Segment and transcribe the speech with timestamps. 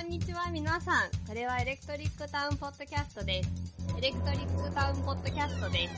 [0.00, 0.94] こんにちは皆さん。
[1.28, 3.50] これはエレクトリックタウンポッドキャストです。
[3.98, 5.94] エレクトリックタウンポッドキャストです。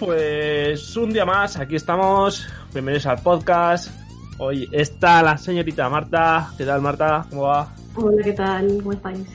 [0.00, 2.48] Pues un día más, aquí estamos.
[2.72, 3.90] Bienvenidos al podcast.
[4.38, 6.52] Hoy está la señorita Marta.
[6.58, 7.24] ¿Qué tal, Marta?
[7.30, 7.72] ¿Cómo va?
[7.94, 8.78] Hola, ¿qué tal?
[8.78, 9.28] ¿Cómo estáis?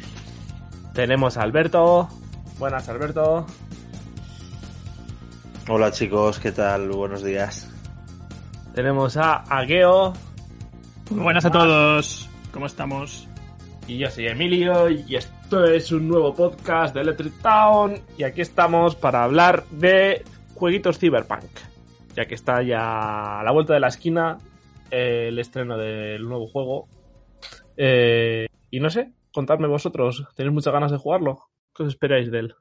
[0.94, 2.10] Tenemos a Alberto.
[2.60, 3.46] Buenas, Alberto.
[5.70, 6.89] Hola chicos, ¿qué tal?
[6.89, 7.70] Buenos días.
[8.73, 10.14] Tenemos a Ageo.
[11.11, 12.31] Muy buenas a todos.
[12.53, 13.27] ¿Cómo estamos?
[13.89, 14.89] Y yo soy Emilio.
[14.89, 18.01] Y esto es un nuevo podcast de Electric Town.
[18.17, 21.51] Y aquí estamos para hablar de jueguitos Cyberpunk.
[22.15, 24.39] Ya que está ya a la vuelta de la esquina
[24.93, 26.89] eh, el estreno del nuevo juego.
[27.77, 30.25] Eh, y no sé, contadme vosotros.
[30.37, 31.49] ¿Tenéis muchas ganas de jugarlo?
[31.75, 32.55] ¿Qué os esperáis de él?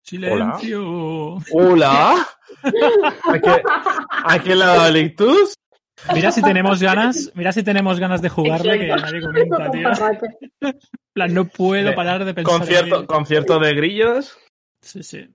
[0.00, 1.36] Silencio.
[1.52, 2.14] ¡Hola!
[2.62, 3.62] ¿A qué,
[4.24, 5.54] ¿A qué lado del ictus?
[6.14, 9.88] Mira si tenemos ganas, mira si tenemos ganas de jugarle que nadie comenta, tío.
[10.60, 10.78] En
[11.12, 12.52] plan, no puedo parar de pensar.
[12.54, 14.38] en Concierto, concierto de grillos.
[14.82, 15.34] Sí, sí.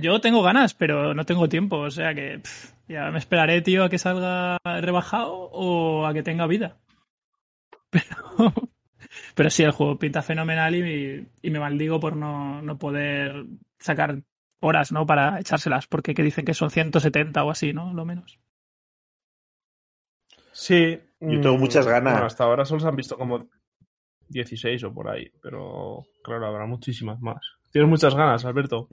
[0.00, 3.84] Yo tengo ganas, pero no tengo tiempo, o sea que pff, ya me esperaré, tío,
[3.84, 6.78] a que salga rebajado o a que tenga vida.
[7.90, 8.52] Pero,
[9.36, 13.46] pero sí, el juego pinta fenomenal y, y me maldigo por no, no poder
[13.78, 14.22] sacar
[14.58, 15.06] horas, ¿no?
[15.06, 17.94] Para echárselas, porque que dicen que son 170 o así, ¿no?
[17.94, 18.40] Lo menos.
[20.54, 20.98] Sí.
[21.20, 22.12] Yo tengo mm, muchas ganas.
[22.14, 23.48] bueno, hasta ahora solo se han visto como
[24.28, 25.30] 16 o por ahí.
[25.42, 27.40] Pero claro, habrá muchísimas más.
[27.70, 28.88] Tienes muchas ganas, Alberto.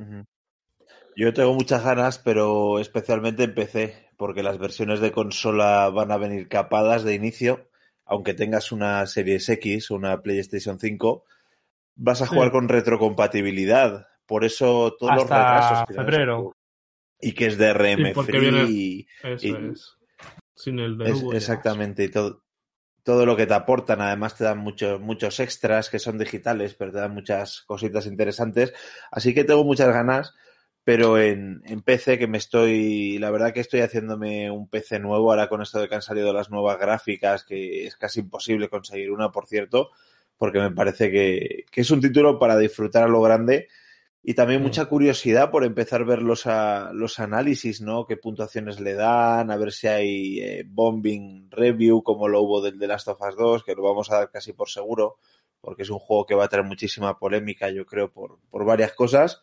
[1.16, 6.18] Yo tengo muchas ganas, pero especialmente en PC, porque las versiones de consola van a
[6.18, 7.70] venir capadas de inicio,
[8.06, 11.25] aunque tengas una Series X o una PlayStation 5,
[11.96, 12.34] vas a Sí.
[12.34, 14.08] jugar con retrocompatibilidad.
[14.25, 15.88] Por eso todos los Hasta retrasos.
[15.88, 16.53] que febrero.
[17.20, 17.58] Y que es
[18.25, 19.98] Sí, viene- y- Eso Y- es.
[20.64, 22.44] Sin el de Es- exactamente, y todo,
[23.04, 26.92] todo lo que te aportan, además te dan muchos, muchos extras que son digitales, pero
[26.92, 28.73] te dan muchas cositas interesantes.
[29.12, 30.34] Así que tengo muchas ganas,
[30.84, 35.31] pero en, en PC que me estoy, la verdad que estoy haciéndome un PC nuevo
[35.31, 39.12] ahora con esto de que han salido las nuevas gráficas, que es casi imposible conseguir
[39.12, 39.91] una, por cierto,
[40.38, 43.68] porque me parece que, que es un título para disfrutar a lo grande.
[44.24, 44.64] Y también Mm.
[44.66, 48.06] mucha curiosidad por empezar a ver los, a- los análisis, ¿no?
[48.06, 52.78] Qué puntuaciones le dan, a ver si hay eh, bombing review como lo hubo del
[52.78, 55.18] The Last of Us 2, que lo vamos a dar casi por seguro,
[55.60, 58.94] porque es un juego que va a traer muchísima polémica, yo creo, por, por varias
[58.94, 59.42] cosas.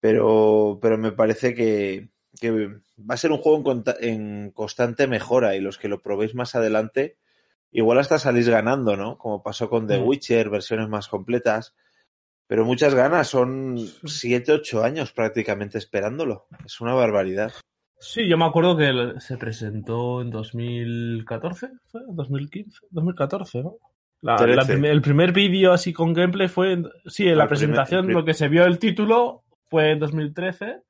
[0.00, 2.08] Pero, pero me parece que,
[2.40, 6.34] que va a ser un juego en, en constante mejora y los que lo probéis
[6.34, 7.16] más adelante,
[7.70, 9.16] igual hasta salís ganando, ¿no?
[9.16, 10.06] Como pasó con The Mm.
[10.08, 11.74] Witcher, versiones más completas.
[12.46, 16.46] Pero muchas ganas, son 7, 8 años prácticamente esperándolo.
[16.64, 17.52] Es una barbaridad.
[17.98, 22.00] Sí, yo me acuerdo que se presentó en 2014, ¿fue?
[22.08, 23.76] 2015, 2014, ¿no?
[24.20, 24.72] La- la 13.
[24.74, 28.24] prim- el primer vídeo así con gameplay fue, en- sí, en la primer- presentación, lo
[28.24, 30.82] que se vio el título fue en 2013,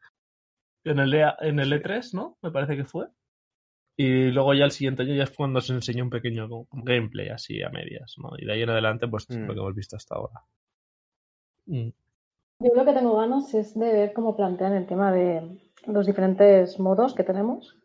[0.85, 2.37] en el, E- en el E3, ¿no?
[2.43, 3.07] Me parece que fue.
[3.97, 7.63] Y luego ya el siguiente año ya es cuando se enseñó un pequeño gameplay así
[7.63, 8.31] a medias, ¿no?
[8.39, 9.45] Y de ahí en adelante, pues Mm.
[9.47, 10.41] lo que hemos visto hasta ahora.
[11.67, 11.89] Mm.
[12.61, 16.79] Yo lo que tengo ganas es de ver cómo plantean el tema de los diferentes
[16.79, 17.77] modos que tenemos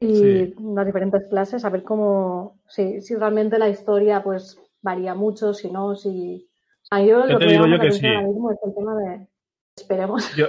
[0.00, 0.54] y Sí.
[0.74, 5.70] las diferentes clases, a ver cómo, si, si realmente la historia pues varía mucho, si
[5.70, 6.48] no, si...
[6.90, 8.06] A yo Yo lo te que digo yo que sí.
[8.06, 9.28] ahora mismo es el tema de...
[9.76, 10.34] Esperemos.
[10.36, 10.46] Yo,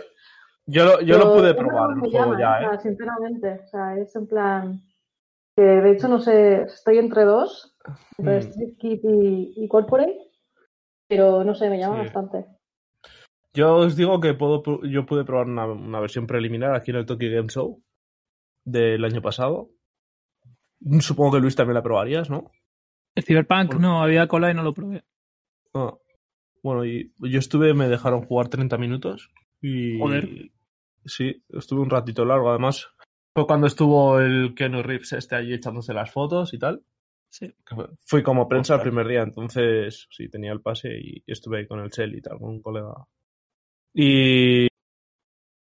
[0.65, 2.79] yo, lo, yo lo pude probar el juego llama, ya, o sea, ¿eh?
[2.81, 3.59] sinceramente.
[3.63, 4.81] O sea, es en plan
[5.55, 7.75] que de hecho no sé, estoy entre dos,
[8.17, 8.39] entre Mm.
[8.39, 10.28] Street Kid y, y Corporate,
[11.09, 12.03] pero no sé, me llama Sí.
[12.03, 12.45] bastante.
[13.53, 17.05] Yo os digo que puedo, yo pude probar una, una versión preliminar aquí en el
[17.05, 17.81] Tokyo Game Show
[18.63, 19.71] del año pasado.
[21.01, 22.51] Supongo que Luis también la probarías, ¿no?
[23.15, 23.81] El Cyberpunk Bueno.
[23.89, 25.03] no había cola y no lo probé.
[25.73, 25.93] Ah.
[26.61, 29.31] Bueno, y yo estuve, me dejaron jugar 30 minutos
[29.61, 29.97] y...
[29.97, 30.29] Joder.
[31.05, 32.49] Sí, estuve un ratito largo.
[32.49, 32.89] Además,
[33.33, 36.83] fue cuando estuvo el Keanu Reeves este allí echándose las fotos y tal.
[37.29, 37.53] Sí.
[38.05, 41.79] Fui como prensa el primer día, entonces sí, tenía el pase y estuve ahí con
[41.79, 42.93] el Shell y tal, con un colega.
[43.93, 44.65] Y,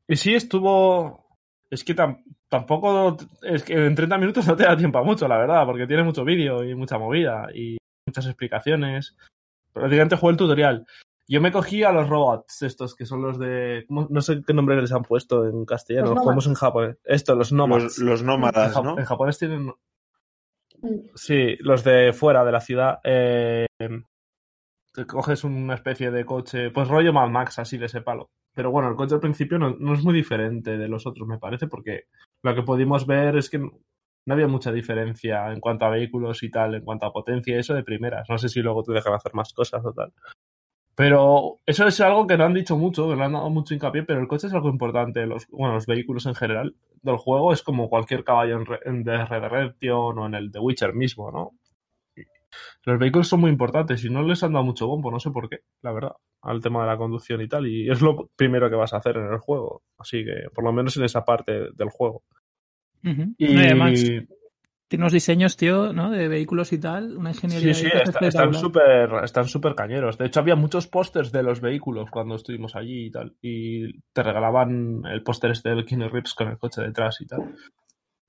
[0.07, 1.37] y sí, estuvo...
[1.69, 3.17] Es que tam- tampoco...
[3.43, 6.03] Es que en 30 minutos no te da tiempo a mucho, la verdad, porque tiene
[6.03, 7.77] mucho vídeo y mucha movida y
[8.07, 9.15] muchas explicaciones.
[9.71, 10.85] Prácticamente jugué el tutorial.
[11.27, 13.85] Yo me cogí a los robots, estos que son los de...
[13.89, 16.97] No sé qué nombre les han puesto en castellano, Los los jugamos en japonés.
[17.03, 17.99] Esto, los nómadas.
[17.99, 18.97] Los, nómadas, ¿no?
[18.97, 19.71] en japonés tienen.
[21.15, 22.99] Sí, los de fuera de la ciudad.
[23.03, 23.67] Eh,
[25.07, 28.27] coges una especie de coche, pues rollo Mad Max, así de ese palo.
[28.55, 31.37] Pero bueno, el coche al principio no, no es muy diferente de los otros, me
[31.37, 32.03] parece, porque
[32.43, 36.51] lo que pudimos ver es que no había mucha diferencia en cuanto a vehículos y
[36.51, 38.29] tal, en cuanto a potencia eso de primeras.
[38.29, 40.13] No sé si luego te dejan hacer más cosas o tal.
[40.99, 44.03] Pero eso es algo que no han dicho mucho, que no han dado mucho hincapié,
[44.03, 45.25] pero el coche es algo importante.
[45.25, 49.05] Los, bueno, los vehículos en general del juego es como cualquier caballo en, Re- en
[49.05, 51.51] The Red Redemption o en el The Witcher mismo, ¿no?
[52.83, 55.47] Los vehículos son muy importantes y no les han dado mucho bombo, no sé por
[55.47, 57.65] qué, la verdad, al tema de la conducción y tal.
[57.65, 59.83] Y es lo primero que vas a hacer en el juego.
[59.97, 62.23] Así que, por lo menos en esa parte del juego.
[63.37, 64.03] Y además,
[64.89, 66.09] tiene unos diseños, tío, ¿no?
[66.09, 67.73] De vehículos y tal, una ingeniería.
[67.73, 70.17] Sí, sí, está- están súper están súper cañeros.
[70.17, 73.35] De hecho, había muchos pósters de los vehículos cuando estuvimos allí y tal.
[73.41, 77.55] Y te regalaban el póster este del Keanu Reeves con el coche detrás y tal.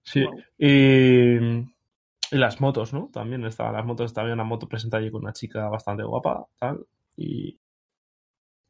[0.03, 0.25] Sí.
[0.59, 3.11] Y, y las motos, ¿no?
[3.13, 4.07] También estaban las motos.
[4.07, 6.87] Estaba una moto presentada allí con una chica bastante guapa, tal.
[7.17, 7.59] Y,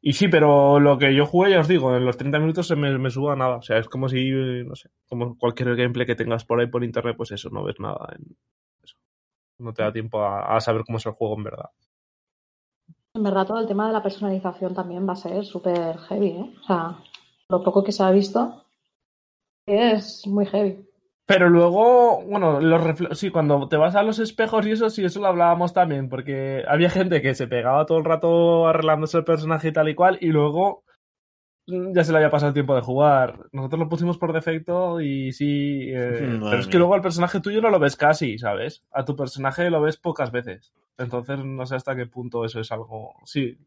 [0.01, 2.75] y sí, pero lo que yo jugué, ya os digo, en los 30 minutos se
[2.75, 3.57] me, me suba nada.
[3.57, 6.83] O sea, es como si, no sé, como cualquier gameplay que tengas por ahí por
[6.83, 8.35] internet, pues eso, no ves nada en
[8.83, 8.95] eso.
[9.59, 11.69] No te da tiempo a, a saber cómo es el juego en verdad.
[13.13, 16.55] En verdad, todo el tema de la personalización también va a ser súper heavy, ¿eh?
[16.61, 16.97] O sea,
[17.49, 18.65] lo poco que se ha visto
[19.67, 20.83] es muy heavy.
[21.25, 25.21] Pero luego, bueno, los sí, cuando te vas a los espejos y eso, sí, eso
[25.21, 29.69] lo hablábamos también, porque había gente que se pegaba todo el rato arreglándose el personaje
[29.69, 30.83] y tal y cual, y luego
[31.67, 33.47] ya se le había pasado el tiempo de jugar.
[33.51, 37.61] Nosotros lo pusimos por defecto y sí, eh, pero es que luego al personaje tuyo
[37.61, 38.83] no lo ves casi, ¿sabes?
[38.91, 40.73] A tu personaje lo ves pocas veces.
[40.97, 43.13] Entonces no sé hasta qué punto eso es algo...
[43.25, 43.57] Sí,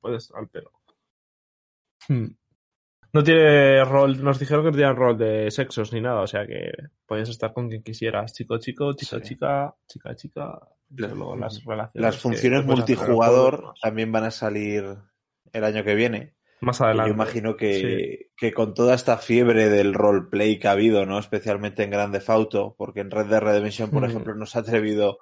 [0.00, 0.70] puede estar, pero...
[2.08, 2.34] Hmm.
[3.14, 6.46] No tiene rol, nos dijeron que no tiene rol de sexos ni nada, o sea
[6.46, 6.72] que
[7.06, 9.22] podías estar con quien quisieras, chico, chico, chica, Sí.
[9.22, 10.58] chica, chica, chica.
[10.94, 11.90] y La- luego las relaciones.
[12.02, 14.84] Las funciones multijugador también van a salir
[15.52, 16.34] el año que viene.
[16.60, 17.08] Más adelante.
[17.10, 21.18] yo imagino que, que con toda esta fiebre del roleplay que ha habido, ¿no?
[21.18, 24.10] Especialmente en Grande Fauto, porque en Red Dead Redemption, por Mm.
[24.10, 25.18] ejemplo, no se ha atrevido,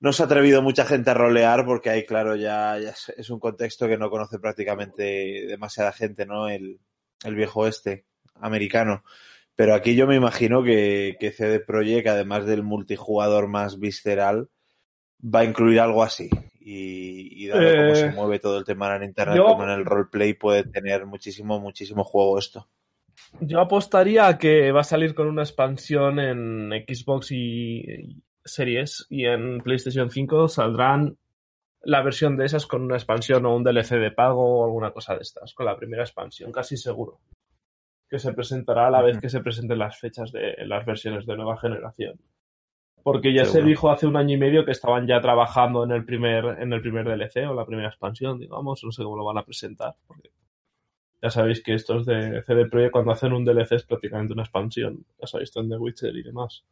[0.00, 3.28] no se ha atrevido mucha gente a rolear porque ahí, claro, ya, ya es- es
[3.30, 6.48] un contexto que no conoce prácticamente demasiada gente, ¿no?
[6.48, 6.78] El,
[7.24, 9.04] el viejo este americano.
[9.56, 14.48] Pero aquí yo me imagino que, que CD Projekt, además del multijugador más visceral,
[15.22, 16.30] va a incluir algo así.
[16.60, 19.70] Y, y dado cómo Eh, se mueve todo el tema en internet yo- como en
[19.70, 22.68] el roleplay, puede tener muchísimo, muchísimo juego esto.
[23.40, 29.06] Yo apostaría a que va a salir con una expansión en Xbox y, y Series
[29.10, 31.16] y en PlayStation 5 saldrán
[31.82, 35.14] la versión de esas con una expansión o un DLC de pago o alguna cosa
[35.14, 37.20] de estas, con la primera expansión, casi seguro.
[38.08, 41.36] Que se presentará a la vez que se presenten las fechas de las versiones de
[41.36, 42.20] nueva generación.
[43.02, 46.04] Porque ya se dijo hace un año y medio que estaban ya trabajando en el
[46.04, 49.38] primer, en el primer DLC o la primera expansión, digamos, no sé cómo lo van
[49.38, 49.94] a presentar.
[50.06, 50.30] Porque
[51.22, 55.06] ya sabéis que estos de CD Projekt cuando hacen un DLC es prácticamente una expansión.
[55.18, 56.64] Ya sabéis, en The Witcher y demás.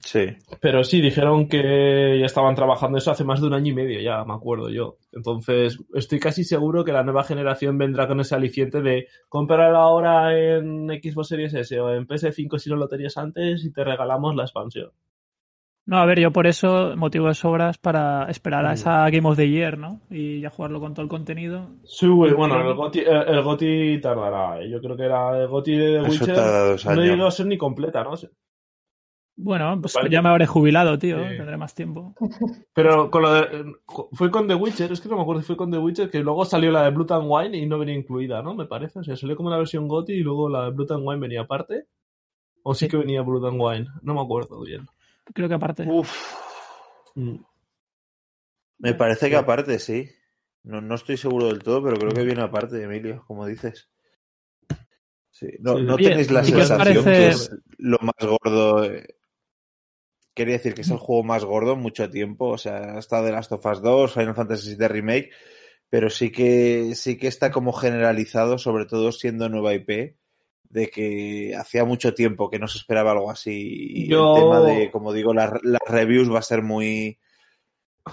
[0.00, 0.26] Sí.
[0.60, 4.00] Pero sí, dijeron que ya estaban trabajando eso hace más de un año y medio,
[4.00, 4.96] ya me acuerdo yo.
[5.12, 10.38] Entonces, estoy casi seguro que la nueva generación vendrá con ese aliciente de comprarlo ahora
[10.38, 14.34] en Xbox Series S o en PS5 si no lo tenías antes y te regalamos
[14.36, 14.90] la expansión.
[15.84, 18.74] No, a ver, yo por eso motivo de sobras para esperar a Mm.
[18.74, 20.02] esa Game of the Year, ¿no?
[20.10, 21.70] Y ya jugarlo con todo el contenido.
[21.84, 24.60] Sí, güey, bueno, el GOTY, el, el GOTY tardará.
[24.60, 24.68] ¿eh?
[24.70, 26.94] Yo creo que era el GOTY de The Witcher.
[26.94, 28.12] No llegó a ser ni completa, ¿no?
[29.40, 30.10] Bueno, pues Vale.
[30.10, 31.16] ya me habré jubilado, tío.
[31.28, 31.36] Sí.
[31.36, 32.12] Tendré más tiempo.
[32.74, 33.72] Pero con lo de-
[34.12, 36.18] fue con The Witcher, es que no me acuerdo si fue con The Witcher, que
[36.20, 38.54] luego salió la de Blood and Wine y no venía incluida, ¿no?
[38.54, 38.98] Me parece.
[38.98, 41.42] O sea, salió como una versión GOTY y luego la de Blood and Wine venía
[41.42, 41.86] aparte.
[42.64, 42.90] O sí, Sí.
[42.90, 44.86] que venía Blood and Wine, no me acuerdo bien.
[45.32, 45.86] Creo que aparte.
[45.88, 46.12] Uf.
[47.14, 47.36] Mm.
[48.78, 50.08] Me parece que aparte, sí.
[50.64, 53.88] No, no estoy seguro del todo, pero creo que viene aparte, Emilio, como dices.
[55.30, 55.46] Sí.
[55.60, 55.82] No, Sí.
[55.84, 58.84] ¿no Oye, tenéis la ¿y qué os sensación parece- que es lo más gordo.
[58.84, 59.06] eh,
[60.38, 62.50] Quería decir que es el juego más gordo en mucho tiempo.
[62.50, 65.30] O sea, ha estado The Last of Us 2, Final Fantasy VII Remake,
[65.90, 70.14] pero sí que, sí que está como generalizado, sobre todo siendo nueva IP,
[70.70, 73.90] de que hacía mucho tiempo que no se esperaba algo así.
[73.90, 75.50] Y Yo- el tema de, como digo, las,
[75.88, 77.18] reviews va a ser muy.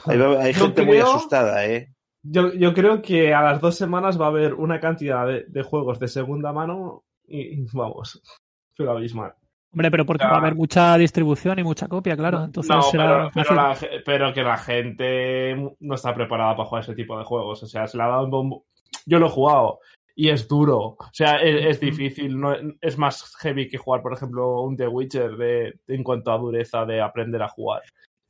[0.06, 1.94] Hay, gente muy asustada, ¿eh?
[2.24, 5.62] Yo, yo creo que a las dos semanas va a haber una cantidad de, de
[5.62, 8.20] juegos de segunda mano y, vamos,
[8.76, 9.36] pero abismal.
[9.76, 12.46] Hombre, pero porque va a haber mucha distribución y mucha copia, claro.
[12.46, 13.74] Entonces no, será pero,
[14.06, 17.62] pero la que la gente no está preparada para jugar ese tipo de juegos.
[17.62, 18.66] O sea, se le ha dado un bombo.
[19.06, 19.80] Yo lo he jugado
[20.16, 20.78] y es duro.
[20.98, 22.40] O sea, es, es difícil.
[22.40, 26.38] No, es más heavy que jugar, por ejemplo, un The Witcher de, en cuanto a
[26.38, 27.82] dureza de aprender a jugar.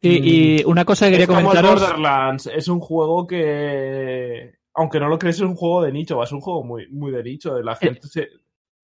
[0.01, 1.79] Y, y una cosa que quería comentaros.
[1.79, 2.47] Borderlands.
[2.47, 6.23] Es un juego que, aunque no lo crees, es un juego de nicho.
[6.23, 7.61] Es un juego muy, muy de nicho.
[7.61, 8.29] La gente se,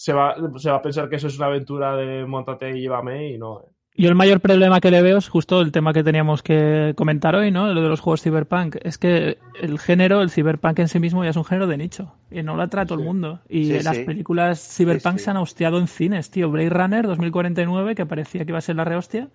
[0.04, 3.30] se, va, se va a pensar que eso es una aventura de montate y llévame
[3.30, 3.62] y no.
[3.62, 3.72] eh.
[3.94, 7.36] Yo el mayor problema que le veo es justo el tema que teníamos que comentar
[7.36, 7.74] hoy, ¿no?
[7.74, 8.78] Lo de los juegos cyberpunk.
[8.84, 12.16] Es que el género, el cyberpunk en sí mismo ya es un género de nicho.
[12.32, 13.42] Y no lo atrae todo el mundo.
[13.50, 14.04] Y Sí, las sí.
[14.06, 15.26] películas cyberpunk Sí, sí.
[15.26, 16.50] se han hostiado en cines, tío.
[16.50, 19.28] Blade Runner 2049, que parecía que iba a ser la rehostia,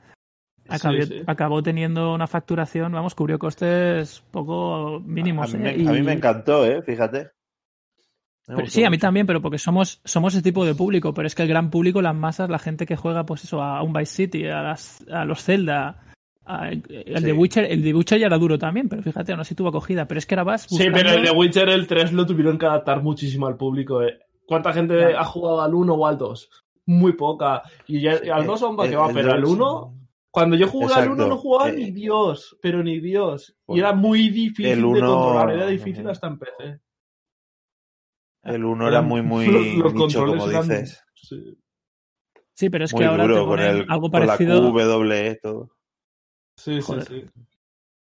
[0.71, 1.23] acabó, Sí, sí.
[1.27, 5.53] acabó teniendo una facturación, vamos, cubrió costes poco mínimos.
[5.55, 5.77] a, mí, ¿eh?
[5.77, 6.81] me, a mí Y- me encantó, ¿eh?
[6.83, 7.29] Fíjate.
[8.47, 11.13] Pero sí, a mí también, pero porque somos, somos ese tipo de público.
[11.13, 13.83] Pero es que el gran público, las masas, la gente que juega, pues eso, a
[13.83, 16.03] un Vice City, a, las, a los Zelda,
[16.45, 16.83] a- el
[17.19, 17.25] Sí.
[17.25, 20.07] de Witcher, el de Witcher ya era duro también, pero fíjate, aún así tuvo acogida.
[20.07, 22.67] Pero es que ahora vas Sí, pero el de Witcher el 3 lo tuvieron que
[22.67, 24.03] adaptar muchísimo al público.
[24.03, 24.19] eh.
[24.47, 25.19] ¿Cuánta gente Claro.
[25.19, 26.49] ha jugado al 1 o al 2?
[26.87, 27.63] Muy poca.
[27.89, 29.95] Y, ya, al 2 son para El- que va, el pero al dos- 1,
[30.31, 31.29] cuando yo jugué al 1 Exacto.
[31.31, 33.57] no jugaba Eh, ni Dios, pero ni Dios.
[33.67, 36.79] Y era muy difícil el de controlar, era difícil hasta en PC.
[38.47, 41.03] El 1 era muy, muy Los- los nicho, controles como eran- dices.
[41.15, 41.59] sí.
[42.55, 44.63] Sí, pero es muy que ahora duro te con, ponen el, algo con parecido...
[44.63, 45.71] la QW, todo.
[46.57, 47.05] Sí, sí, Joder.
[47.05, 47.25] sí.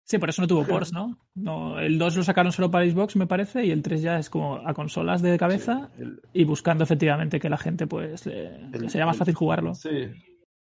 [0.06, 1.18] Sí, por eso no tuvo ports, ¿no?
[1.34, 4.28] no El 2 lo sacaron solo para Xbox, me parece, y el 3 ya es
[4.30, 8.88] como a consolas de cabeza El- y buscando efectivamente que la gente, pues, le, El-
[8.90, 9.74] sea más fácil jugarlo.
[9.74, 9.90] Sí,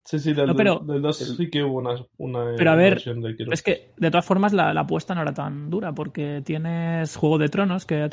[0.05, 2.95] sí, sí del, No, pero- del 2 sí que hubo una, una Pero a ver,
[2.95, 3.53] versión de Kiro.
[3.53, 7.37] Es que, de todas formas, la, la apuesta no era tan dura, porque tienes Juego
[7.39, 8.09] de Tronos, que ha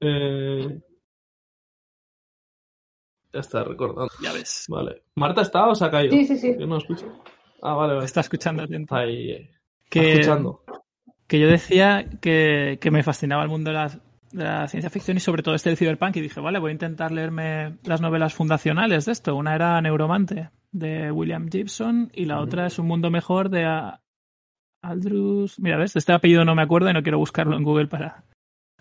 [0.00, 0.80] Eh,
[3.32, 4.10] Ya está recordando.
[4.22, 4.64] ya ves.
[4.68, 5.02] Vale.
[5.14, 6.12] ¿Marta está o se ha caído?
[6.16, 6.56] Sí, sí, sí.
[6.58, 7.06] Yo no escucho.
[7.62, 8.06] Ah, vale, vale.
[8.06, 8.94] Está escuchando atento.
[8.94, 9.30] Está ahí.
[9.30, 9.50] eh.
[9.88, 10.64] Que, escuchando.
[11.26, 15.16] que yo decía que, que me fascinaba el mundo de la, de la ciencia ficción
[15.16, 18.34] y sobre todo este del cyberpunk y dije, vale, voy a intentar leerme las novelas
[18.34, 19.34] fundacionales de esto.
[19.36, 24.00] Una era Neuromante de William Gibson y la otra es Un mundo mejor de a-
[24.82, 25.58] Aldrus...
[25.60, 25.94] Mira, ¿ves?
[25.96, 28.24] Este apellido no me acuerdo y no quiero buscarlo en Google para,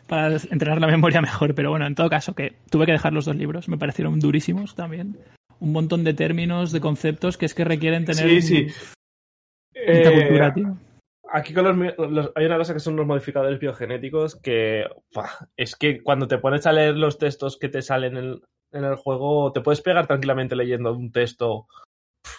[0.10, 3.26] para entrenar la memoria mejor, pero bueno, en todo caso, que tuve que dejar los
[3.26, 5.18] dos libros, me parecieron durísimos también.
[5.60, 8.68] Un montón de términos, de conceptos que es que requieren tener Sí, sí.
[9.74, 10.78] Eh, cultura, tío.
[11.32, 14.86] Aquí con los, hay una cosa que son los modificadores biogenéticos que
[15.56, 18.84] es que cuando te pones a leer los textos que te salen en el, en
[18.84, 21.68] el juego, te puedes pegar tranquilamente leyendo un texto.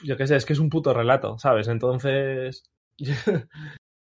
[0.03, 1.69] Yo qué sé, es que es un puto relato, ¿sabes?
[1.69, 2.65] Entonces.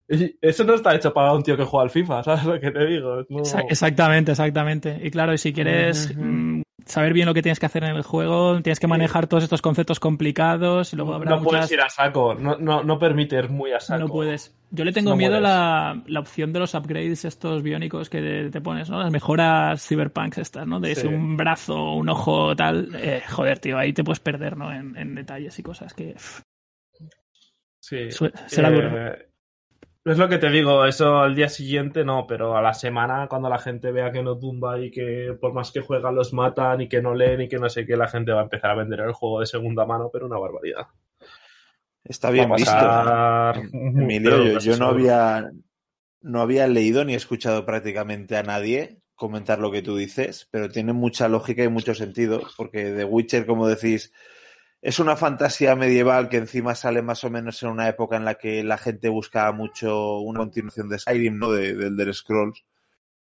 [0.08, 2.70] y Eso no está hecho para un tío que juega al FIFA, ¿sabes lo que
[2.70, 3.24] te digo?
[3.28, 4.98] No- Exactamente, exactamente.
[5.02, 8.02] Y claro, y si quieres mm, saber bien lo que tienes que hacer en el
[8.02, 11.90] juego, tienes que manejar todos estos conceptos complicados y luego habrá no puedes ir a
[11.90, 14.00] saco, no, no, no permite ir muy a saco.
[14.00, 14.54] No puedes.
[14.70, 18.48] Yo le tengo No miedo a la, la opción de los upgrades estos biónicos que
[18.52, 19.02] te, pones, ¿no?
[19.02, 20.78] Las mejoras cyberpunks estas, ¿no?
[20.78, 21.06] De Sí.
[21.06, 22.90] un brazo, un ojo, tal.
[22.94, 24.70] Eh, joder, tío, ahí te puedes perder, ¿no?
[24.72, 26.14] En, en detalles y cosas que
[27.80, 28.08] Sí.
[28.46, 29.27] será Eh, duro.
[30.04, 33.48] Es lo que te digo, eso al día siguiente no, pero a la semana cuando
[33.50, 36.88] la gente vea que no tumba y que por más que juegan los matan y
[36.88, 39.00] que no leen y que no sé qué, la gente va a empezar a vender
[39.00, 40.86] el juego de segunda mano, pero una barbaridad.
[42.04, 42.70] Está bien visto.
[42.72, 45.50] pasar muy- Emilio, yo, yo no había
[46.20, 50.92] no había leído ni escuchado prácticamente a nadie comentar lo que tú dices, pero tiene
[50.92, 54.12] mucha lógica y mucho sentido, porque The Witcher, como decís,
[54.80, 58.34] es una fantasía medieval que encima sale más o menos en una época en la
[58.36, 61.50] que la gente buscaba mucho una continuación de Skyrim, ¿no?
[61.52, 62.64] De, del Elder Scrolls.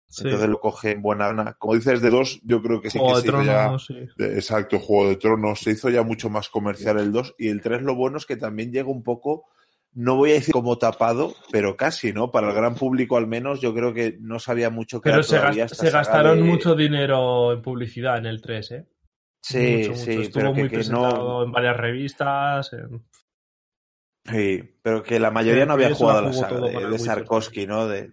[0.08, 0.22] Sí.
[0.24, 1.54] Entonces lo coge en buena gana.
[1.54, 3.62] Como dices de dos, yo creo que sí Juego que de se hizo ya...
[3.64, 3.94] Tronos, sí.
[4.16, 5.58] de- exacto, Juego de Tronos.
[5.60, 8.36] Se hizo ya mucho más comercial el 2 y el 3 lo bueno es que
[8.36, 9.46] también llega un poco,
[9.94, 12.30] no voy a decir como tapado, pero casi, ¿no?
[12.30, 15.22] Para el gran público al menos yo creo que no sabía mucho que Pero era
[15.24, 18.86] se, todavía gast- esta se gastaron de- mucho dinero en publicidad en el 3, ¿eh?
[19.48, 20.04] Sí, Mucho, mucho.
[20.04, 21.42] sí, Estuvo pero muy que, presentado no...
[21.44, 22.72] en varias revistas.
[22.72, 23.04] en-
[24.24, 27.86] Sí, pero que la mayoría Sí, no había jugado la saga de, de Sarkovsky, ¿no?
[27.86, 28.12] De,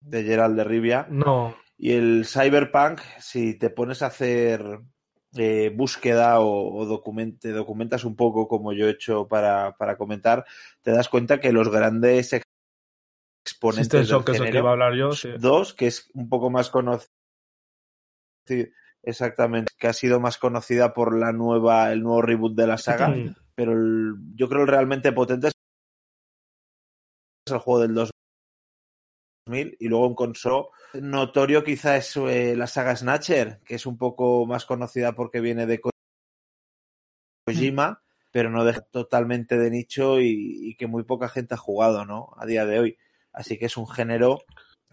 [0.00, 1.06] de Gerald de Rivia.
[1.10, 4.80] No, Y el Cyberpunk, si te pones a hacer
[5.36, 10.46] eh, búsqueda o, o documentas un poco, como yo he hecho para, para comentar,
[10.80, 12.44] te das cuenta que los grandes ex-
[13.44, 15.12] exponentes del Shock, que género, iba a hablar yo.
[15.12, 15.28] sí.
[15.38, 17.10] dos, que es un poco más conocido,
[19.06, 23.08] exactamente, que ha sido más conocida por la nueva, el nuevo reboot de la saga,
[23.54, 25.52] pero el- yo creo el realmente potente es
[27.52, 33.60] el juego del 2000 y luego en console notorio quizá es eh, la saga Snatcher,
[33.64, 35.90] que es un poco más conocida porque viene de Ko-
[37.46, 42.04] Kojima, pero no deja totalmente de nicho y, y que muy poca gente ha jugado,
[42.04, 42.30] ¿no?
[42.38, 42.98] A día de hoy.
[43.32, 44.38] Así que es un género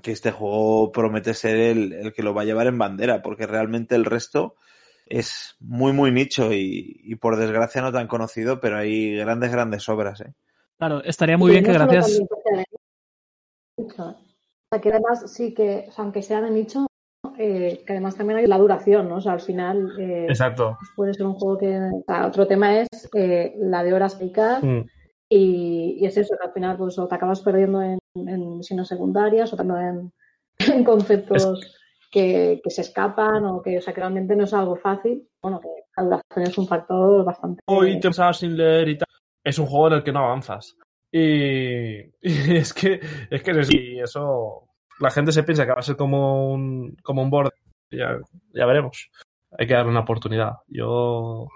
[0.02, 3.48] que este juego promete ser el, el que lo va a llevar en bandera, porque
[3.48, 4.56] realmente el resto
[5.06, 9.88] es muy, muy nicho y, y por desgracia no tan conocido, pero hay grandes, grandes
[9.90, 10.34] obras, ¿eh?
[10.78, 12.20] Claro, estaría muy bien que gracias...
[14.82, 16.88] que además sí que, o sea, aunque sea de nicho,
[17.38, 19.18] eh, que además también hay la duración, ¿no?
[19.18, 20.78] O sea, al final eh, Exacto.
[20.96, 21.78] puede ser un juego que...
[21.78, 24.82] o sea, otro tema es eh, la de horas dedicadas Mm.
[25.30, 28.88] y, y es eso, que al final pues o te acabas perdiendo en, en misiones
[28.88, 30.14] secundarias o también en,
[30.74, 31.78] en conceptos
[32.12, 35.28] que, que se escapan o que, o sea, que realmente no es algo fácil.
[35.42, 37.62] Bueno, que la duración es un factor bastante...
[37.68, 39.08] Hoy te pasabas sin leer y tal.
[39.44, 40.76] Es un juego en el que no avanzas.
[41.12, 43.00] Y, y es que
[43.30, 44.68] es que y eso
[45.00, 47.52] la gente se piensa que va a ser como un como un board.
[47.90, 48.18] Ya,
[48.54, 49.10] ya veremos.
[49.58, 50.54] Hay que darle una oportunidad.
[50.68, 51.48] Yo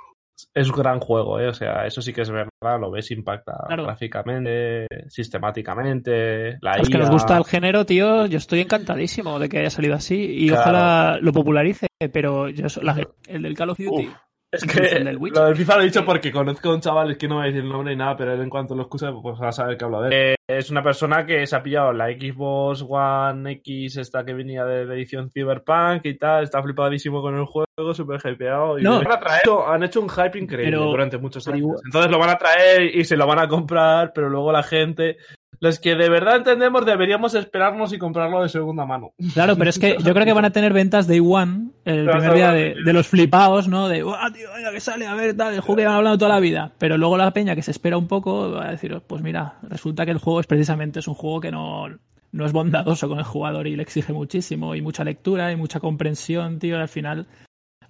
[0.53, 1.47] es un gran juego, ¿eh?
[1.47, 3.83] o sea, eso sí que es verdad, lo ves, impacta Claro.
[3.85, 9.59] gráficamente, sistemáticamente, la los que nos gusta el género, tío, yo estoy encantadísimo de que
[9.59, 10.61] haya salido así y Claro.
[10.61, 14.07] ojalá lo popularice, pero yo la- el del Call of Duty.
[14.07, 14.13] Uf,
[14.55, 15.41] es que el del Witcher.
[15.41, 17.43] lo del FIFA lo he dicho porque conozco a un chaval, es que no voy
[17.43, 19.51] a decir el nombre ni nada, pero él en cuanto lo escucha, pues va a
[19.51, 20.13] saber que hablo de él.
[20.13, 24.63] Eh, es una persona que se ha pillado la Xbox One X, esta que venía
[24.65, 28.77] de la edición Cyberpunk y tal, está flipadísimo con el juego, súper hypeado.
[28.79, 29.01] Y No.
[29.01, 29.41] lo van a traer.
[29.67, 31.81] Han hecho un hype increíble Pero- durante muchos años.
[31.85, 35.17] Entonces lo van a traer y se lo van a comprar, pero luego la gente,
[35.59, 39.11] los que de verdad entendemos, deberíamos esperarnos y comprarlo de segunda mano.
[39.33, 42.33] Claro, pero es que yo creo que van a tener ventas Day One el primer
[42.33, 43.87] día de, de los flipados, ¿no?
[43.87, 45.05] De, ¡guau, tío, venga, que sale!
[45.07, 46.71] A ver, tal, el juego que llevan hablando toda la vida.
[46.77, 50.05] Pero luego la peña que se espera un poco va a decir, pues mira, resulta
[50.05, 51.87] que el juego es precisamente es un juego que no,
[52.31, 55.79] no es bondadoso con el jugador y le exige muchísimo y mucha lectura y mucha
[55.79, 56.77] comprensión, tío.
[56.77, 57.27] Y al final,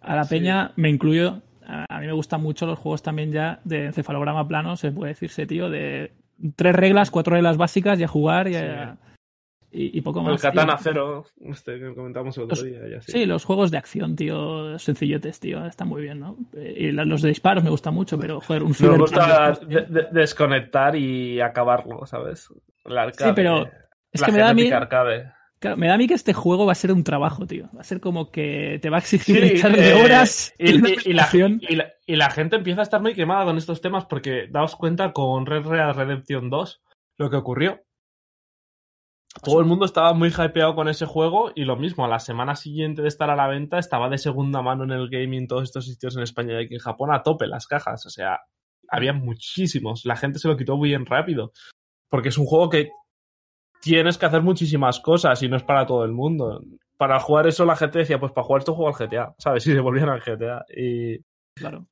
[0.02, 0.36] a la Sí.
[0.36, 4.48] peña, me incluyo, a, a mí me gustan mucho los juegos también ya de encefalograma
[4.48, 6.12] plano, se puede decirse, tío, de
[6.56, 8.98] tres reglas, cuatro reglas básicas y a jugar y, a-
[9.72, 10.36] y, y poco más.
[10.36, 10.52] El.
[10.52, 12.80] Katana Cero, este que comentamos el otro Los- día.
[12.90, 13.12] Ya sí.
[13.12, 16.38] Sí, los juegos de acción, tío, sencillotes, tío, están muy bien, ¿no?
[16.54, 20.08] Eh, Y los de disparos me gustan mucho, pero, joder, un Cyberpunk gusta de- de-
[20.12, 22.48] desconectar y acabarlo, ¿sabes?
[22.86, 23.30] El arcade.
[23.32, 23.66] Sí, pero
[24.12, 25.32] es la que me da a mí- arcade.
[25.66, 27.70] Claro, me da a mí que este juego va a ser un trabajo, tío.
[27.76, 30.76] Va a ser como que te va a exigir Sí, echarle eh, horas y, en
[30.82, 31.60] una y- y la, presentación.
[31.62, 34.76] y la- y la gente empieza a estar muy quemada con estos temas porque daos
[34.76, 36.82] cuenta con Red Dead Redemption 2
[37.18, 37.82] lo que ocurrió.
[39.44, 42.56] Todo el mundo estaba muy hypeado con ese juego y lo mismo, a la semana
[42.56, 45.86] siguiente de estar a la venta estaba de segunda mano en el gaming todos estos
[45.86, 48.06] sitios en España y aquí en Japón a tope las cajas.
[48.06, 48.40] O sea,
[48.88, 50.06] había muchísimos.
[50.06, 51.52] La gente se lo quitó muy bien rápido.
[52.10, 52.92] Porque es un juego que
[53.86, 56.62] tienes que hacer muchísimas cosas y no es para todo el mundo.
[56.98, 59.66] Para jugar eso la gente decía, pues para jugar esto juego al GTA, ¿sabes?
[59.68, 60.66] Y se volvían al GTA.
[60.76, 61.20] Y
[61.56, 61.86] Claro.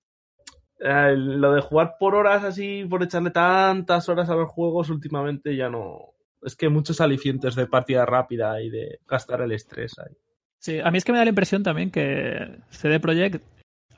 [0.80, 5.56] eh, lo de jugar por horas así, por echarle tantas horas a los juegos, últimamente
[5.56, 6.00] ya no.
[6.42, 10.14] Es que muchos alicientes de partida rápida y de gastar el estrés ahí.
[10.60, 13.44] Sí, a mí es que me da la impresión también que CD Projekt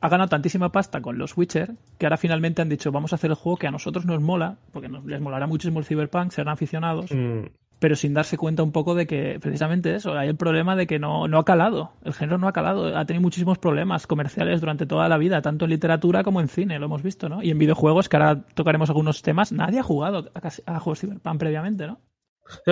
[0.02, 3.30] ha ganado tantísima pasta con los Witcher que ahora finalmente han dicho vamos a hacer
[3.32, 6.54] el juego que a nosotros nos mola, porque nos, les molará muchísimo el Cyberpunk, serán
[6.54, 7.46] aficionados, Mm,
[7.80, 10.98] pero sin darse cuenta un poco de que precisamente eso, hay el problema de que
[11.00, 14.86] no, no ha calado, el género no ha calado, ha tenido muchísimos problemas comerciales durante
[14.86, 17.44] toda la vida, tanto en literatura como en cine, lo hemos visto, ¿no?
[17.44, 21.00] Y en videojuegos, que ahora tocaremos algunos temas, nadie ha jugado a, casi- a juegos
[21.02, 22.00] Cyberpunk previamente, ¿no?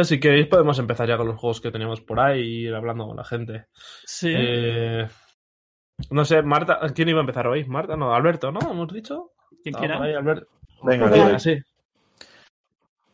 [0.04, 3.08] Si queréis podemos empezar ya con los juegos que teníamos por ahí y ir hablando
[3.08, 3.66] con la gente.
[4.06, 4.32] Sí.
[4.36, 5.08] Eh,
[6.12, 7.66] no sé, Marta, ¿quién iba a empezar hoy?
[7.66, 8.60] Marta, no, Alberto, ¿no?
[8.70, 9.32] ¿Hemos dicho?
[9.64, 9.98] Quien Ah, quiera.
[9.98, 10.48] por ahí, Alberto.
[10.84, 11.40] Venga, Venga, dale.
[11.40, 11.58] sí.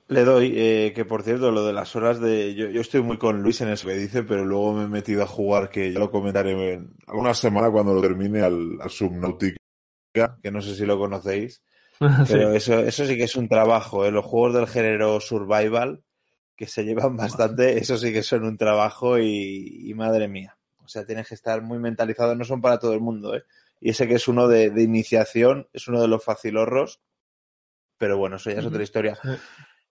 [0.09, 2.55] Le doy, eh, que por cierto, lo de las horas de...
[2.55, 5.21] Yo, yo estoy muy con Luis en eso que dice, pero luego me he metido
[5.21, 9.59] a jugar, que ya lo comentaré en alguna semana cuando lo termine al, al Subnautica,
[10.41, 11.61] que no sé si lo conocéis.
[12.27, 14.11] Pero eso, eso sí que es un trabajo, ¿eh?
[14.11, 16.01] Los juegos del género survival,
[16.55, 20.57] que se llevan bastante, eso sí que son un trabajo y, y madre mía.
[20.77, 23.43] O sea, tienes que estar muy mentalizado, no son para todo el mundo, ¿eh?
[23.81, 27.01] Y ese que es uno de, de iniciación, es uno de los facilorros,
[27.99, 29.19] pero bueno, eso ya es otra historia.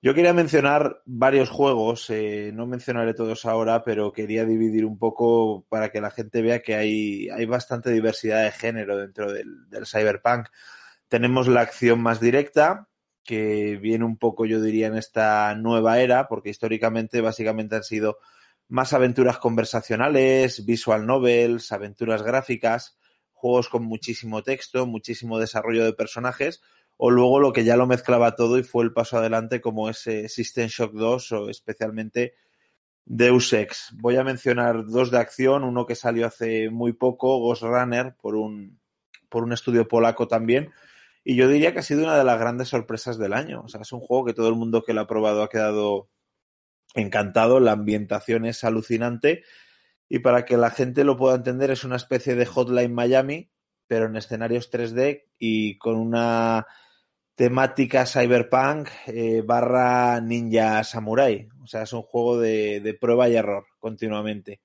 [0.00, 5.66] Yo quería mencionar varios juegos, eh, no mencionaré todos ahora, pero quería dividir un poco
[5.68, 9.86] para que la gente vea que hay, hay bastante diversidad de género dentro del, del
[9.86, 10.46] cyberpunk.
[11.08, 12.88] Tenemos la acción más directa,
[13.24, 18.18] que viene un poco, yo diría, en esta nueva era, porque históricamente básicamente han sido
[18.68, 22.98] más aventuras conversacionales, visual novels, aventuras gráficas,
[23.32, 26.62] juegos con muchísimo texto, muchísimo desarrollo de personajes,
[26.98, 30.28] o luego lo que ya lo mezclaba todo y fue el paso adelante como ese
[30.28, 32.34] System Shock 2 o especialmente
[33.04, 33.94] Deus Ex.
[33.94, 38.34] Voy a mencionar dos de acción, uno que salió hace muy poco, Ghost Runner, por
[38.34, 38.80] un,
[39.28, 40.72] por un estudio polaco también,
[41.24, 43.62] y yo diría que ha sido una de las grandes sorpresas del año.
[43.64, 46.08] O sea, es un juego que todo el mundo que lo ha probado ha quedado
[46.94, 49.44] encantado, la ambientación es alucinante
[50.08, 53.50] y para que la gente lo pueda entender es una especie de Hotline Miami,
[53.86, 56.66] pero en escenarios 3D y con una
[57.38, 61.48] temática cyberpunk eh, barra ninja samurai.
[61.62, 64.60] O sea, es un juego de, de prueba y error continuamente.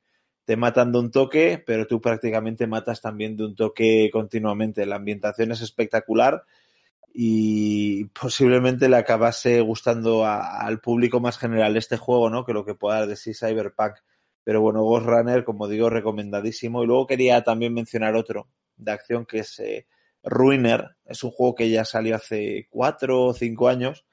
[0.46, 4.88] te matan de un toque, pero tú prácticamente matas también de un toque continuamente.
[4.88, 6.44] La ambientación es espectacular
[7.14, 12.44] y posiblemente le acabase gustando al público más general este juego, ¿no?
[12.44, 13.98] Que lo que pueda dar de sí Cyberpunk.
[14.44, 16.84] Pero bueno, Ghost Runner, como digo, recomendadísimo.
[16.84, 19.86] Y luego quería también mencionar otro de acción que es eh,
[20.24, 20.96] Ruiner.
[21.06, 24.06] Es un juego que ya salió hace cuatro o cinco años.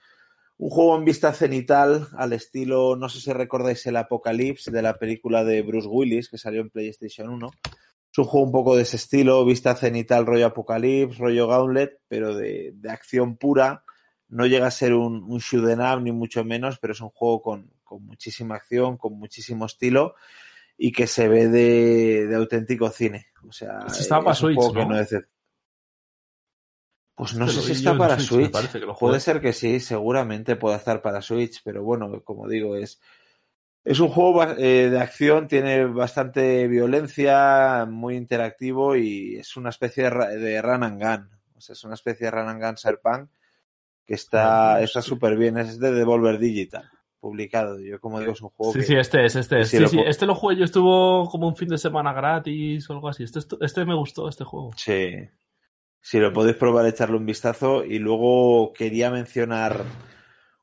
[0.58, 4.98] Un juego en vista cenital al estilo, no sé si recordáis el Apocalypse de la
[4.98, 7.50] película de Bruce Willis que salió en PlayStation 1.
[8.12, 12.34] Es un juego un poco de ese estilo, vista cenital, rollo Apocalypse, rollo Gauntlet, pero
[12.34, 13.84] de, de acción pura.
[14.28, 17.10] No llega a ser un, un shoot 'em up, ni mucho menos, pero es un
[17.10, 20.14] juego con, con muchísima acción, con muchísimo estilo
[20.76, 23.26] y que se ve de, de auténtico cine.
[23.46, 25.20] O sea, para es un Switch, juego que ¿no?
[27.20, 28.50] Pues no sé si está para Switch,
[28.98, 32.98] Puede ser que sí, seguramente pueda estar para Switch, pero bueno, como digo, es,
[33.84, 40.04] es un juego eh, de acción, tiene bastante violencia, muy interactivo y es una especie
[40.04, 41.30] de, run and gun.
[41.56, 43.30] O sea, es una especie de run and gun Cyberpunk
[44.06, 45.58] que está Ah, está súper bien.
[45.58, 46.88] Es de Devolver Digital,
[47.20, 47.78] publicado.
[47.80, 49.68] Yo, como digo, es un juego Sí, que sí, este es, este es.
[49.68, 52.14] Sí, Sí, lo sí, ju- este lo jugué yo, estuvo como un fin de semana
[52.14, 53.24] gratis o algo así.
[53.24, 54.70] Este, este me gustó, este juego.
[54.76, 55.16] Sí.
[56.00, 57.84] Si lo podéis probar, echarle un vistazo.
[57.84, 59.84] Y luego quería mencionar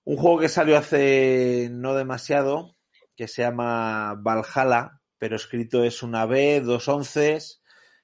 [0.04, 2.76] un juego que salió hace no demasiado,
[3.15, 7.62] que se llama Valhalla, pero escrito es una B, dos onces.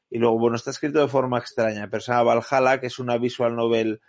[0.09, 3.55] Y luego, bueno, está escrito de forma extraña, pero se Valhalla, que es una visual
[3.55, 4.01] novel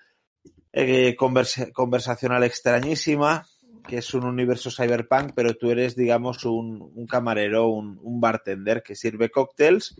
[0.72, 3.46] eh, conversa- conversacional extrañísima,
[3.86, 9.30] que es un universo cyberpunk, pero tú eres, digamos, un, camarero, un bartender que sirve
[9.30, 9.96] cócteles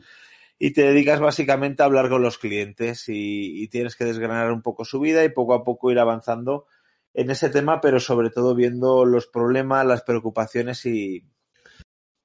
[0.59, 4.63] y te dedicas básicamente a hablar con los clientes y, y tienes que desgranar un
[4.63, 6.67] poco su vida y poco a poco ir avanzando
[7.13, 11.27] en ese tema, pero sobre todo viendo los problemas, las preocupaciones y,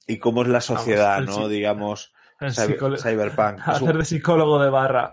[0.07, 1.47] y cómo es la sociedad, ¿no?
[1.47, 3.59] Digamos, cyber- cyberpunk.
[3.59, 5.11] Es un- Hacer de psicólogo de barra.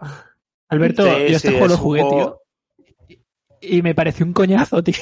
[0.69, 2.43] Alberto, Sí, yo este sí, juego lo es un jugué, juego-
[3.09, 3.19] tío.
[3.61, 4.95] Y me pareció un coñazo, tío.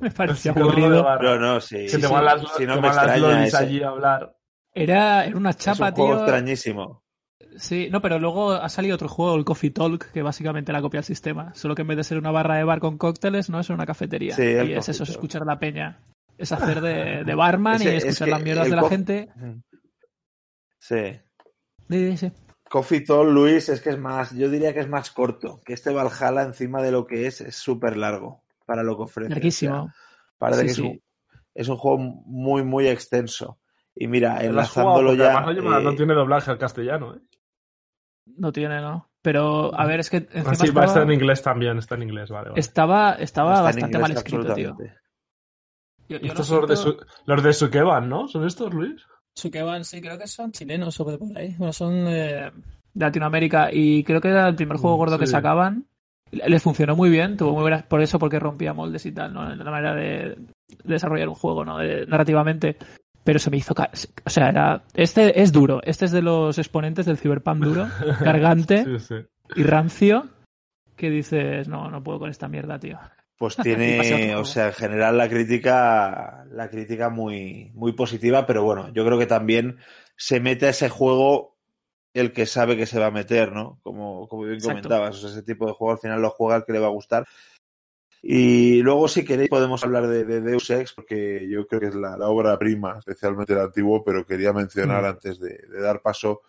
[0.00, 1.02] me pareció aburrido.
[1.20, 1.86] No, no, sí.
[1.86, 4.36] que te sí, van las, si no te me extraña allí a hablar.
[4.72, 6.20] Era, era una Es chapa, un juego tío.
[6.20, 7.02] extrañísimo.
[7.56, 10.98] Sí, no, pero luego ha salido otro juego, el Coffee Talk, que básicamente la copia
[11.00, 11.54] al sistema.
[11.54, 13.86] Solo que en vez de ser una barra de bar con cócteles, no es una
[13.86, 14.34] cafetería.
[14.36, 16.00] Sí, y es eso, es escuchar la peña.
[16.38, 19.28] Es hacer de, de barman Ese- y es escuchar que las mierdas de la gente.
[20.78, 21.20] Sí.
[21.88, 22.32] Sí, sí, sí.
[22.68, 25.92] Coffee Talk, Luis, es que es más, yo diría que es más corto, que este
[25.92, 29.30] Valhalla encima de lo que es, es súper largo para lo que ofrece.
[29.30, 29.74] Larguísimo.
[29.74, 29.94] O sea,
[30.38, 30.80] parece Sí, que sí.
[30.82, 31.00] Es, un,
[31.54, 33.58] es un juego muy, muy extenso.
[33.92, 35.38] Y mira, enlazándolo ya.
[35.38, 37.20] además no, eh, no tiene doblaje al castellano, ¿eh?
[38.36, 39.08] No tiene, ¿no?
[39.22, 41.94] Pero, a ver, es que encima Ah, sí, va, está estaba, en inglés también, está
[41.96, 42.50] en inglés, vale.
[42.50, 42.60] vale.
[42.60, 44.70] estaba, estaba está bastante mal escrito, tío.
[44.70, 45.00] absolutamente.
[46.08, 48.26] Yo, yo Estos lo son los de, su, los de Sukeban, ¿no?
[48.28, 49.02] ¿Son estos, Luis?
[49.34, 51.54] Sukeban, sí, creo que son chilenos o de por ahí.
[51.58, 52.50] Bueno, son eh,
[52.94, 55.86] de Latinoamérica y creo que era el primer juego Mm, gordo que sacaban.
[56.32, 59.54] Les funcionó muy bien, tuvo muy buenas, por eso porque rompía moldes y tal, ¿no?
[59.54, 60.46] La manera de, de
[60.84, 61.78] desarrollar un juego, ¿no?
[61.78, 62.76] De- narrativamente.
[63.24, 63.90] Pero se me hizo, ca-
[64.24, 67.86] o sea, era, este es duro, este es de los exponentes del cyberpunk duro,
[68.24, 69.14] cargante Sí, sí.
[69.56, 70.28] y rancio,
[70.96, 72.98] que dices, no, no puedo con esta mierda, tío.
[73.36, 78.90] Pues tiene, o sea, en general la crítica, la crítica muy, muy positiva, pero bueno,
[78.92, 79.78] yo creo que también
[80.16, 81.56] se mete a ese juego
[82.12, 83.78] el que sabe que se va a meter, ¿no?
[83.82, 84.88] Como, como bien Exacto.
[84.88, 86.88] comentabas, o sea, ese tipo de juego al final lo juega el que le va
[86.88, 87.24] a gustar.
[88.22, 91.94] Y luego, si queréis, podemos hablar de, de Deus Ex, porque yo creo que es
[91.94, 95.06] la, la obra prima, especialmente el antiguo, pero quería mencionar Mm.
[95.06, 96.42] antes de, de dar paso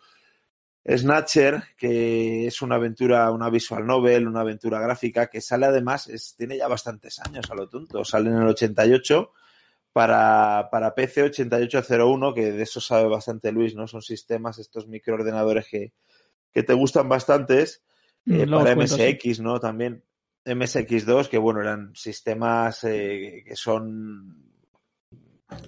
[0.86, 6.36] Snatcher, que es una aventura, una visual novel, una aventura gráfica, que sale además, es,
[6.36, 9.32] tiene ya bastantes años a lo tonto, sale en el 88
[9.94, 13.88] para, para PC 8801, que de eso sabe bastante Luis, ¿no?
[13.88, 15.94] Son sistemas, estos microordenadores que,
[16.52, 17.84] que te gustan bastantes,
[18.26, 18.76] eh, Mm, para.
[18.76, 19.60] MSX, ¿no?
[19.60, 20.04] También
[20.46, 24.52] MSX2, que bueno, eran sistemas eh, que son,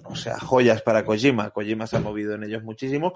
[0.04, 1.50] o sea, joyas para Kojima.
[1.50, 3.14] Kojima se ha movido en ellos muchísimo.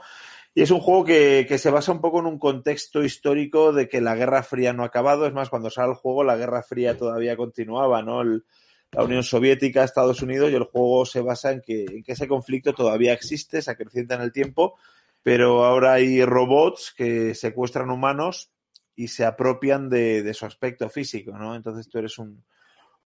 [0.55, 3.89] Y es un juego que, que se basa un poco en un contexto histórico de
[3.89, 5.27] que la Guerra Fría no ha acabado.
[5.27, 8.23] Es más, cuando sale el juego, la Guerra Fría todavía continuaba, ¿no?
[8.23, 8.45] El-
[8.91, 12.27] la Unión Soviética, Estados Unidos, y el juego se basa en que, en que ese
[12.27, 14.79] conflicto todavía existe, se acrecienta en el tiempo,
[15.23, 18.51] pero ahora hay robots que secuestran humanos
[18.99, 21.55] y se apropian de, de su aspecto físico, ¿no?
[21.55, 22.43] Entonces tú eres un,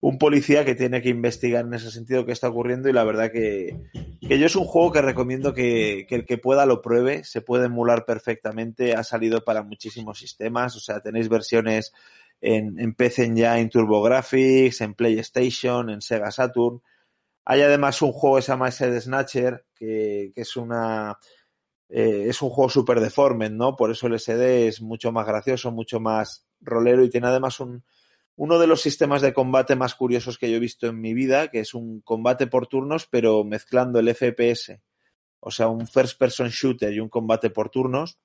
[0.00, 3.31] un policía que tiene que investigar en ese sentido qué está ocurriendo y la verdad
[3.31, 3.78] que,
[4.26, 7.42] que yo es un juego que recomiendo que, que el que pueda lo pruebe, se
[7.42, 11.92] puede emular perfectamente, ha salido para muchísimos sistemas, o sea, tenéis versiones
[12.40, 16.81] en, en PC ya en TurboGrafx, en PlayStation, en Sega Saturn.
[17.44, 21.18] Hay además un juego que se llama Side Snatcher, que, que es una
[21.94, 23.76] eh, es un juego súper deforme, ¿no?
[23.76, 27.85] Por eso el SD es mucho más gracioso, mucho más rolero y tiene además un,
[28.35, 31.48] uno de los sistemas de combate más curiosos que yo he visto en mi vida,
[31.48, 34.81] que es un combate por turnos, pero mezclando el FPS,
[35.40, 38.18] o sea, un first person shooter y un combate por turnos.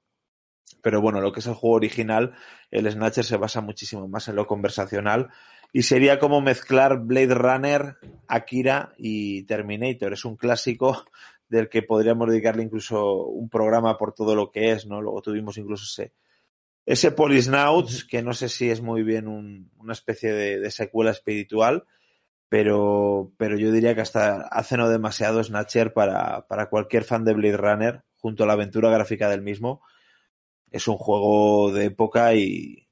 [0.81, 2.35] Pero bueno, lo que es el juego original,
[2.71, 5.29] el Snatcher se basa muchísimo más en lo conversacional
[5.73, 10.13] y sería como mezclar Blade Runner, Akira y Terminator.
[10.13, 11.05] Es un clásico
[11.49, 15.01] del que podríamos dedicarle incluso un programa por todo lo que es, ¿no?
[15.01, 16.13] Luego tuvimos incluso ese,
[16.85, 21.11] ese Polisnauts, que no sé si es muy bien un, una especie de, de, secuela
[21.11, 21.85] espiritual,
[22.49, 27.33] pero, pero yo diría que hasta hace no demasiado Snatcher para, para cualquier fan de
[27.33, 29.81] Blade Runner, junto a la aventura gráfica del mismo.
[30.71, 32.87] Es un juego de época y,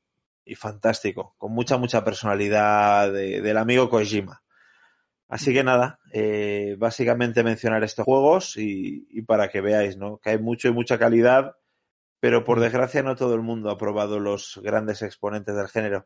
[0.46, 4.44] y fantástico, con mucha, mucha personalidad de, del amigo Kojima.
[5.28, 10.18] Así que nada, eh, básicamente mencionar estos juegos y, y, para que veáis, ¿no?
[10.20, 11.56] Que hay mucho y mucha calidad,
[12.20, 16.06] pero por desgracia no todo el mundo ha probado los grandes exponentes del género.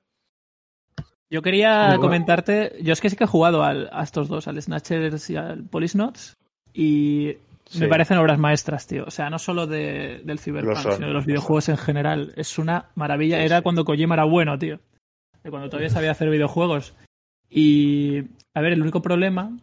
[1.29, 4.60] Yo quería comentarte, yo es que sí que he jugado al, a estos dos, al
[4.60, 5.97] Snatchers y al Police
[6.73, 7.79] y sí.
[7.79, 9.03] me parecen obras maestras, tío.
[9.05, 12.34] O sea, no solo de, del Cyberpunk, sino de los videojuegos en general.
[12.36, 13.38] Es una maravilla.
[13.38, 13.63] Sí, era sí.
[13.63, 14.79] cuando Kojima era bueno, tío.
[15.43, 16.95] De cuando todavía sabía hacer videojuegos.
[17.49, 18.19] Y,
[18.53, 19.57] a ver, el único problema,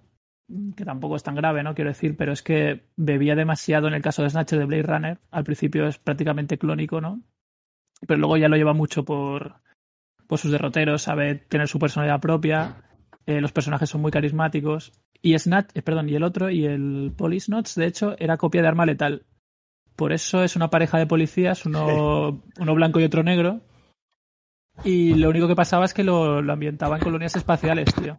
[0.76, 1.74] que tampoco es tan grave, ¿no?
[1.74, 5.18] Quiero decir, pero es que bebía demasiado en el caso de Snatcher de Blade Runner.
[5.30, 7.22] Al principio es prácticamente clónico, ¿no?
[8.06, 9.56] Pero luego ya lo lleva mucho por,
[10.26, 12.82] por sus derroteros, sabe tener su personalidad propia.
[13.26, 14.92] Eh, los personajes son muy carismáticos.
[15.22, 18.62] Y Snatch, eh, perdón, y el otro, y el Police Notes, de hecho, era copia
[18.62, 19.24] de Arma Letal.
[19.96, 23.62] Por eso es una pareja de policías, uno, uno blanco y otro negro.
[24.84, 28.18] Y lo único que pasaba es que lo, lo ambientaba en colonias espaciales, tío.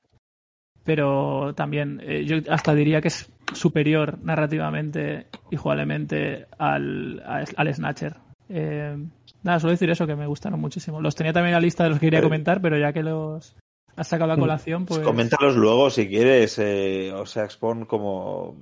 [0.83, 8.15] Pero también, eh, yo hasta diría que es superior narrativamente y jugablemente al, al Snatcher.
[8.49, 8.97] Eh,
[9.43, 11.01] nada, solo decir eso, que me gustaron muchísimo.
[11.01, 13.55] Los tenía también en la lista de los que quería comentar, pero ya que los
[13.95, 14.99] has sacado a colación, pues...
[14.99, 16.57] Coméntalos luego si quieres.
[16.59, 18.55] Eh, o sea, Expon como...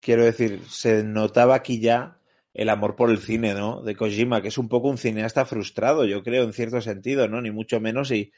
[0.00, 2.17] Quiero decir, se notaba aquí ya
[2.58, 3.82] el amor por el cine, ¿no?
[3.82, 7.40] De Kojima, que es un poco un cineasta frustrado, yo creo, en cierto sentido, ¿no?
[7.40, 8.32] Ni mucho menos y,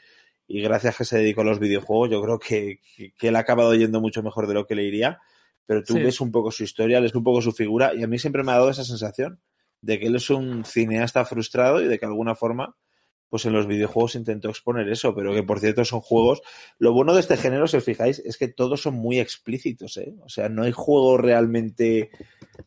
[0.47, 3.39] y gracias que se dedicó a los videojuegos, yo creo que, que, que, él ha
[3.39, 5.21] acabado yendo mucho mejor de lo que le iría,
[5.65, 6.03] pero tú sí.
[6.03, 8.53] ves un poco su historia, lees un poco su figura y a mí siempre me
[8.53, 9.41] ha dado esa sensación
[9.81, 12.77] de que él es un cineasta frustrado y de que de alguna forma
[13.31, 16.43] pues en los videojuegos intentó exponer eso, pero que por cierto son juegos.
[16.79, 20.15] Lo bueno de este género, si os fijáis, es que todos son muy explícitos, ¿eh?
[20.25, 22.11] O sea, no hay juego realmente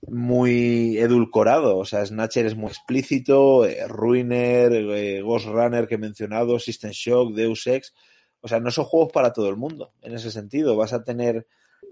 [0.08, 1.78] muy edulcorado.
[1.78, 6.92] O sea, Snatcher es muy explícito, eh, Ruiner, eh, Ghost Runner que he mencionado, System
[6.92, 7.94] Shock, Deus Ex.
[8.40, 10.78] O sea, no son juegos para todo el mundo en ese sentido.
[10.78, 11.46] Vas a tener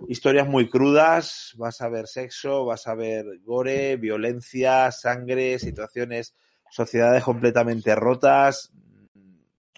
[0.07, 6.35] historias muy crudas, vas a ver sexo, vas a ver gore, violencia, sangre, situaciones
[6.71, 8.71] sociedades completamente rotas,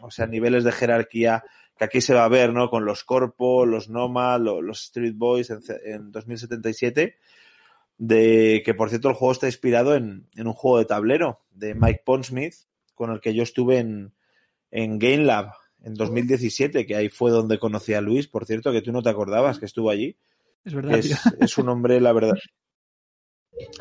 [0.01, 1.43] o sea, niveles de jerarquía
[1.77, 2.69] que aquí se va a ver, ¿no?
[2.69, 7.17] Con los Corpo, los Noma, los Street Boys en, en 2077,
[7.97, 11.73] de que por cierto el juego está inspirado en, en, un juego de tablero de
[11.73, 12.53] Mike Pondsmith,
[12.93, 14.13] con el que yo estuve en,
[14.69, 15.51] en Game Lab
[15.83, 19.09] en 2017, que ahí fue donde conocí a Luis, por cierto, que tú no te
[19.09, 20.15] acordabas que estuvo allí.
[20.63, 20.99] Es verdad.
[20.99, 22.35] Es, es un hombre, la verdad,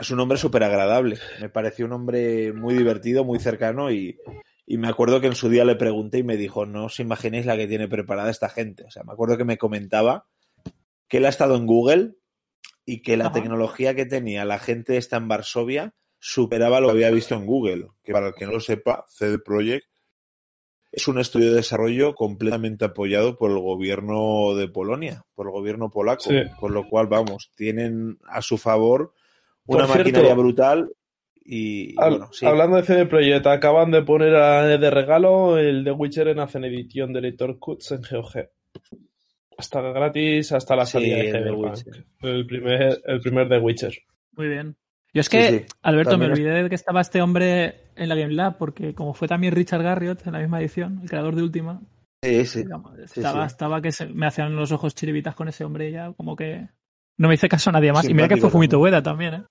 [0.00, 1.18] es un hombre súper agradable.
[1.40, 4.18] Me pareció un hombre muy divertido, muy cercano y,
[4.66, 7.46] y, me acuerdo que en su día le pregunté y me dijo, no os imaginéis
[7.46, 8.84] la que tiene preparada esta gente.
[8.84, 10.26] O sea, me acuerdo que me comentaba
[11.08, 12.14] que él ha estado en Google
[12.84, 13.34] y que la Ajá.
[13.34, 17.88] tecnología que tenía la gente esta en Varsovia superaba lo que había visto en Google.
[18.02, 19.86] Que para el que no lo sepa, CD Projekt
[20.92, 25.90] es un estudio de desarrollo completamente apoyado por el gobierno de Polonia, por el gobierno
[25.90, 26.24] polaco.
[26.24, 26.42] Sí.
[26.60, 29.14] Con lo cual, vamos, tienen a su favor
[29.66, 30.90] una maquinaria brutal
[31.44, 32.46] y, al, bueno, sí.
[32.46, 36.64] hablando de CD Projekt, acaban de poner a, de regalo el The Witcher en Hacen
[36.64, 38.48] Edition de Lector Cuts en GOG.
[39.58, 41.78] Hasta gratis hasta la salida sí, de Cyberpunk.
[42.22, 43.92] El primer, el primer The Witcher.
[44.36, 44.76] Muy bien.
[45.12, 45.66] Yo es que, sí, sí.
[45.82, 46.62] Alberto, también me olvidé es...
[46.64, 50.26] de que estaba este hombre en la Game Lab, porque como fue también Richard Garriott
[50.26, 51.82] en la misma edición, el creador de Última,
[52.22, 52.62] sí, sí.
[52.62, 56.34] Digamos, estaba, estaba que se, me hacían los ojos chiribitas con ese hombre ya, como
[56.34, 56.68] que
[57.18, 58.08] no me hice caso a nadie más.
[58.08, 59.44] y mira que fue Fumito Ueda también, ¿eh?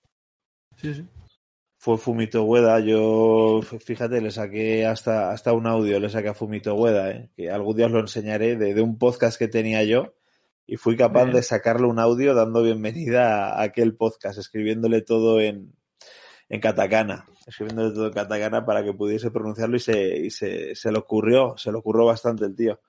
[0.78, 1.06] Sí, sí.
[1.78, 6.76] Fue Fumito Ueda, yo, fíjate, le saqué hasta, hasta un audio, le saqué a Fumito
[6.76, 7.32] Ueda, ¿eh?
[7.36, 10.13] que algún día os lo enseñaré, de, de, un podcast que tenía yo,
[10.67, 11.38] y fui capaz Bien.
[11.38, 15.74] de sacarle un audio dando bienvenida a aquel podcast, escribiéndole todo en,
[16.50, 20.91] en katakana, escribiéndole todo en katakana para que pudiese pronunciarlo y se, y se, se
[20.91, 22.80] le ocurrió, se le ocurrió bastante el tío.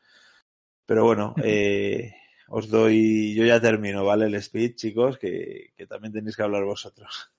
[0.84, 2.12] Pero bueno, eh,
[2.48, 4.26] os doy, yo ya termino, ¿vale?
[4.26, 7.32] El speech, chicos, que, que también tenéis que hablar vosotros.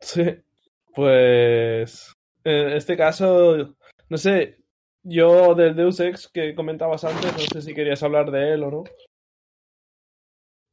[0.00, 0.22] Sí,
[0.94, 3.74] pues en este caso,
[4.08, 4.58] no sé,
[5.02, 8.70] yo del Deus Ex que comentabas antes, no sé si querías hablar de él o
[8.70, 8.84] no.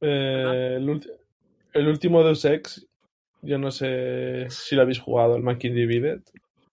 [0.00, 1.00] Eh, el,
[1.72, 2.86] el último Deus Ex,
[3.42, 6.20] yo no sé si lo habéis jugado, el Making Divided.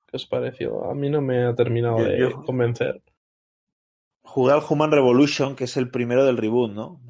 [0.07, 0.89] ¿Qué os pareció?
[0.89, 3.01] A mí no me ha terminado Yo- de yo- convencer.
[4.33, 7.01] Jugué al Human Revolution, que es el primero del reboot, ¿no?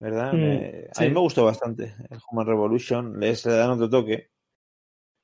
[0.00, 0.32] ¿Verdad?
[0.32, 3.20] Mm, Me- A mí me gustó bastante el Human Revolution.
[3.20, 4.28] Le le dan otro toque.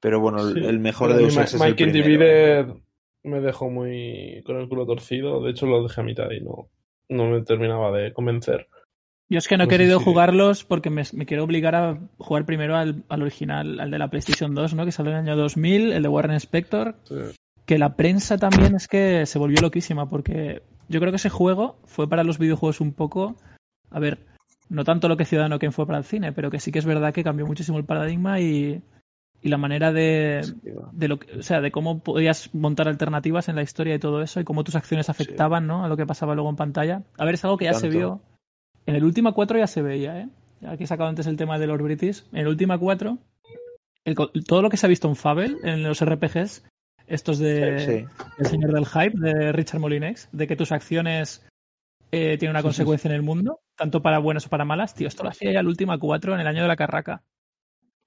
[0.01, 2.09] Pero bueno, el- Sí, el mejor de Ex es el primero.
[2.09, 2.67] Divided
[3.25, 5.43] me dejó muy con el culo torcido.
[5.43, 6.71] De hecho, lo dejé a mitad y no,
[7.09, 8.69] no me terminaba de convencer.
[9.29, 11.99] Yo es que no he No querido si- jugarlos porque me, me quiero obligar a
[12.19, 14.85] jugar primero al, al original, al de la PlayStation 2, ¿no?
[14.87, 16.95] Que salió en el año 2000, el de Warren Spector.
[17.03, 17.15] Sí.
[17.69, 21.77] Que la prensa también es que se volvió loquísima porque yo creo que ese juego
[21.85, 23.37] fue para los videojuegos un poco.
[23.91, 24.19] A ver,
[24.71, 26.87] no tanto lo que Ciudadano Kane fue para el cine, pero que sí que es
[26.87, 28.83] verdad que cambió muchísimo el paradigma y,
[29.43, 30.41] y la manera de,
[30.93, 34.23] de lo que- o sea, de cómo podías montar alternativas en la historia y todo
[34.23, 35.85] eso y cómo tus acciones afectaban, ¿no?
[35.85, 37.03] A lo que pasaba luego en pantalla.
[37.19, 38.21] A ver, es algo que ya se vio.
[38.87, 40.29] En el última 4 ya se veía, ¿eh?
[40.63, 42.25] Ya que he sacado antes el tema de los British.
[42.33, 43.19] En el última 4,
[44.07, 46.65] el co- todo lo que se ha visto en Fable, en los RPGs,
[47.09, 48.25] estos de Sí.
[48.39, 51.47] El Señor del Hype, de Richard Molinex, de que tus acciones
[52.11, 55.23] eh, tienen una consecuencia en el mundo, tanto para buenas o para malas, tío, esto
[55.23, 57.23] lo hacía ya el última 4 en el año de la carraca.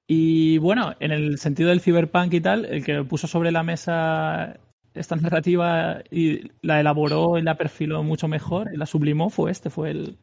[0.08, 4.60] Y bueno, en el sentido del cyberpunk y tal, el que puso sobre la mesa
[4.94, 9.70] esta narrativa y la elaboró y la perfiló mucho mejor y la sublimó fue este,
[9.70, 10.18] fue el,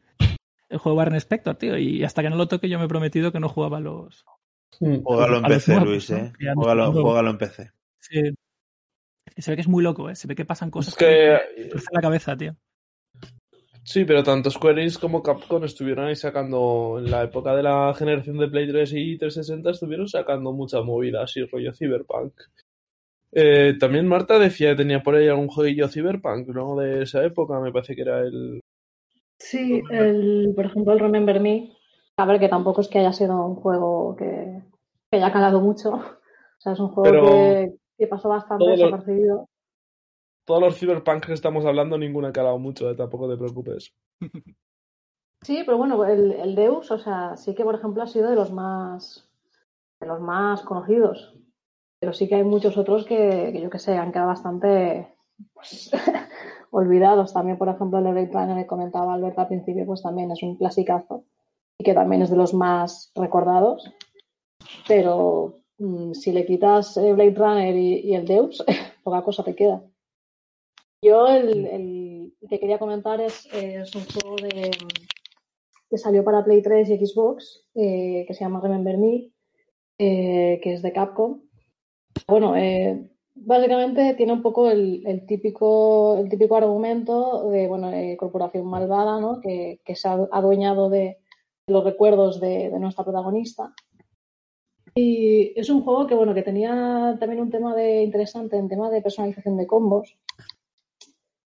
[0.68, 1.78] el juego Barren Spector, tío.
[1.78, 4.24] Y hasta que no lo toque yo me he prometido que no jugaba a los...
[4.78, 6.10] Juégalo en PC, Luis.
[6.10, 6.32] ¿eh?
[6.54, 7.70] Juégalo en PC.
[8.00, 8.34] Sí.
[9.28, 10.16] Es que se ve que es muy loco, ¿eh?
[10.16, 12.56] Se ve que pasan cosas Es que me torcen la cabeza, tío.
[13.88, 17.94] Sí, pero tanto Square Enix como Capcom estuvieron ahí sacando, en la época de la
[17.94, 22.34] generación de Play 3 y 360, estuvieron sacando mucha movida, así rollo Cyberpunk.
[23.32, 26.76] Eh, también Marta decía que tenía por ahí algún jueguillo Cyberpunk, ¿no?
[26.76, 28.60] De esa época, me parece que era el...
[29.38, 31.72] Sí, el, por ejemplo, el Remember Me.
[32.18, 34.60] A ver, que tampoco es que haya sido un juego que,
[35.10, 35.94] que haya calado mucho.
[35.94, 39.48] O sea, es un juego Pero que, que pasó bastante todo lo- desapercibido.
[40.46, 43.92] Todos los Cyberpunk que estamos hablando, ninguno ha calado mucho, eh, tampoco te preocupes.
[45.42, 48.34] Sí, pero bueno, el, el Deus, o sea, sí que por ejemplo ha sido de
[48.34, 49.30] los más
[50.00, 51.32] de los más conocidos.
[52.00, 55.14] Pero sí que hay muchos otros que, que yo que sé, han quedado bastante
[55.54, 55.92] pues,
[56.72, 57.32] olvidados.
[57.32, 60.56] También, por ejemplo, el Blade Runner que comentaba Alberto al principio, pues también es un
[60.56, 61.24] clasicazo
[61.78, 63.88] y que también es de los más recordados.
[64.88, 65.54] Pero
[66.12, 68.64] si le quitas eh, Blade Runner y, y el Deus,
[69.02, 69.82] poca cosa te queda.
[71.02, 74.70] Yo el, el que quería comentar es, es un juego de,
[75.88, 79.30] que salió para Play 3 y Xbox, eh, que se llama Remember Me,
[79.98, 81.40] eh, que es de Capcom.
[82.26, 88.66] Bueno, eh, básicamente tiene un poco el, el típico, el típico argumento de bueno, corporación
[88.66, 89.40] malvada, ¿no?
[89.40, 91.18] que, que se ha adueñado de,
[91.66, 93.72] de los recuerdos de, de nuestra protagonista.
[95.00, 98.90] Y es un juego que bueno, que tenía también un tema de interesante en tema
[98.90, 100.18] de personalización de combos.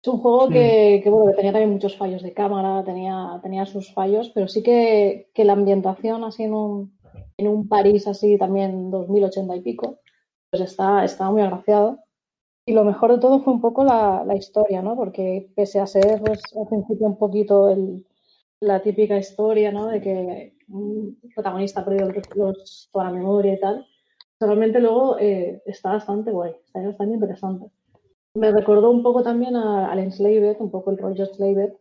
[0.03, 3.65] Es un juego que, que, bueno, que tenía también muchos fallos de cámara, tenía, tenía
[3.65, 6.99] sus fallos, pero sí que, que la ambientación así en un,
[7.37, 9.99] en un París así también 2080 y pico,
[10.51, 11.97] pues está, está muy agraciado.
[12.67, 14.95] Y lo mejor de todo fue un poco la, la historia, ¿no?
[14.95, 18.05] Porque pese a ser pues, al principio un poquito el,
[18.61, 19.87] la típica historia, ¿no?
[19.87, 23.85] De que un protagonista ha perdido los, toda la memoria y tal,
[24.39, 27.71] realmente luego eh, está bastante guay, está bastante interesante.
[28.35, 31.73] Me recordó un poco también a, al Enslaved, un poco el rollo Enslaved.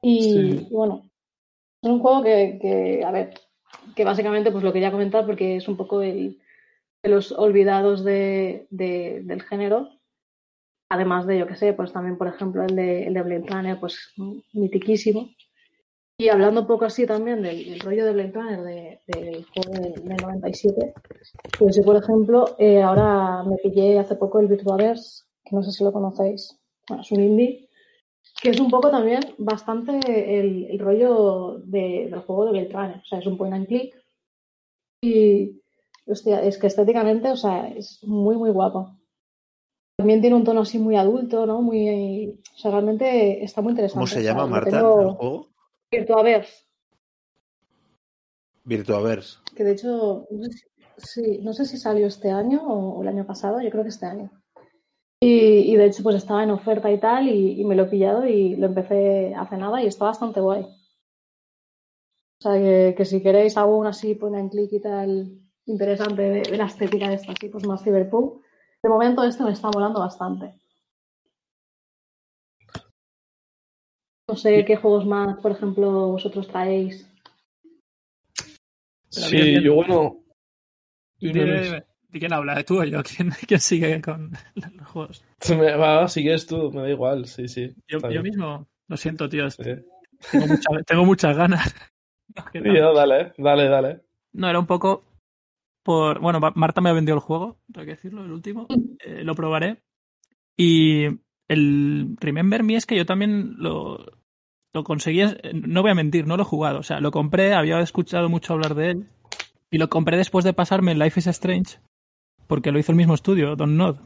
[0.00, 0.68] Y, Sí.
[0.70, 1.10] bueno,
[1.82, 3.34] es un juego que, que, a ver,
[3.94, 6.40] que básicamente pues lo quería comentar porque es un poco el,
[7.02, 9.88] de los olvidados de, de, del género.
[10.92, 13.80] Además de, yo que sé, pues también, por ejemplo, el de, el de Blade Runner,
[13.80, 14.12] pues
[14.52, 15.30] mitiquísimo.
[16.18, 19.72] Y hablando un poco así también del, del rollo de Blade Runner, de, del juego
[19.72, 20.92] del, del 97,
[21.58, 25.72] pues yo, por ejemplo, eh, ahora me pillé hace poco el Virtuaverse, que no sé
[25.72, 26.60] si lo conocéis.
[26.86, 27.70] Bueno, es un indie,
[28.42, 29.98] que es un poco también bastante
[30.40, 32.96] el, el rollo de, del juego de Blade Runner.
[32.98, 33.94] O sea, es un point and click.
[35.00, 35.58] Y,
[36.06, 38.98] hostia, es que estéticamente, o sea, es muy, muy guapo.
[40.02, 41.62] También tiene un tono así muy adulto, ¿no?
[41.62, 43.98] Muy, o sea, realmente está muy interesante.
[44.00, 45.48] ¿Cómo se O sea, llama, Marta, tengo- el juego?
[45.92, 46.64] Virtuaverse,
[48.64, 49.38] Virtuaverse.
[49.54, 50.64] que de hecho, no sé si,
[50.96, 53.90] sí, no sé si salió este año o, o el año pasado, yo creo que
[53.90, 54.28] este año.
[55.20, 57.90] Y, y de hecho, pues estaba en oferta y tal, y, y me lo he
[57.90, 60.62] pillado y lo empecé hace nada y está bastante guay.
[60.62, 66.56] O sea, que, que si queréis aún así ponen clic y tal interesante de, de
[66.56, 68.41] la estética de esta, así pues más cyberpunk.
[68.82, 70.52] De momento este me está molando bastante.
[74.28, 77.08] No sé qué juegos más, por ejemplo, vosotros traéis.
[79.10, 80.16] Sí, yo bueno.
[81.20, 81.84] Dime.
[82.08, 82.62] ¿De quién habla?
[82.64, 83.02] ¿Tú o yo?
[83.16, 85.24] ¿Quién, quién sigue con los juegos?
[85.48, 87.72] Me, va, sigues tú, me da igual, sí, sí.
[87.88, 89.48] Yo, yo mismo, lo siento, tío.
[89.50, 89.62] Sí.
[90.30, 91.74] Tengo, mucha- tengo muchas ganas.
[92.54, 94.00] No, dale, dale, dale.
[94.32, 95.04] No, era un poco
[95.82, 96.20] por.
[96.20, 98.66] Bueno, Ma- Marta me ha vendido el juego, tengo que decirlo, el último.
[99.04, 99.82] Eh, lo probaré.
[100.56, 101.06] Y
[101.48, 103.98] el Remember Me es que yo también lo,
[104.74, 105.20] lo conseguí.
[105.22, 106.78] eh, No voy a mentir, no lo he jugado.
[106.80, 109.06] O sea, lo compré, había escuchado mucho hablar de él.
[109.70, 111.78] Y lo compré después de pasarme Life is Strange,
[112.46, 113.96] porque lo hizo el mismo estudio, Don Nod.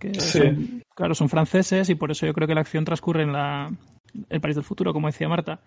[0.00, 0.38] Que Sí.
[0.40, 3.70] son- claro, son franceses y por eso yo creo que la acción transcurre en la,
[4.28, 5.60] el país del futuro, como decía Marta.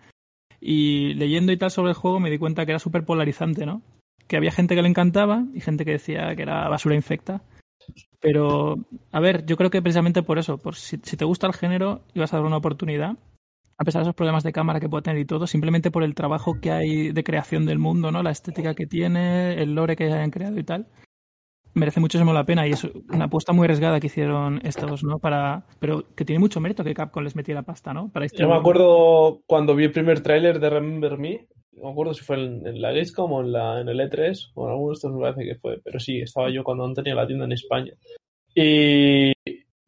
[0.60, 3.80] Y leyendo y tal sobre el juego me di cuenta que era súper polarizante, ¿no?
[4.26, 7.42] Que había gente que le encantaba y gente que decía que era basura infecta.
[8.20, 8.76] Pero,
[9.12, 12.20] a ver, yo creo que precisamente por eso, por si, te gusta el género y
[12.20, 13.16] vas a dar una oportunidad,
[13.78, 16.14] a pesar de esos problemas de cámara que puede tener y todo, simplemente por el
[16.14, 18.22] trabajo que hay de creación del mundo, ¿no?
[18.22, 20.88] La estética que tiene, el lore que hayan creado y tal,
[21.76, 25.18] merece muchísimo la pena y es una apuesta muy arriesgada que hicieron estos, ¿no?
[25.18, 28.08] Para, pero que tiene mucho mérito que Capcom les metiera pasta, ¿no?
[28.10, 28.60] Para Yo me distribuirlo.
[28.60, 32.66] acuerdo cuando vi el primer tráiler de Remember Me, no me acuerdo si fue en,
[32.66, 35.20] en la Gamescom o en, la, en el E3, o en alguno de estos me
[35.20, 37.92] parece que fue, pero sí, estaba yo cuando aún tenía la tienda en España.
[38.54, 39.32] Y,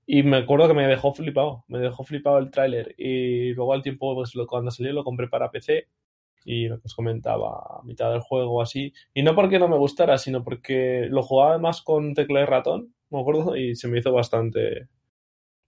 [0.07, 2.95] y me acuerdo que me dejó flipado, me dejó flipado el tráiler.
[2.99, 5.86] Y luego al tiempo, pues lo- cuando salió lo compré para PC
[6.51, 8.92] y lo que os comentaba a mitad del juego así.
[9.12, 12.94] Y no porque no me gustara, sino porque lo jugaba además con tecla y ratón,
[13.11, 14.88] me acuerdo, y se me hizo bastante,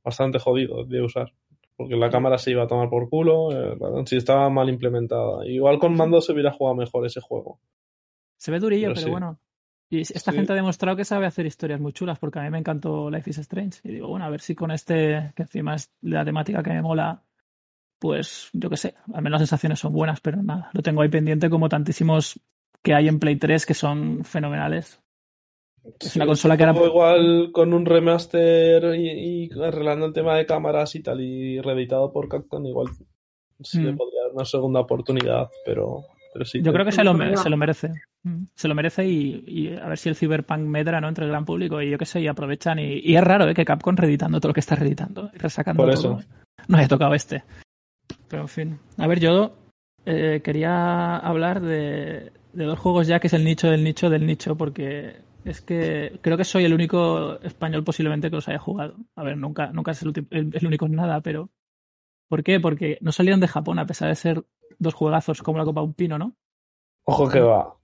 [0.03, 1.33] bastante jodido de usar.
[1.76, 5.47] Porque la cámara se iba a tomar por culo, el ratón sí estaba mal implementada.
[5.47, 7.61] Igual con mando se hubiera jugado mejor ese juego.
[8.39, 9.11] Se ve durillo, Pero pero, sí.
[9.11, 9.39] bueno.
[9.93, 10.37] Y esta Sí.
[10.37, 13.28] gente ha demostrado que sabe hacer historias muy chulas, porque a mí me encantó Life
[13.28, 13.81] is Strange.
[13.85, 16.81] Y digo, bueno, a ver si con este, que encima es la temática que me
[16.81, 17.22] mola,
[18.01, 21.09] pues yo qué sé, al menos las sensaciones son buenas, pero nada, lo tengo ahí
[21.09, 22.40] pendiente como tantísimos
[22.82, 25.01] que hay en Play 3 que son fenomenales.
[26.01, 30.46] Es una consola que era- igual con un remaster y, y arreglando el tema de
[30.46, 32.88] cámaras y tal, y reeditado por Capcom, igual
[33.62, 33.96] sí le Mm.
[33.98, 36.62] podría dar una segunda oportunidad, pero, pero sí.
[36.62, 37.92] Yo creo que se lo, se lo merece.
[38.22, 41.09] Mm, Se lo merece y, y a ver si el Cyberpunk medra ¿no?
[41.09, 42.78] entre el gran público y yo qué sé, y aprovechan.
[42.78, 43.55] Y, y es raro ¿eh?
[43.55, 46.18] que Capcom reeditando todo lo que está reeditando y resacando Por todo.
[46.20, 46.28] eso.
[46.68, 47.42] No haya tocado este.
[48.31, 48.78] Pero en fin.
[48.97, 49.57] A ver, yo
[50.07, 54.24] eh, quería hablar de, de dos juegos ya que es el nicho del nicho del
[54.26, 58.97] nicho, porque es que creo que soy el único español posiblemente que los haya jugado.
[59.16, 61.51] A ver, nunca, nunca es el, ulti- el- el único en nada, pero.
[62.28, 62.61] ¿Por qué?
[62.61, 64.45] Porque no salieron de Japón, a pesar de ser
[64.78, 66.37] dos juegazos como la Copa Un Pino, ¿no?
[67.05, 67.76] Ojo que va.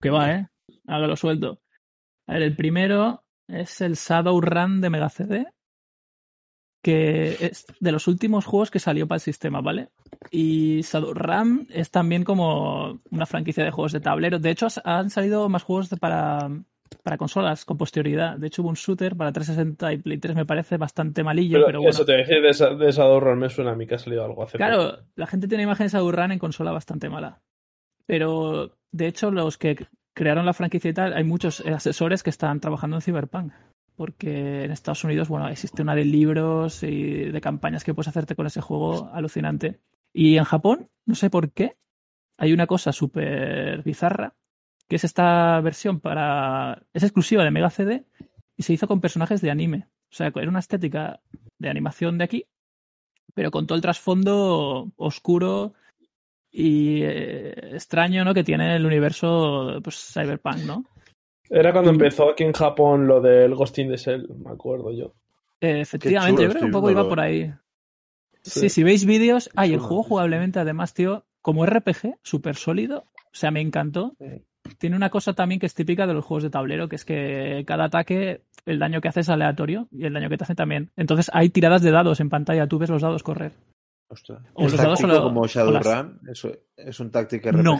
[0.00, 0.48] Que va, ¿eh?
[0.88, 1.60] Ahora lo suelto.
[2.26, 5.46] A ver, el primero es el Shadowrun de Mega CD,
[6.82, 9.88] que es de los últimos juegos que salió para el sistema, ¿vale?
[10.30, 14.38] Y Shadowrun es también como una franquicia de juegos de tablero.
[14.40, 16.50] De hecho, han salido más juegos para,
[17.04, 18.36] para consolas con posterioridad.
[18.36, 21.66] De hecho, hubo un shooter para 360 y Play 3, me parece bastante malillo, Pero,
[21.66, 21.90] pero, bueno.
[21.90, 24.42] eso te decía de esa, de Shadowrun me suena a mí que ha salido algo
[24.42, 24.68] hace poco.
[24.68, 27.40] Claro, la gente tiene imágenes de Shadowrun en consola bastante mala.
[28.06, 32.58] Pero, de hecho, los que crearon la franquicia y tal, hay muchos asesores que están
[32.58, 33.52] trabajando en Cyberpunk.
[33.96, 38.34] Porque en Estados Unidos, bueno, existe una de libros y de campañas que puedes hacerte
[38.34, 39.80] con ese juego alucinante.
[40.12, 41.76] Y en Japón, no sé por qué,
[42.38, 44.34] hay una cosa súper bizarra,
[44.88, 46.82] que es esta versión para...
[46.92, 48.04] es exclusiva de Mega CD
[48.56, 49.88] y se hizo con personajes de anime.
[50.10, 51.20] O sea, era una estética
[51.58, 52.46] de animación de aquí,
[53.34, 55.74] pero con todo el trasfondo oscuro
[56.50, 58.34] y eh, extraño, ¿no?
[58.34, 60.84] Que tiene el universo, pues, cyberpunk, ¿no?
[61.54, 65.14] Era cuando empezó aquí en Japón lo del Ghost in the Shell, me acuerdo yo.
[65.60, 67.52] Eh, efectivamente, chulo, yo creo que un poco iba por ahí.
[68.42, 68.68] Sí, Sí.
[68.70, 73.50] si veis vídeos, ay, el juego jugablemente, además, tío, como RPG, súper sólido, o sea,
[73.50, 74.14] me encantó.
[74.18, 74.42] Sí.
[74.78, 77.64] Tiene una cosa también que es típica de los juegos de tablero, que es que
[77.66, 80.90] cada ataque, el daño que hace es aleatorio y el daño que te hace también.
[80.96, 83.52] Entonces hay tiradas de dados en pantalla, tú ves los dados correr.
[84.08, 84.40] Ostras.
[84.54, 86.20] O ¿Es los dados táctico o la- como Shadowrun?
[86.28, 87.78] ¿Eso ¿Es un táctico No.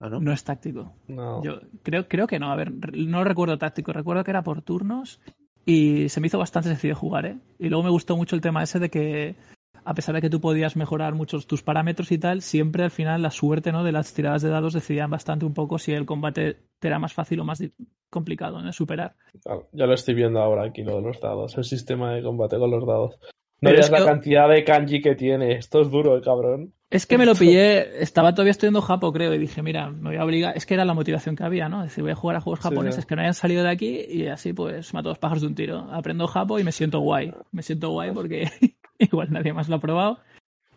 [0.00, 0.18] Ah, ¿no?
[0.18, 0.94] No es táctico.
[1.08, 1.42] No.
[1.44, 2.50] Yo creo, creo que no.
[2.50, 3.92] A ver, no recuerdo táctico.
[3.92, 5.20] Recuerdo que era por turnos
[5.66, 7.38] y se me hizo bastante sencillo jugar, ¿eh?
[7.58, 9.36] Y luego me gustó mucho el tema ese de que,
[9.84, 13.20] a pesar de que tú podías mejorar muchos tus parámetros y tal, siempre al final
[13.20, 13.84] la suerte ¿no?
[13.84, 17.12] de las tiradas de dados decidían bastante un poco si el combate te era más
[17.12, 17.62] fácil o más
[18.08, 18.66] complicado ¿no?
[18.66, 19.16] de superar.
[19.42, 22.58] Claro, ya lo estoy viendo ahora aquí, lo de los dados, el sistema de combate
[22.58, 23.18] con los dados.
[23.60, 25.52] No es la que- cantidad de kanji que tiene.
[25.56, 26.72] Esto es duro, el cabrón.
[26.90, 30.16] Es que me lo pillé, estaba todavía estudiando Japo, creo, y dije, mira, me voy
[30.16, 30.56] a obligar.
[30.56, 31.82] Es que era la motivación que había, ¿no?
[31.84, 33.08] Es decir, voy a jugar a juegos japoneses sí.
[33.08, 35.86] que no hayan salido de aquí y así, pues, mato dos pájaros de un tiro.
[35.92, 37.32] Aprendo Japo y me siento guay.
[37.52, 38.48] Me siento guay porque
[38.98, 40.18] igual nadie más lo ha probado.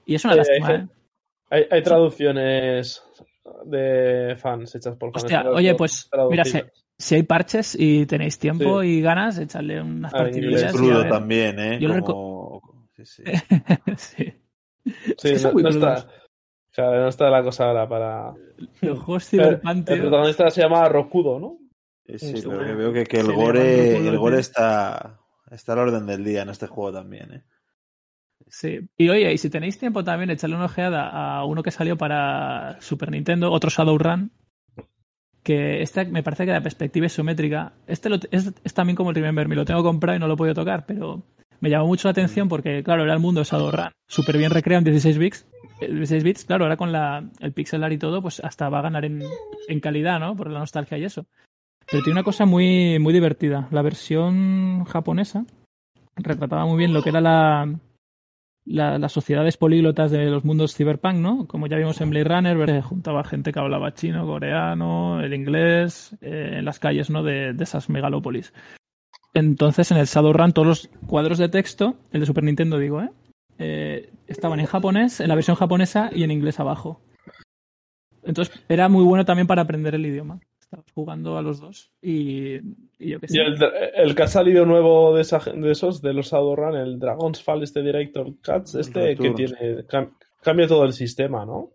[0.06, 0.88] Y es una Eh, lástima, hay ¿eh?
[1.50, 3.02] Hay, hay traducciones
[3.66, 5.24] de fans hechas por fans.
[5.24, 8.88] Hostia, oye, pues, mira, si, hay parches y tenéis tiempo Sí.
[8.88, 10.64] y ganas, echarle unas partidillas.
[10.64, 11.80] es crudo también, ¿eh?
[11.80, 12.33] Yo lo Como...
[13.04, 13.24] Sí, sí.
[13.98, 14.34] sí.
[14.86, 16.08] Sí, es que son no, está.
[16.72, 18.34] Claro, no está la cosa ahora para.
[18.82, 21.58] Los juegos Cyberpunk, el protagonista se llama Rokudo, ¿no?
[22.18, 22.66] Sí, pero bueno.
[22.66, 25.20] que veo que, que el gore, el gore está,
[25.52, 27.44] está al orden del día en este juego también, ¿eh?
[28.48, 28.80] Sí.
[28.98, 32.78] Y oye, y si tenéis tiempo también, echarle una ojeada a uno que salió para
[32.82, 34.32] Super Nintendo, otro Shadowrun,
[35.44, 39.16] que este me parece que la perspectiva isométrica, este lo- es, es también como el
[39.16, 41.24] Remember Me, lo tengo comprado y no lo he podido tocar, pero
[41.64, 44.80] me llamó mucho la atención porque, claro, era el mundo de Shadowrun, súper bien recreado
[44.80, 45.48] en 16 bits,
[45.80, 48.82] eh, 16 bits, claro, ahora con el pixel art y todo, pues hasta va a
[48.82, 49.22] ganar en,
[49.80, 50.36] calidad, ¿no?
[50.36, 51.26] Por la nostalgia y eso.
[51.90, 53.70] Pero tiene una cosa muy, muy divertida.
[53.72, 55.46] La versión japonesa
[56.18, 57.74] retrataba muy bien lo que era la,
[58.66, 61.48] la- las sociedades políglotas de los mundos cyberpunk, ¿no?
[61.48, 66.56] Como ya vimos en Blade Runner, juntaba gente que hablaba chino, coreano, el inglés, eh,
[66.58, 67.24] en las calles, ¿no?
[67.24, 68.52] De, de esas megalópolis.
[69.34, 73.10] Entonces, en el Shadowrun, todos los cuadros de texto, el de Super Nintendo, digo, ¿eh?
[73.60, 77.02] Eh, estaban en japonés, en la versión japonesa y en inglés abajo.
[78.24, 80.40] Entonces, era muy bueno también para aprender el idioma.
[80.60, 82.56] Estabas jugando a los dos y,
[82.98, 83.38] y yo qué sé.
[83.38, 83.58] Y el,
[83.96, 87.64] el que ha salido nuevo de, esa, de esos, de los Shadowrun, el Dragon's Fall,
[87.64, 89.86] este Director Cuts, este que tiene.
[89.88, 91.54] cam- cambia todo el sistema, ¿no?
[91.54, 91.72] No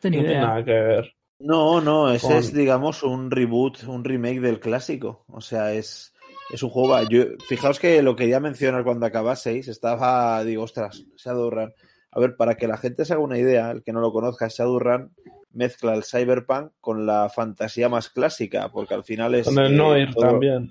[0.00, 1.12] tenía No tiene nada que ver.
[1.38, 5.24] No, no, ese Con- es, digamos, un reboot, un remake del clásico.
[5.28, 6.14] O sea, es,
[6.52, 7.00] es un juego.
[7.08, 9.68] Yo, fijaos que lo quería mencionar cuando acabaseis.
[9.68, 11.72] Estaba, digo, ostras, Shadowrun.
[12.10, 14.48] A ver, para que la gente se haga una idea, el que no lo conozca,
[14.48, 15.12] Shadowrun
[15.52, 19.46] mezcla el cyberpunk con la fantasía más clásica, porque al final es.
[19.46, 20.70] Con el eh, Noir todo- también.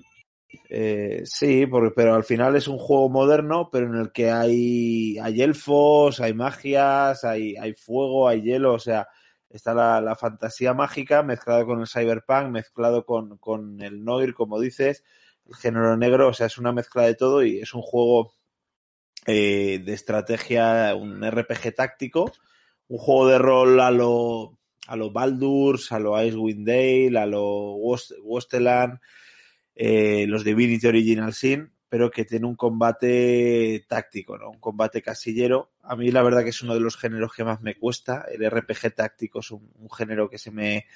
[0.70, 5.18] Eh, sí, porque, pero al final es un juego moderno, pero en el que hay,
[5.18, 9.06] hay elfos, hay magias, hay, hay fuego, hay hielo, o sea,
[9.50, 14.58] está la, la fantasía mágica mezclado con el cyberpunk, mezclado con, con el noir, como
[14.58, 15.04] dices,
[15.54, 18.32] género negro, o sea, es una mezcla de todo y es un juego
[19.26, 22.32] eh, de estrategia, un RPG táctico,
[22.88, 27.74] un juego de rol a lo, a lo Baldur's, a lo Icewind Dale, a lo
[27.76, 29.00] Wost- Wosteland,
[29.74, 34.50] eh, los Divinity Original Sin, pero que tiene un combate táctico, ¿no?
[34.50, 35.70] Un combate casillero.
[35.82, 38.26] A mí la verdad que es uno de los géneros que más me cuesta.
[38.30, 40.86] El RPG táctico es un género que se me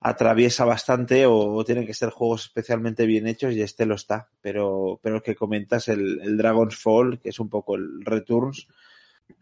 [0.00, 4.28] atraviesa bastante o, o tienen que ser juegos especialmente bien hechos y este lo está.
[4.40, 8.68] Pero, pero el que comentas, el, el Dragon's Fall, que es un poco el Returns,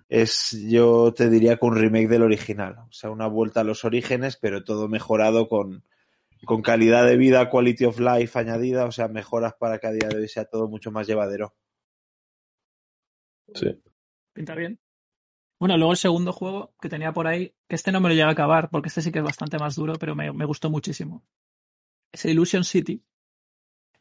[0.08, 2.76] es yo te diría que un remake del original.
[2.88, 5.84] O sea, una vuelta a los orígenes, pero todo mejorado con,
[6.44, 10.08] con calidad de vida, quality of life añadida, o sea, mejoras para que a día
[10.08, 11.54] de hoy sea todo mucho más llevadero.
[13.54, 13.80] Sí.
[14.32, 14.78] Pinta bien.
[15.58, 18.28] Bueno, luego el segundo juego que tenía por ahí, que este no me lo llega
[18.28, 21.24] a acabar, porque este sí que es bastante más duro, pero me, gustó muchísimo.
[22.12, 23.02] Es Illusion City.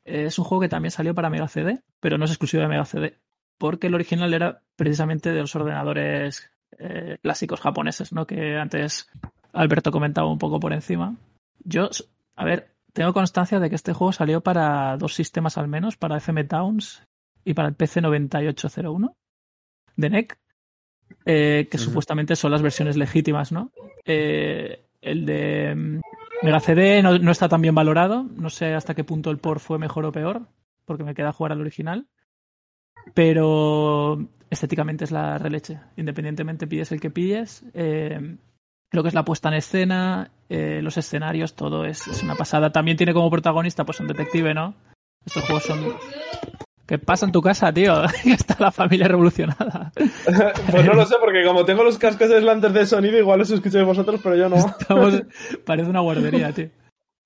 [0.03, 2.85] Es un juego que también salió para Mega CD, pero no es exclusivo de Mega
[2.85, 3.19] CD,
[3.57, 8.27] porque el original era precisamente de los ordenadores eh, clásicos japoneses, ¿no?
[8.27, 9.09] Que antes
[9.53, 11.15] Alberto comentaba un poco por encima.
[11.59, 11.89] Yo,
[12.35, 16.17] a ver, tengo constancia de que este juego salió para dos sistemas al menos, para
[16.17, 17.01] FM Towns
[17.43, 19.15] y para el PC 9801
[19.95, 20.37] de NEC,
[21.25, 23.71] eh, que supuestamente son las versiones legítimas, ¿no?
[24.05, 26.01] Eh, el de mm,
[26.43, 29.61] Mega CD no, no está tan bien valorado, no sé hasta qué punto el port
[29.61, 30.47] fue mejor o peor,
[30.85, 32.07] porque me queda jugar al original,
[33.13, 37.63] pero estéticamente es la releche, independientemente pilles el que pilles.
[37.73, 38.37] eh,
[38.91, 42.71] lo que es la puesta en escena, eh, los escenarios, todo es, es una pasada.
[42.71, 44.73] También tiene como protagonista pues un detective, ¿no?
[45.25, 45.95] Estos juegos son...
[46.87, 48.03] ¿Qué pasa en tu casa, tío?
[48.25, 49.91] Está la familia revolucionada.
[50.71, 53.85] pues no lo sé, porque como tengo los cascos aislantes de sonido, igual los escucháis
[53.85, 54.55] vosotros, pero yo no.
[54.79, 55.23] Estamos-
[55.65, 56.69] Parece una guardería, tío.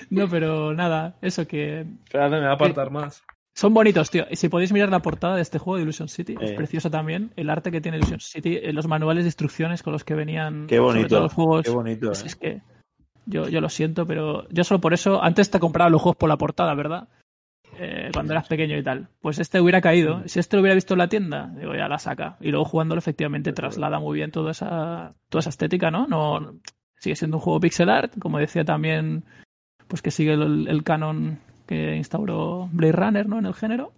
[0.10, 1.82] No, pero nada, eso que...
[2.05, 3.22] Espérate, me voy a apartar más.
[3.53, 4.26] Son bonitos, tío.
[4.32, 6.53] Y si podéis mirar la portada de este juego de Illusion City, es Eh.
[6.55, 7.32] precioso también.
[7.36, 10.68] El arte que tiene Illusion City, eh, los manuales de instrucciones con los que venían
[10.68, 11.66] Qué bonito, los juegos.
[11.66, 12.07] qué bonito.
[12.14, 12.16] ¿eh?
[12.26, 12.62] es que
[13.26, 16.30] yo, yo lo siento, pero yo solo por eso, antes te compraba los juegos por
[16.30, 17.10] la portada, ¿verdad?
[17.82, 19.07] Eh, cuando eras pequeño y tal.
[19.21, 20.27] Pues este hubiera caído.
[20.27, 22.36] Si este lo hubiera visto en la tienda, digo, ya la saca.
[22.41, 26.05] Y luego jugándolo efectivamente traslada muy bien toda esa, toda esa estética, ¿no?
[26.05, 26.59] no
[26.97, 29.23] sigue siendo un juego pixel art, como decía también,
[29.88, 33.39] pues que sigue el, el canon que instauró Blade Runner, ¿no?
[33.39, 33.93] En el género.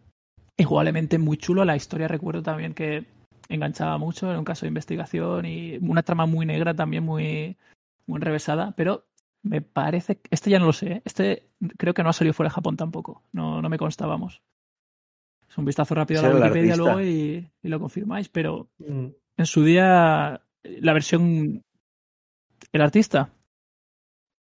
[0.58, 2.08] Igualmente muy chulo la historia.
[2.08, 3.06] Recuerdo también que
[3.50, 7.58] enganchaba mucho, era un caso de investigación y una trama muy negra también, muy,
[8.06, 9.06] muy enrevesada, pero
[9.44, 11.02] me parece, este ya no lo sé, ¿eh?
[11.06, 14.42] este creo que no ha salido fuera de Japón tampoco, no, no me constábamos.
[15.50, 19.08] Es un vistazo rápido a la Wikipedia luego y, y lo confirmáis, pero Mm.
[19.38, 21.64] en su día la versión...
[22.72, 23.34] El artista,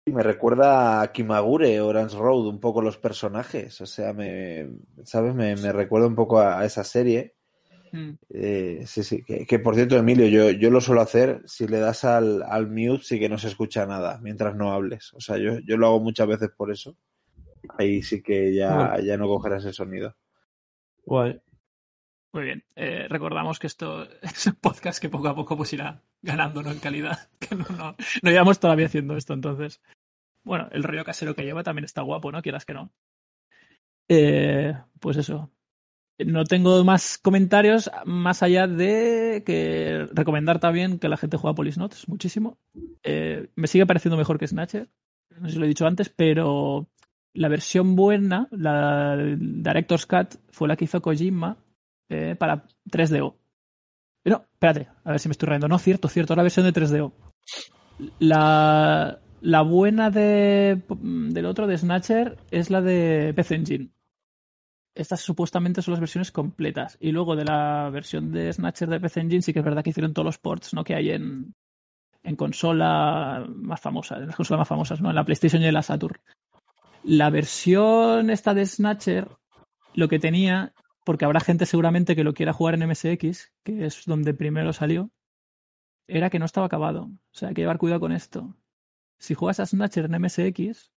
[0.06, 3.80] Me recuerda a Kimagure, Orange Road, un poco los personajes.
[3.80, 4.68] O sea, me,
[5.04, 5.34] ¿sabes?
[5.34, 7.34] Me, me recuerda un poco a, a esa serie.
[7.92, 9.22] Mm, Eh, sí, sí.
[9.22, 11.42] Que, que, por cierto, Emilio, yo, yo lo suelo hacer.
[11.46, 15.12] Si le das al, al mute, sí que no se escucha nada mientras no hables.
[15.14, 16.96] O sea, yo, yo lo hago muchas veces por eso.
[17.78, 20.16] Ahí sí que ya, ya no cogerás el sonido.
[21.04, 21.40] Guay.
[22.32, 22.64] Muy bien.
[22.76, 26.70] Eh, recordamos que esto es un podcast que poco a poco pues irá ganando ¿no?
[26.70, 27.28] en calidad.
[27.38, 29.80] Que no, no, no llevamos todavía haciendo esto, entonces.
[30.44, 32.42] Bueno, el rollo casero que lleva también está guapo, ¿no?
[32.42, 32.92] Quieras que no.
[34.08, 35.50] Eh, pues eso.
[36.26, 42.08] No tengo más comentarios más allá de que recomendar también que la gente juega Polisnotes
[42.08, 42.58] muchísimo.
[43.02, 44.88] Eh, me sigue pareciendo mejor que Snatcher.
[45.38, 46.88] No sé si lo he dicho antes, pero
[47.34, 51.56] la versión buena, la Director's Cut, fue la que hizo Kojima
[52.08, 53.34] eh, para 3DO.
[54.24, 55.68] No, espérate, a ver si me estoy riendo.
[55.68, 57.12] No, cierto, cierto, la versión de 3DO.
[58.18, 63.90] La, la buena de, del otro, de Snatcher, es la de PC Engine.
[64.94, 66.98] Estas supuestamente son las versiones completas.
[67.00, 69.90] Y luego de la versión de Snatcher de PC Engine, sí que es verdad que
[69.90, 70.84] hicieron todos los ports ¿no?
[70.84, 71.54] que hay en,
[72.22, 75.08] en consola más famosa, en las consolas más famosas, ¿no?
[75.08, 76.20] En la PlayStation y en la Saturn.
[77.04, 79.28] La versión esta de Snatcher,
[79.94, 80.72] lo que tenía
[81.04, 85.10] porque habrá gente seguramente que lo quiera jugar en MSX, que es donde primero salió,
[86.06, 87.04] era que no estaba acabado.
[87.04, 88.56] O sea, hay que llevar cuidado con esto.
[89.18, 90.91] Si juegas a Snatcher en MSX,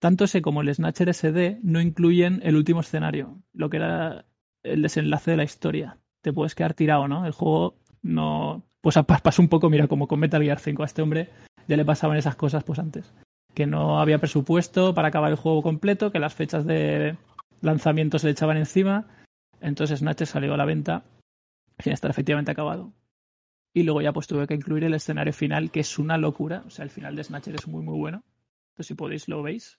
[0.00, 4.24] tanto ese como el Snatcher SD no incluyen el último escenario, lo que era
[4.64, 5.98] el desenlace de la historia.
[6.22, 7.24] Te puedes quedar tirado, ¿no?
[7.24, 8.64] El juego no.
[8.80, 11.28] Pues pasa un poco, mira, como con Metal Gear 5 a este hombre
[11.68, 13.14] ya le pasaban esas cosas pues antes.
[13.54, 17.16] Que no había presupuesto para acabar el juego completo, que las fechas de
[17.60, 19.06] lanzamiento se le echaban encima
[19.60, 21.04] entonces Snatcher salió a la venta
[21.78, 22.92] sin estar efectivamente acabado.
[23.72, 26.64] Y luego ya pues tuve que incluir el escenario final, que es una locura.
[26.66, 28.24] O sea, el final de Snatcher es muy muy bueno.
[28.72, 29.78] Entonces si podéis lo veis.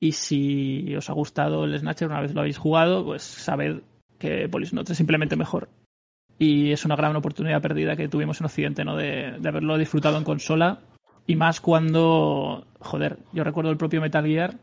[0.00, 3.82] Y si os ha gustado el Snatcher una vez lo habéis jugado, pues sabed
[4.18, 5.68] que Police es simplemente mejor.
[6.38, 8.96] Y es una gran oportunidad perdida que tuvimos en Occidente, ¿no?
[8.96, 10.80] De, de haberlo disfrutado en consola.
[11.26, 14.58] Y más cuando, joder, yo recuerdo el propio Metal Gear,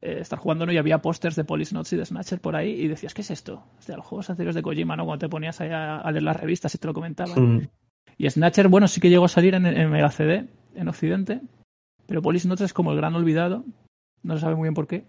[0.00, 2.88] eh, estar jugando y había pósters de Police Notes y de Snatcher por ahí y
[2.88, 3.62] decías, ¿qué es esto?
[3.78, 5.04] O sea, los juegos anteriores de Kojima, ¿no?
[5.04, 7.56] Cuando te ponías ahí a, a leer las revistas y te lo comentaban.
[7.56, 7.68] Mm.
[8.18, 11.40] Y Snatcher, bueno, sí que llegó a salir en, en Mega CD, en Occidente,
[12.06, 13.64] pero Police Notes es como el gran olvidado,
[14.22, 15.04] no se sabe muy bien por qué,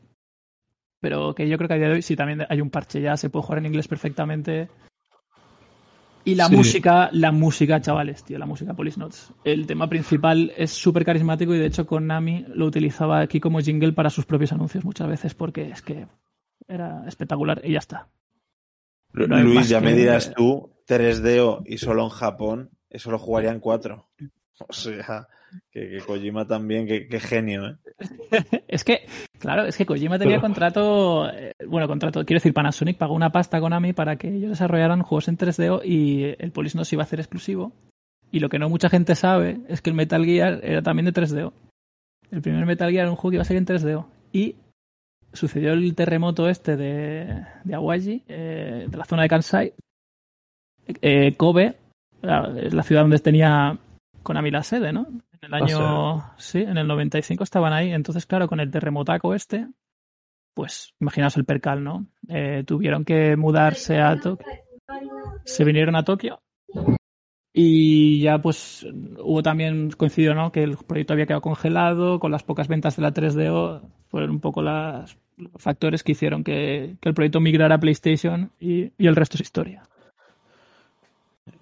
[0.99, 3.17] pero que yo creo que a día de hoy sí también hay un parche ya,
[3.17, 4.69] se puede jugar en inglés perfectamente.
[6.23, 6.55] Y la Sí.
[6.55, 9.33] música, la música, chavales, tío, la música Police Notes.
[9.43, 13.93] El tema principal es súper carismático y de hecho Konami lo utilizaba aquí como jingle
[13.93, 16.05] para sus propios anuncios muchas veces porque es que
[16.67, 18.07] era espectacular y ya está.
[19.13, 23.59] No Luis, ya que- me dirás tú, 3DO y solo en Japón, eso lo jugarían
[23.59, 24.07] cuatro.
[24.69, 25.27] O sea,
[25.71, 27.75] que, que Kojima también, que, que genio, ¿eh?
[28.67, 29.05] es que,
[29.39, 33.59] claro, es que Kojima tenía contrato, eh, bueno, contrato, quiero decir, Panasonic pagó una pasta
[33.59, 37.03] con Konami para que ellos desarrollaran juegos en 3DO y el Police no se iba
[37.03, 37.73] a hacer exclusivo.
[38.31, 41.13] Y lo que no mucha gente sabe es que el Metal Gear era también de
[41.13, 41.51] 3DO.
[42.31, 44.05] El primer Metal Gear era un juego que iba a salir en 3DO.
[44.31, 44.55] Y
[45.33, 49.73] sucedió el terremoto este de, de Awaji, eh, de la zona de Kansai.
[51.01, 51.75] Eh, Kobe,
[52.21, 53.77] la, es la ciudad donde tenía
[54.23, 55.07] Konami la sede, ¿no?
[55.41, 56.23] En el año.
[56.37, 57.91] Sí, en el 95 estaban ahí.
[57.91, 59.67] Entonces, claro, con el terremotaco este,
[60.53, 62.05] pues imaginaos el percal, ¿no?
[62.27, 64.45] Eh, tuvieron que mudarse a Tokio.
[65.43, 66.41] Se vinieron a Tokio.
[67.53, 68.85] Y ya pues
[69.19, 70.51] hubo también, coincidió, ¿no?
[70.51, 74.39] Que el proyecto había quedado congelado, con las pocas ventas de la 3DO, fueron un
[74.39, 79.07] poco las, los factores que hicieron que, que el proyecto migrara a PlayStation y, y
[79.07, 79.83] el resto es historia.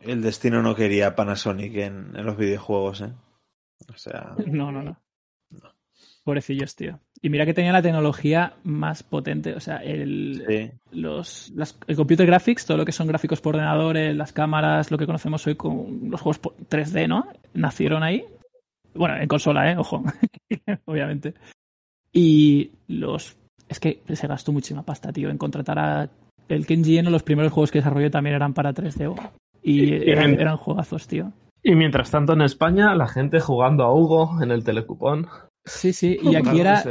[0.02, 3.14] El destino no quería Panasonic en, en los videojuegos, ¿eh?
[3.88, 4.98] O sea, No, no, no.
[6.24, 7.00] Pobrecillos, tío.
[7.22, 10.72] Y mira que tenía la tecnología más potente, o sea, el, sí.
[10.92, 14.92] los, las- el computer graphics, todo lo que son gráficos por ordenador, eh, las cámaras,
[14.92, 17.28] lo que conocemos hoy con los juegos por- 3D, ¿no?
[17.54, 18.24] Nacieron ahí.
[18.94, 19.78] Bueno, en consola, ¿eh?
[19.78, 20.04] Ojo,
[20.86, 21.34] obviamente.
[22.14, 23.38] Y los...
[23.68, 26.10] Es que se gastó muchísima pasta, tío, en contratar a...
[26.48, 29.32] El Kenji Eno, los primeros juegos que desarrolló también eran para 3D.
[29.62, 31.32] Y Y- eran, y- eran juegazos, tío.
[31.64, 35.28] Y mientras tanto en España, la gente jugando a Hugo en el telecupón.
[35.66, 36.84] Sí, sí, y aquí era...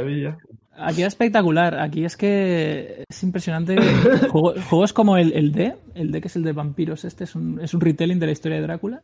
[0.81, 1.77] Aquí es espectacular.
[1.77, 3.75] Aquí es que es impresionante.
[4.31, 7.35] Juego- juegos como el, el D, el D que es el de vampiros, este es
[7.35, 9.03] un, es un retelling de la historia de Drácula.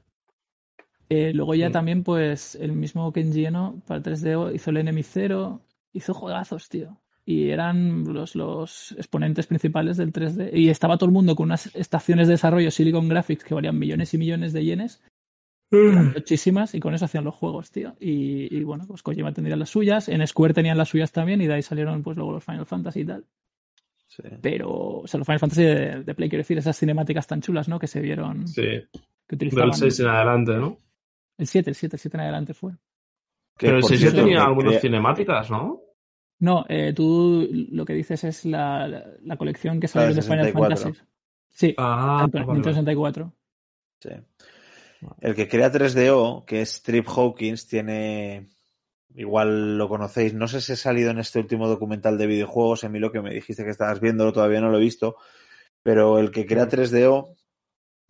[1.09, 1.73] Eh, luego ya Mm.
[1.73, 5.61] también, pues, el mismo Kenji Eno para 3DO hizo el Enemy Zero,
[5.91, 6.97] hizo juegazos, tío.
[7.25, 10.51] Y eran los, los exponentes principales del 3D.
[10.53, 14.13] Y estaba todo el mundo con unas estaciones de desarrollo Silicon Graphics que valían millones
[14.13, 15.01] y millones de yenes
[15.91, 17.95] eran muchísimas y con eso hacían los juegos, tío.
[17.99, 21.47] Y, y, bueno, pues Kojima tendría las suyas, en Square tenían las suyas también y
[21.47, 23.25] de ahí salieron pues luego los Final Fantasy y tal.
[24.07, 24.23] Sí.
[24.41, 27.67] Pero, o sea, los Final Fantasy de, de Play, quiero decir, esas cinemáticas tan chulas,
[27.67, 27.79] ¿no?
[27.79, 28.61] Que se vieron, Sí,
[29.27, 29.71] que utilizaban.
[29.71, 30.77] del 6 en adelante, ¿no?
[31.37, 32.71] El 7, el 7, el 7 en adelante fue.
[33.57, 35.81] Que, Pero el por 6 ya tenía que algunas crea- cinemáticas, ¿no?
[36.39, 40.21] No, eh, tú lo que dices es la, la, la colección que salió La de
[40.21, 40.77] Final 64.
[40.77, 41.05] Fantasy.
[41.49, 42.45] Sí, Ah, vale.
[42.45, 43.33] 1964.
[44.01, 44.09] Sí.
[45.21, 48.49] El que crea 3DO, que es Trip Hawkins, tiene.
[49.15, 50.33] Igual lo conocéis.
[50.33, 52.83] No sé si ha salido en este último documental de videojuegos.
[52.83, 55.15] A mí lo que me dijiste que estabas viendo, todavía no lo he visto.
[55.83, 57.35] Pero el que crea 3DO,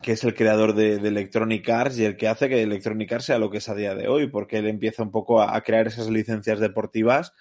[0.01, 3.25] que es el creador de, de Electronic Arts y el que hace que Electronic Arts
[3.25, 5.61] sea lo que es a día de hoy, porque él empieza un poco a, a
[5.61, 7.33] crear esas licencias deportivas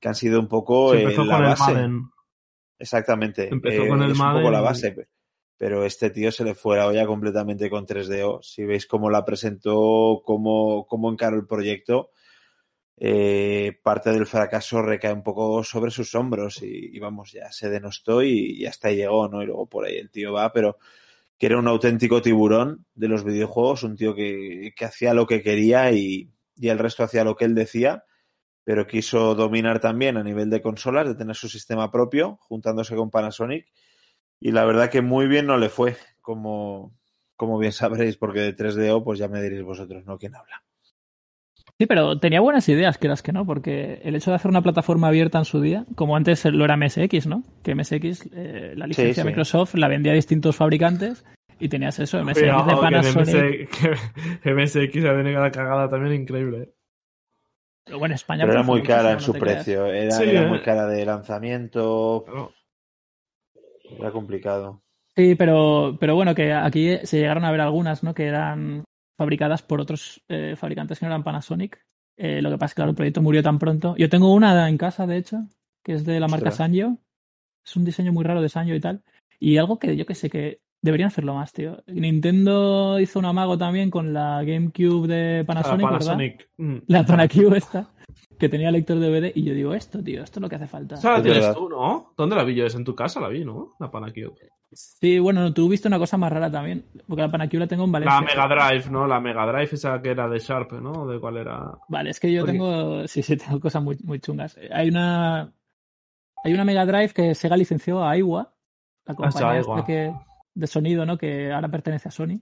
[0.00, 1.72] que han sido un poco eh, empezó la con el base.
[1.74, 2.02] Madden.
[2.78, 3.48] Exactamente.
[3.52, 5.08] Empezó Eh, con el es un poco la base.
[5.62, 8.42] Pero este tío se le fue la olla completamente con 3DO.
[8.42, 12.10] Si veis cómo la presentó, cómo, cómo encaró el proyecto,
[12.96, 18.24] eh, parte del fracaso recae un poco sobre sus hombros y, vamos, ya se denostó
[18.24, 19.40] y, y hasta llegó, ¿no?
[19.40, 20.78] Y luego por ahí el tío va, pero
[21.38, 25.42] que era un auténtico tiburón de los videojuegos, un tío que, que hacía lo que
[25.42, 28.02] quería y, y el resto hacía lo que él decía
[28.64, 33.10] pero quiso dominar también a nivel de consolas, de tener su sistema propio, juntándose con
[33.10, 33.66] Panasonic.
[34.44, 36.92] Y la verdad que muy bien no le fue, como,
[37.36, 40.18] como bien sabréis, porque de 3DO, pues ya me diréis vosotros, ¿no?
[40.18, 40.64] ¿Quién habla?
[41.78, 45.08] Sí, pero tenía buenas ideas, quieras que no, porque el hecho de hacer una plataforma
[45.08, 47.44] abierta en su día, como antes lo era MSX, ¿no?
[47.62, 49.20] Que MSX, eh, la licencia sí.
[49.20, 51.24] de Microsoft la vendía a distintos fabricantes
[51.60, 54.42] y tenías eso, MSX Cuidado, de que Panasonic.
[54.42, 56.72] Que MSX ha tenido la cagada también increíble.
[57.84, 58.42] Pero bueno, España.
[58.42, 59.64] Pero era muy cara en su creas.
[59.64, 60.46] precio, era, Sí, era eh.
[60.46, 62.24] muy cara de lanzamiento.
[63.98, 64.82] Era complicado.
[65.14, 68.14] Sí, pero, pero bueno, que aquí se llegaron a ver algunas, ¿no?
[68.14, 68.84] Que eran
[69.18, 71.80] fabricadas por otros eh, fabricantes que no eran Panasonic.
[72.16, 73.94] Eh, lo que pasa es que claro, el proyecto murió tan pronto.
[73.96, 75.38] Yo tengo una en casa, de hecho,
[75.84, 76.56] que es de la marca Ostras.
[76.66, 76.96] Sanyo.
[77.64, 79.02] Es un diseño muy raro de Sanyo y tal.
[79.38, 81.82] Y algo que yo que sé que deberían hacerlo más, tío.
[81.86, 86.06] Nintendo hizo un amago también con la GameCube de Panasonic, Ah, ¿verdad?
[86.06, 86.48] Panasonic.
[86.58, 86.76] Mm.
[86.88, 87.88] La Panacube esta,
[88.38, 89.32] que tenía lector DVD.
[89.34, 90.94] Y yo digo, esto, tío, esto es lo que hace falta.
[90.96, 92.12] Esa la Es tienes tú, ¿no?
[92.16, 92.66] ¿Dónde la vi yo?
[92.66, 93.72] Es en tu casa la vi, ¿no?
[93.80, 94.34] La Panacube.
[94.74, 96.86] Sí, bueno, tú viste una cosa más rara también.
[97.06, 98.20] Porque la Panacube la tengo en Valencia.
[98.20, 99.06] La Mega Drive, ¿no?
[99.06, 101.06] La Mega Drive esa que era de Sharp, ¿no?
[101.06, 101.72] ¿De cuál era?
[101.88, 103.02] Vale, es que yo Porque- tengo.
[103.08, 104.58] Sí, sí, tengo cosas muy, muy chungas.
[104.72, 105.52] Hay una.
[106.44, 108.52] Hay una Mega Drive que Sega licenció a Aiwa,
[109.04, 109.78] la compañía Aiwa.
[109.78, 110.12] esta que,
[110.54, 111.16] de sonido, ¿no?
[111.18, 112.40] Que ahora pertenece a Sony.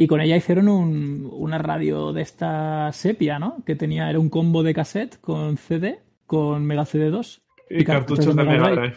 [0.00, 3.64] Y con ella hicieron un, una radio de esta sepia, ¿no?
[3.66, 7.42] Que tenía, era un combo de cassette con CD, con Mega CD2.
[7.68, 8.96] Y cartuchos de Mega Drive.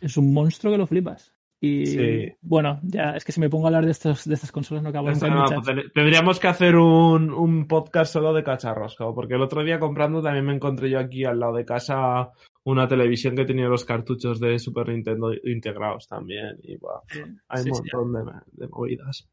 [0.00, 1.34] Es un monstruo que lo flipas.
[1.60, 2.32] Y Sí.
[2.40, 4.90] bueno, ya es que si me pongo a hablar de, estos, de estas consolas no
[4.90, 5.26] acabo nunca.
[5.26, 9.64] hay no, Tendríamos que hacer un, un podcast solo de cacharros, claro, porque el otro
[9.64, 12.30] día comprando también me encontré yo aquí al lado de casa
[12.62, 16.58] una televisión que tenía los cartuchos de Super Nintendo integrados también.
[16.62, 16.76] Y
[17.08, 19.28] Sí, hay sí, un sí, montón de, de movidas.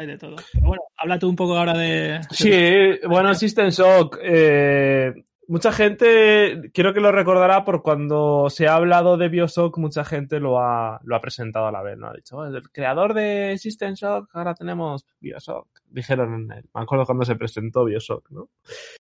[0.00, 0.36] Hay de todo.
[0.52, 2.20] Pero bueno, habla tú un poco ahora de.
[2.30, 4.18] Sí, bueno, System Shock.
[4.22, 5.12] eh,
[5.46, 10.40] mucha gente, quiero que lo recordará por cuando se ha hablado de Bioshock, mucha gente
[10.40, 12.06] lo ha, lo ha presentado a la vez, ¿no?
[12.08, 15.68] Ha dicho, "Oh, el creador de System Shock, ahora tenemos Bioshock.
[15.86, 18.48] Dijeron en el, me acuerdo cuando se presentó Bioshock, ¿no?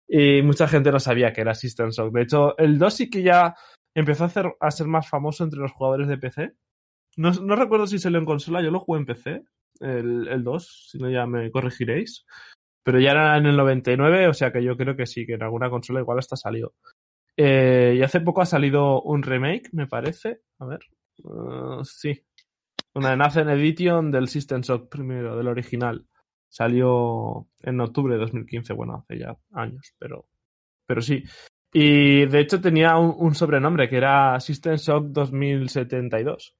[0.07, 2.13] Y mucha gente no sabía que era System Shock.
[2.13, 3.55] De hecho, el 2 sí que ya
[3.93, 6.53] empezó a, hacer, a ser más famoso entre los jugadores de PC.
[7.17, 9.43] No, no recuerdo si salió en consola, yo lo jugué en PC,
[9.81, 12.25] el, el 2, si no ya me corregiréis.
[12.83, 15.43] Pero ya era en el 99, o sea que yo creo que sí, que en
[15.43, 16.73] alguna consola igual hasta salió.
[17.35, 20.41] Eh, y hace poco ha salido un remake, me parece.
[20.59, 20.79] A ver.
[21.23, 22.23] Uh, sí.
[22.93, 26.05] Una Nathan Edition del System Shock primero, del original.
[26.49, 30.25] Salió en octubre de 2015, bueno, hace ya años, pero,
[30.85, 31.23] pero sí.
[31.73, 36.55] Y de hecho tenía un, un sobrenombre que era System Shock 2072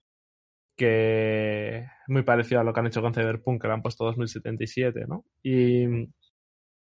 [0.78, 5.06] que muy parecido a lo que han hecho con Cyberpunk, que le han puesto 2077,
[5.08, 5.26] ¿no?
[5.44, 5.86] Y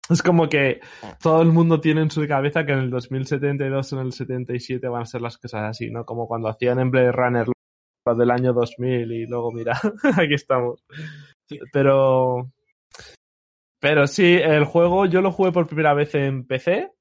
[0.10, 0.82] es como que
[1.22, 4.88] todo el mundo tiene en su cabeza que en el 2072 o en el 77
[4.88, 6.06] van a ser las cosas así, ¿no?
[6.06, 7.48] Como cuando hacían en Blade Runner
[8.06, 9.80] los del año 2000 y luego, mira,
[10.18, 10.84] aquí estamos.
[11.72, 12.52] Pero...
[13.80, 16.95] Pero sí, el juego yo lo jugué por primera vez en PC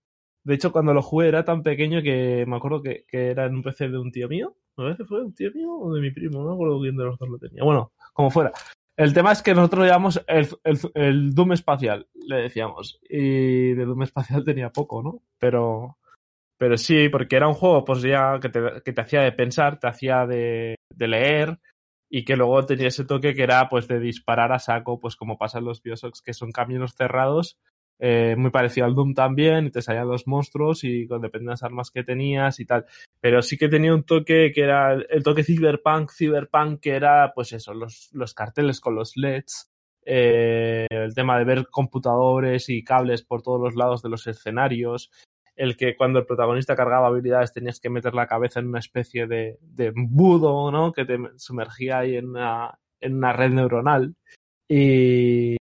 [0.44, 3.62] De hecho, cuando lo jugué era tan pequeño que me acuerdo que, era en un
[3.62, 4.54] PC de un tío mío.
[4.76, 7.04] A veces fue un tío mío o de mi primo, no me acuerdo quién de
[7.04, 7.64] los dos lo tenía.
[7.64, 8.52] Bueno, como fuera.
[8.96, 10.48] El tema es que nosotros llamamos el,
[10.94, 13.00] el, Doom espacial, le decíamos.
[13.08, 15.22] Y de Doom espacial tenía poco, ¿no?
[15.38, 15.98] Pero,
[16.58, 20.26] pero sí, porque era un juego pues ya que te, hacía de pensar, te hacía
[20.26, 21.58] de, leer
[22.08, 25.38] y que luego tenía ese toque que era pues de disparar a saco, pues como
[25.38, 27.58] pasa en los Bioshocks, que son caminos cerrados,
[27.98, 31.90] eh, muy parecido al Doom también, y te salían los monstruos y con depende armas
[31.90, 32.86] que tenías y tal.
[33.20, 37.52] Pero sí que tenía un toque que era el toque cyberpunk, cyberpunk, que era pues
[37.52, 39.70] eso, los, los carteles con los LEDs,
[40.04, 45.10] eh, el tema de ver computadores y cables por todos los lados de los escenarios,
[45.56, 49.26] el que cuando el protagonista cargaba habilidades tenías que meter la cabeza en una especie
[49.26, 50.92] de, de embudo, ¿no?
[50.92, 54.16] Que te sumergía ahí en una, en una red neuronal.
[54.68, 55.56] Y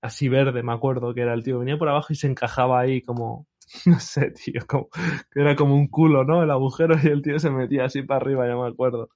[0.00, 1.58] así verde, me acuerdo que era el tío.
[1.58, 3.46] Venía por abajo y se encajaba ahí como,
[3.86, 4.88] no sé, tío, como,
[5.34, 6.42] era como un culo, ¿no?
[6.42, 9.10] El agujero y el tío se metía así para arriba, ya me acuerdo.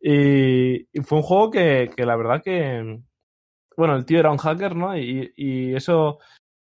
[0.00, 3.00] Y, y fue un juego que, que la verdad que,
[3.76, 4.96] bueno, el tío era un hacker, ¿no?
[4.96, 6.18] Y, y eso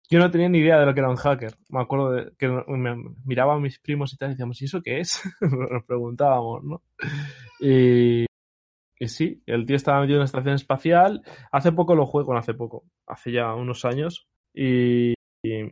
[0.10, 1.54] yo no tenía ni idea de lo que era un hacker.
[1.70, 2.96] Me acuerdo que me
[3.26, 5.22] miraba a mis primos y tal y decíamos, ¿y eso qué es?
[5.42, 6.82] Nos preguntábamos, ¿no?
[7.60, 8.26] Y,
[9.00, 11.24] y sí, el tío estaba metido en una estación espacial.
[11.52, 14.28] Hace poco lo juego, bueno, hace poco, hace ya unos años.
[14.54, 15.64] Y, y,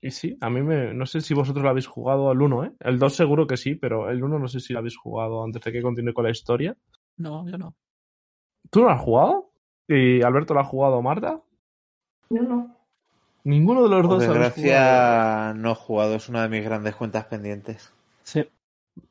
[0.00, 2.72] y sí, a mí me, no sé si vosotros lo habéis jugado al 1, ¿eh?
[2.80, 5.62] El 2 seguro que sí, pero el 1 no sé si lo habéis jugado antes
[5.62, 6.76] de que continúe con la historia.
[7.18, 7.74] No, yo no.
[8.70, 9.50] ¿Tú lo has jugado?
[9.88, 11.40] ¿Y Alberto lo ha jugado Marta?
[12.30, 12.76] No, no.
[13.44, 14.56] Ninguno de los Por dos habéis jugado.
[14.56, 16.14] desgracia, no he jugado.
[16.16, 17.94] Es una de mis grandes cuentas pendientes.
[18.24, 18.44] Sí.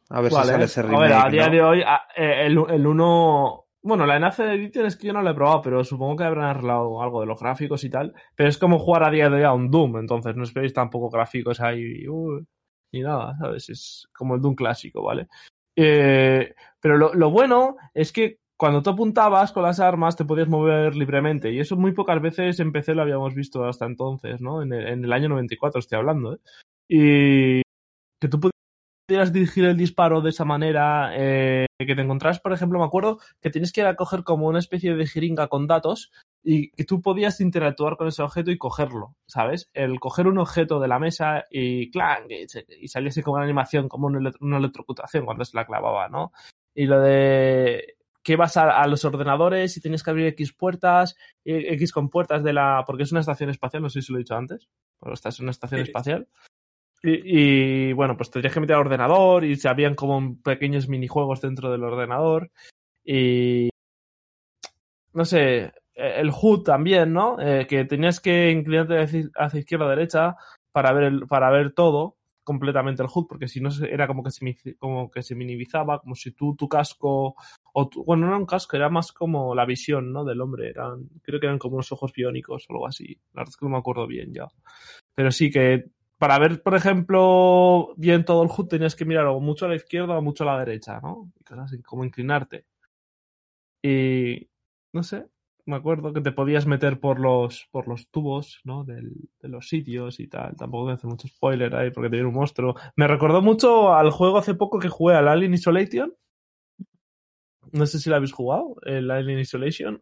[0.10, 0.46] A ver Vale.
[0.46, 1.02] si sale ese A remake.
[1.02, 1.52] ver, a día ¿no?
[1.52, 3.62] de hoy, a- eh, el, el 1.
[3.84, 6.46] Bueno, la Enhanced Edition es que yo no la he probado, pero supongo que habrán
[6.46, 8.14] arreglado algo de los gráficos y tal.
[8.36, 11.10] Pero es como jugar a día de hoy a un Doom, entonces no esperéis tampoco
[11.10, 12.40] gráficos ahí uh,
[12.94, 13.70] ni nada, ¿sabes?
[13.70, 15.28] Es como el Doom clásico, ¿vale?
[15.78, 20.48] Eh, pero lo, lo bueno es que cuando tú apuntabas con las armas te podías
[20.48, 24.62] mover libremente y eso muy pocas veces en PC lo habíamos visto hasta entonces, ¿no?
[24.64, 26.38] En el, en el año 94 estoy hablando, ¿eh?
[26.88, 27.62] Y
[28.22, 28.40] que tú
[29.06, 33.20] pudieras dirigir el disparo de esa manera, eh, que te encontrás, por ejemplo, me acuerdo
[33.42, 36.12] que tienes que ir a coger como una especie de jeringa con datos
[36.44, 39.70] y que tú podías interactuar con ese objeto y cogerlo, ¿sabes?
[39.74, 42.46] El coger un objeto de la mesa y clang, y,
[42.80, 46.32] y saliese como una animación, como una, electro- una electrocutación cuando se la clavaba, ¿no?
[46.74, 51.16] Y lo de que ibas a, a los ordenadores y tenías que abrir X puertas,
[51.44, 52.84] y- X con puertas de la...
[52.88, 54.68] porque es una estación espacial, no sé si lo he dicho antes,
[55.00, 56.28] pero esta es una estación espacial.
[57.08, 61.72] Y, bueno, pues tendrías que meter al ordenador y se habían como pequeños minijuegos dentro
[61.72, 62.50] del ordenador.
[63.06, 63.70] Y
[65.14, 67.40] no sé, el HUD también, ¿no?
[67.40, 69.00] Eh, que tenías que inclinarte
[69.36, 70.36] hacia, izquierda o derecha
[70.72, 74.30] para ver, el, para ver todo completamente el HUD, porque si no era como que
[74.32, 77.36] se, como que se minimizaba, como si tú tu casco,
[77.74, 80.24] o tu- bueno, no era un casco, era más como la visión, ¿no?
[80.26, 83.50] Del hombre, eran, creo que eran como unos ojos biónicos o algo así, la verdad
[83.50, 84.48] es que no me acuerdo bien ya.
[85.16, 85.86] Pero sí que
[86.26, 89.76] para ver, por ejemplo, bien todo el HUD tenías que mirar o mucho a la
[89.76, 91.32] izquierda o mucho a la derecha, ¿no?
[91.40, 92.66] Y cosas así, como inclinarte.
[93.84, 94.50] Y
[94.92, 95.28] no sé,
[95.68, 98.84] me acuerdo que te podías meter por los, por los tubos, ¿no?
[98.86, 99.04] De
[99.44, 100.56] los sitios y tal.
[100.56, 102.74] Tampoco voy a hacer mucho spoiler ahí porque te un monstruo.
[102.96, 106.12] Me recordó mucho al juego hace poco que jugué al Alien Isolation.
[107.72, 110.02] No sé si lo habéis jugado, el Alien Isolation.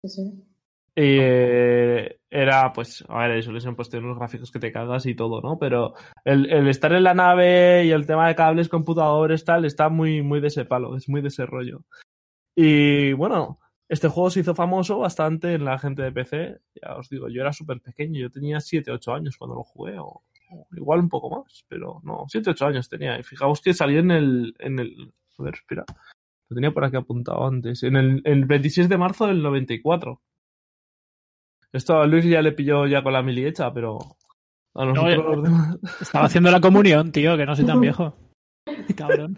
[0.00, 0.55] Sí, sí.
[0.98, 5.14] Y eh, era, pues, a ver, Isolation pues tiene unos gráficos que te cagas y
[5.14, 5.58] todo, ¿no?
[5.58, 5.92] Pero
[6.24, 10.22] el, el estar en la nave y el tema de cables, computadores, tal, está muy,
[10.22, 11.84] muy de ese palo, es muy de ese rollo.
[12.56, 16.60] Y bueno, este juego se hizo famoso bastante en la gente de PC.
[16.82, 19.98] Ya os digo, yo era súper pequeño, yo tenía 7, 8 años cuando lo jugué,
[19.98, 23.18] o, o igual un poco más, pero no, 7, 8 años tenía.
[23.18, 25.84] Y fijaos que salió en el, en el, ver, espera,
[26.48, 30.22] lo tenía por aquí apuntado antes, en el, el 26 de marzo del 94.
[31.76, 33.98] Esto a Luis ya le pilló ya con la mili hecha, pero
[34.74, 35.78] a nosotros los demás...
[36.00, 38.16] Estaba haciendo la comunión, tío, que no soy tan viejo.
[38.96, 39.36] Cabrón.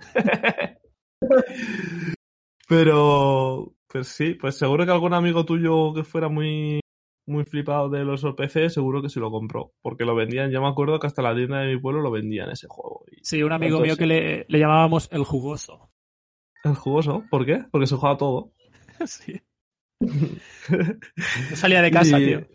[2.69, 6.79] Pero, pues sí, pues seguro que algún amigo tuyo que fuera muy,
[7.27, 9.73] muy flipado de los PC, seguro que se lo compró.
[9.83, 12.51] Porque lo vendían, yo me acuerdo que hasta la tienda de mi pueblo lo vendían
[12.51, 13.05] ese juego.
[13.11, 15.91] Y Sí, un amigo mío que le, le llamábamos el jugoso.
[16.63, 17.65] el jugoso, ¿por qué?
[17.73, 18.53] Porque se juega todo.
[19.07, 19.41] Sí.
[20.01, 22.47] No salía de casa, y, tío.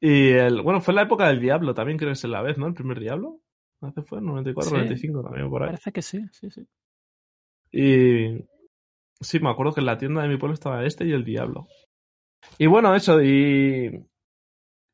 [0.00, 2.58] Y el, bueno, fue en la época del Diablo también, creo que es la vez,
[2.58, 2.66] ¿no?
[2.66, 3.40] El primer Diablo.
[3.80, 4.74] Hace fue, 94, Sí.
[4.74, 5.68] 95 también por ahí.
[5.68, 6.66] Parece que sí, sí, sí.
[7.72, 8.44] Y
[9.20, 11.66] sí, me acuerdo que en la tienda de mi pueblo estaba este y el Diablo.
[12.58, 14.04] Y bueno, eso, y,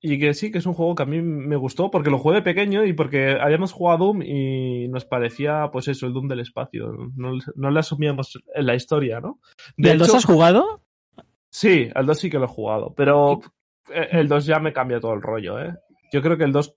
[0.00, 2.36] y que sí, que es un juego que a mí me gustó porque lo jugué
[2.36, 6.40] de pequeño y porque habíamos jugado Doom y nos parecía, pues eso, el Doom del
[6.40, 6.92] espacio.
[7.16, 9.40] No, no le asumíamos en la historia, ¿no?
[9.76, 10.82] ¿De el 2 has jugado?
[11.50, 13.40] Sí, el 2 sí que lo he jugado, pero
[13.90, 15.74] el 2 ya me cambia todo el rollo, ¿eh?
[16.12, 16.74] Yo creo que el 2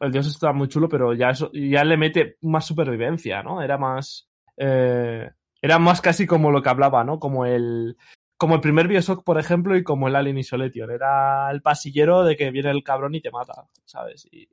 [0.00, 3.62] el 2 está muy chulo, pero ya eso ya le mete más supervivencia, ¿no?
[3.62, 7.18] Era más eh, era más casi como lo que hablaba, ¿no?
[7.18, 7.96] Como el
[8.36, 10.90] como el primer Bioshock, por ejemplo, y como el Alien Isolation.
[10.90, 14.28] Era el pasillero de que viene el cabrón y te mata, ¿sabes?
[14.30, 14.48] Y,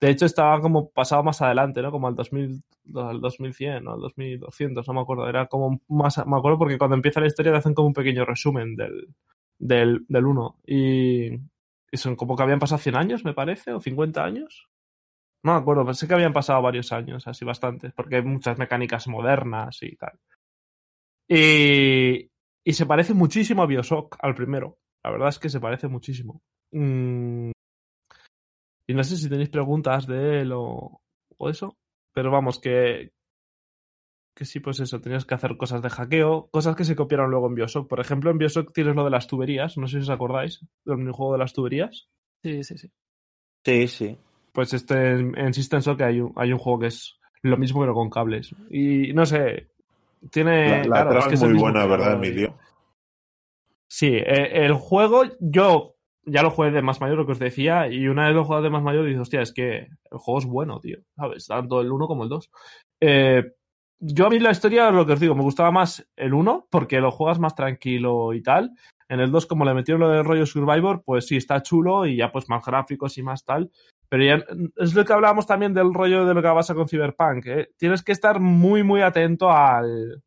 [0.00, 1.90] de hecho, estaba como pasado más adelante, ¿no?
[1.90, 2.62] Como al 2000,
[2.96, 5.28] al 2100 o al 2200, no me acuerdo.
[5.28, 6.18] Era como más.
[6.26, 9.08] Me acuerdo porque cuando empieza la historia te hacen como un pequeño resumen del,
[9.58, 10.58] del, del 1.
[10.66, 14.68] Y, y son como que habían pasado 100 años, me parece, o 50 años.
[15.44, 19.06] No me acuerdo, pensé que habían pasado varios años, así bastantes, porque hay muchas mecánicas
[19.08, 20.18] modernas y tal.
[21.28, 22.30] Y,
[22.64, 24.78] y se parece muchísimo a Bioshock, al primero.
[25.02, 26.42] La verdad es que se parece muchísimo.
[26.72, 27.53] Mm.
[28.86, 31.00] Y no sé si tenéis preguntas de él o,
[31.36, 31.76] o eso.
[32.12, 33.12] Pero vamos, que,
[34.34, 37.48] que sí, pues eso, tenías que hacer cosas de hackeo, cosas que se copiaron luego
[37.48, 37.88] en Bioshock.
[37.88, 40.98] Por ejemplo, en Bioshock tienes lo de las tuberías, no sé si os acordáis del
[40.98, 42.08] minijuego de las tuberías.
[42.42, 42.90] Sí, sí, sí.
[43.64, 44.18] Sí, sí.
[44.52, 47.80] Pues este en, en System Shock hay un, hay un juego que es lo mismo
[47.80, 48.54] pero con cables.
[48.70, 49.70] Y no sé,
[50.30, 50.86] tiene.
[50.86, 52.56] La, la claro, es que es el muy buena, ¿verdad, Emilio?
[53.88, 55.93] Sí, eh, el juego yo
[56.26, 58.62] ya lo jugué de más mayor, lo que os decía, y una vez lo jugué
[58.62, 61.46] de más mayor dices, hostia, es que el juego es bueno, tío, ¿sabes?
[61.46, 62.50] Tanto el 1 como el 2.
[63.00, 63.44] Eh,
[64.00, 67.00] yo a mí la historia, lo que os digo, me gustaba más el 1 porque
[67.00, 68.72] lo juegas más tranquilo y tal.
[69.08, 72.16] En el 2, como le metieron lo del rollo Survivor, pues sí, está chulo y
[72.16, 73.70] ya pues más gráficos y más tal.
[74.08, 74.44] Pero ya
[74.76, 77.46] es lo que hablábamos también del rollo de lo que pasa con Cyberpunk.
[77.46, 77.68] ¿eh?
[77.78, 80.22] Tienes que estar muy, muy atento al,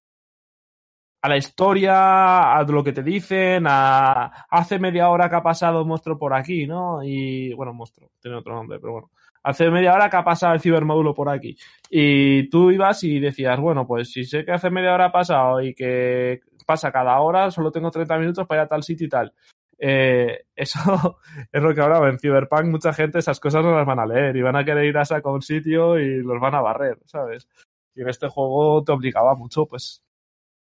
[1.21, 5.85] a la historia, a lo que te dicen, a hace media hora que ha pasado
[5.85, 7.03] monstruo por aquí, ¿no?
[7.03, 9.11] Y bueno, monstruo, tiene otro nombre, pero bueno.
[9.43, 11.57] Hace media hora que ha pasado el cibermódulo por aquí.
[11.89, 15.61] Y tú ibas y decías, bueno, pues si sé que hace media hora ha pasado
[15.61, 19.09] y que pasa cada hora, solo tengo 30 minutos para ir a tal sitio y
[19.09, 19.33] tal.
[19.79, 21.19] Eh, eso
[21.51, 22.65] es lo que hablaba en Cyberpunk.
[22.65, 25.05] Mucha gente esas cosas no las van a leer y van a querer ir a
[25.05, 27.47] saco a un sitio y los van a barrer, ¿sabes?
[27.95, 30.03] Y en este juego te obligaba mucho, pues,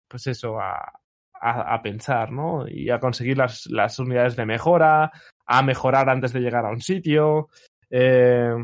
[0.08, 1.00] pues eso, a,
[1.40, 2.66] a, a pensar, ¿no?
[2.68, 5.12] Y a conseguir las, las unidades de mejora,
[5.46, 7.48] a mejorar antes de llegar a un sitio.
[7.90, 8.54] Eh,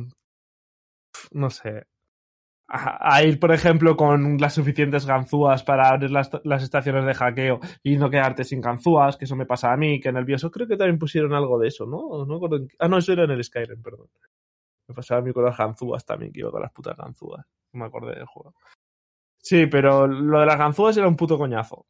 [1.33, 1.87] no sé.
[2.73, 7.59] A, ir, por ejemplo, con las suficientes ganzúas para abrir las, las, estaciones de hackeo
[7.83, 10.77] y no quedarte sin ganzúas, que eso me pasa a mí, que en creo que
[10.77, 12.25] también pusieron algo de eso, ¿no?
[12.25, 12.41] no.
[12.79, 14.07] Ah, no, eso era en el Skyrim, perdón.
[14.87, 17.45] Me pasaba a mí con las ganzúas también, que iba con las putas ganzúas.
[17.73, 18.55] No me acordé del juego.
[19.43, 21.87] Sí, pero lo de las ganzúas era un puto coñazo.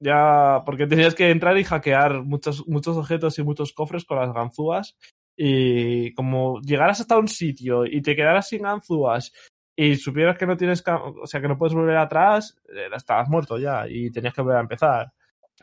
[0.00, 4.32] Ya, porque tenías que entrar y hackear muchos, muchos objetos y muchos cofres con las
[4.32, 4.96] ganzúas.
[5.36, 9.32] Y como llegaras hasta un sitio y te quedaras sin ganzúas
[9.76, 12.58] y supieras que no tienes, o sea, que no puedes volver atrás,
[12.94, 15.12] estabas muerto ya y tenías que volver a empezar.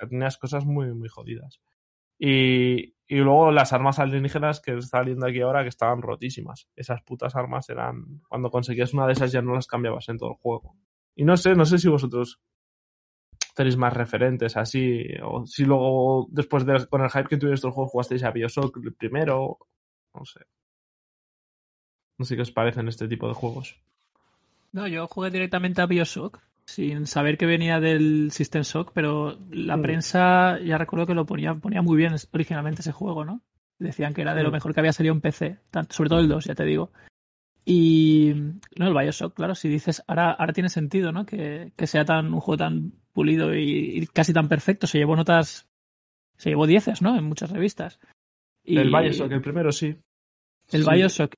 [0.09, 1.61] Tenías cosas muy, muy jodidas.
[2.19, 6.67] Y, y luego las armas alienígenas que están saliendo aquí ahora que estaban rotísimas.
[6.75, 10.31] Esas putas armas eran, cuando conseguías una de esas ya no las cambiabas en todo
[10.31, 10.75] el juego.
[11.15, 12.39] Y no sé, no sé si vosotros
[13.55, 17.73] tenéis más referentes así, o si luego, después de con el hype que tuvieron estos
[17.73, 19.57] juegos, jugasteis a Bioshock el primero,
[20.13, 20.41] no sé.
[22.17, 23.79] No sé qué os parecen este tipo de juegos.
[24.71, 29.77] No, yo jugué directamente a Bioshock, sin saber que venía del System Shock, pero la
[29.77, 29.81] mm.
[29.81, 33.41] prensa ya recuerdo que lo ponía, ponía muy bien originalmente ese juego, ¿no?
[33.79, 35.59] Decían que era de lo mejor que había salido en PC,
[35.89, 36.91] sobre todo el 2, ya te digo.
[37.65, 38.33] Y
[38.77, 41.25] no, el Bioshock, claro, si dices, ahora, ahora tiene sentido, ¿no?
[41.25, 44.87] Que, que sea tan un juego tan pulido y, y, casi tan perfecto.
[44.87, 45.67] Se llevó notas,
[46.37, 47.17] se llevó dieces, ¿no?
[47.17, 47.99] En muchas revistas.
[48.63, 49.95] Y, el Bioshock, el primero sí.
[50.71, 50.89] El sí.
[50.89, 51.33] Bioshock.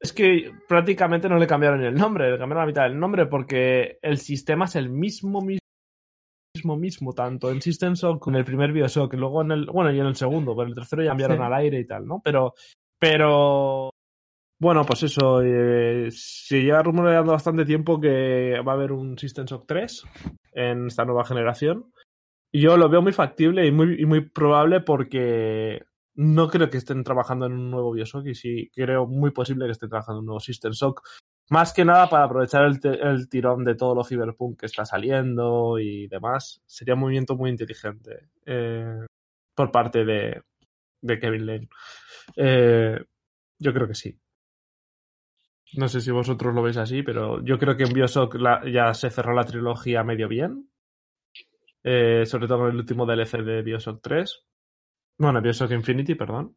[0.00, 3.98] Es que prácticamente no le cambiaron el nombre, le cambiaron la mitad del nombre porque
[4.00, 8.72] el sistema es el mismo, mismo, mismo, tanto en System Shock como en el primer
[8.72, 11.38] Bioshock, y luego en el, bueno, y en el segundo, pero el tercero ya enviaron
[11.38, 11.42] sí.
[11.42, 12.20] al aire y tal, ¿no?
[12.22, 12.54] Pero,
[12.98, 13.90] pero,
[14.60, 19.46] bueno, pues eso, eh, se lleva rumoreando bastante tiempo que va a haber un System
[19.46, 20.04] Shock 3
[20.52, 21.92] en esta nueva generación.
[22.52, 25.84] Yo lo veo muy factible y muy, probable porque
[26.14, 29.72] no creo que estén trabajando en un nuevo Bioshock y sí creo muy posible que
[29.72, 31.02] estén trabajando en un nuevo System Shock.
[31.50, 35.78] Más que nada para aprovechar el, el tirón de todo lo cyberpunk que está saliendo
[35.78, 36.62] y demás.
[36.66, 39.06] Sería un movimiento muy inteligente eh,
[39.54, 40.42] por parte de,
[41.00, 41.68] de Kevin Lane.
[42.36, 42.98] Eh,
[43.58, 44.18] yo creo que sí.
[45.74, 48.36] No sé si vosotros lo veis así, pero yo creo que en Bioshock
[48.72, 50.70] ya se cerró la trilogía medio bien.
[51.84, 54.44] Eh, sobre todo con el último DLC de Bioshock 3.
[55.18, 56.56] Bueno, Bioshock Infinity, perdón.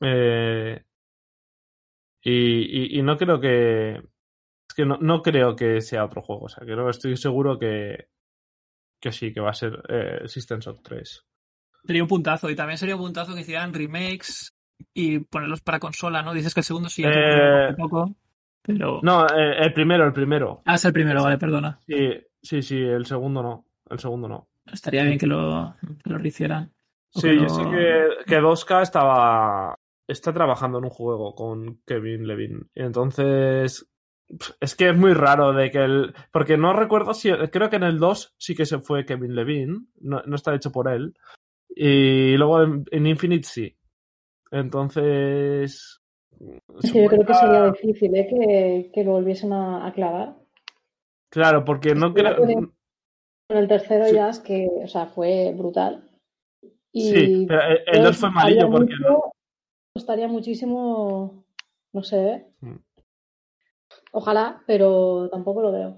[0.00, 0.82] Eh,
[2.22, 3.96] y, y, no creo que.
[4.68, 6.44] Es que no, no creo que sea otro juego.
[6.44, 8.08] O sea, creo, estoy seguro que,
[9.00, 11.24] que sí, que va a ser eh, System Shock 3.
[11.84, 12.50] Sería un puntazo.
[12.50, 14.55] Y también sería un puntazo que hicieran remakes
[14.94, 16.34] y ponerlos para consola, ¿no?
[16.34, 18.14] Dices que el segundo sí Eh, un poco,
[18.62, 19.00] pero...
[19.02, 20.62] No, eh, el primero, el primero.
[20.64, 21.78] Ah, es el primero, vale, perdona.
[21.86, 22.10] Sí,
[22.42, 23.66] sí, sí, el segundo no.
[23.88, 24.48] El segundo no.
[24.72, 26.72] Estaría bien que lo, que lo rehicieran.
[27.10, 29.74] Sí, yo lo- sé que, que 2K estaba.
[30.08, 32.68] Está trabajando en un juego con Kevin Levin.
[32.74, 33.88] Entonces.
[34.60, 36.14] Es que es muy raro de que el.
[36.32, 37.30] Porque no recuerdo si.
[37.52, 39.88] Creo que en el 2 sí que se fue Kevin Levin.
[40.00, 41.14] No, no está hecho por él.
[41.68, 43.76] Y luego en, en Infinite sí.
[44.50, 46.00] Entonces.
[46.80, 48.26] Sí, yo creo que sería difícil ¿eh?
[48.28, 50.34] que, que lo volviesen a, a clavar.
[51.30, 52.36] Claro, porque no creo.
[52.38, 52.72] no
[53.48, 54.14] Con el tercero Sí.
[54.14, 56.08] ya es que, o sea, fue brutal.
[56.92, 58.94] Y Sí, pero el- el 2 fue costaría porque.
[58.96, 59.32] mucho-
[59.94, 61.44] Costaría muchísimo,
[61.94, 62.46] no sé, ¿eh?
[62.60, 62.76] Mm.
[64.12, 65.96] ojalá, pero tampoco lo veo.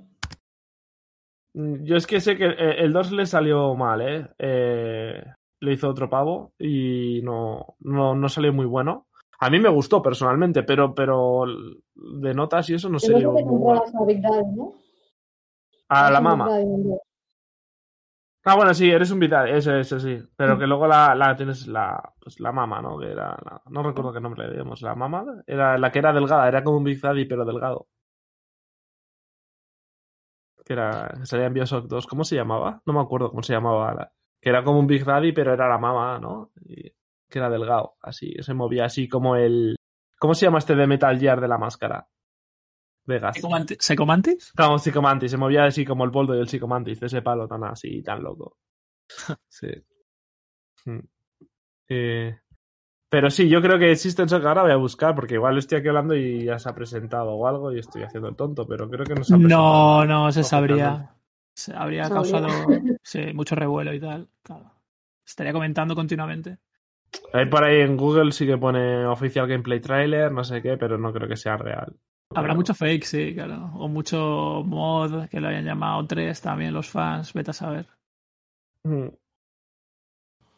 [1.54, 4.28] Mm, Yo es que sé que el 2 le salió mal, ¿eh?
[4.38, 5.24] Eh,
[5.60, 9.06] Le hizo otro pavo y no, no, no salió muy bueno.
[9.40, 11.44] A mí me gustó personalmente, pero, pero
[11.94, 13.82] de notas y eso no salió muy bueno.
[14.56, 14.74] ¿no?
[15.88, 16.98] A la ¿no?
[18.44, 20.18] Ah, bueno, sí, eres un vital, ese, ese sí.
[20.36, 20.58] Pero Mm.
[20.58, 22.98] que luego la, la tienes la, pues la mama, ¿no?
[22.98, 24.80] Que era la- no recuerdo qué nombre le dimos.
[24.80, 27.88] La mama era la que era delgada, era como un Big Daddy, pero delgado.
[30.64, 32.06] Que era, que salía en Bioshock 2.
[32.06, 32.80] ¿Cómo se llamaba?
[32.86, 33.94] No me acuerdo cómo se llamaba.
[33.94, 36.50] la- que era como un Big Daddy, pero era la mama, ¿no?
[36.64, 36.82] Y
[37.28, 39.76] que era delgado, así, se movía así como el.
[40.18, 42.06] ¿Cómo se llama este de Metal Gear de la máscara?
[43.04, 43.36] De gas.
[43.36, 44.52] ¿Secomanti- ¿Secomantis?
[44.52, 47.64] Como Psicomantis, se movía así como el boldo y el Psicomantis, de ese palo tan
[47.64, 48.56] así, tan loco.
[49.48, 49.68] Sí.
[50.84, 51.00] Hmm.
[51.88, 52.38] Eh,
[53.10, 55.88] pero sí, yo creo que System Shock ahora voy a buscar, porque igual estoy aquí
[55.88, 59.06] hablando y ya se ha presentado o algo y estoy haciendo el tonto, pero creo
[59.06, 60.04] que no se ha presentado.
[60.04, 61.14] No, no, se sabría.
[61.58, 62.14] Se habría Sabría.
[62.40, 62.48] causado
[63.02, 64.28] sí, mucho revuelo y tal.
[64.44, 64.70] Claro.
[65.26, 66.58] Estaría comentando continuamente.
[67.32, 70.98] Ahí por ahí en Google sí que pone oficial gameplay trailer, no sé qué, pero
[70.98, 71.96] no creo que sea real.
[72.32, 73.72] Habrá mucho fake, sí, claro.
[73.74, 77.86] O mucho mod que lo hayan llamado 3 también los fans, vete a saber.
[78.84, 79.08] Hmm.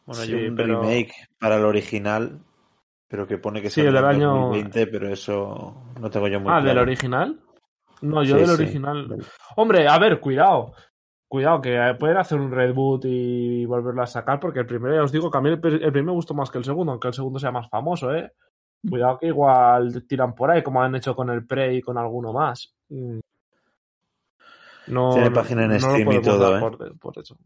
[0.05, 2.39] Bueno, hay un pero- remake para el original,
[3.07, 6.39] pero que pone que Sí, el del en año- 2020, pero eso no tengo yo
[6.39, 6.67] muy Ah, claro.
[6.67, 7.39] ¿del original?
[8.01, 8.63] No, yo Sí, del sí.
[8.63, 9.17] original.
[9.55, 10.73] Hombre, a ver, cuidado.
[11.31, 15.13] Cuidado, que pueden hacer un reboot y volverlo a sacar, porque el primero, ya os
[15.13, 17.07] digo, que a mí el, pr- el primero me gustó más que el segundo, aunque
[17.07, 18.33] el segundo sea más famoso, ¿eh?
[18.89, 22.33] Cuidado que igual tiran por ahí, como han hecho con el Prey y con alguno
[22.33, 22.75] más.
[22.89, 23.19] Mm.
[24.87, 26.59] No, Tiene no- página en no Steam y todo, ¿eh?
[26.59, 27.37] por, por eso.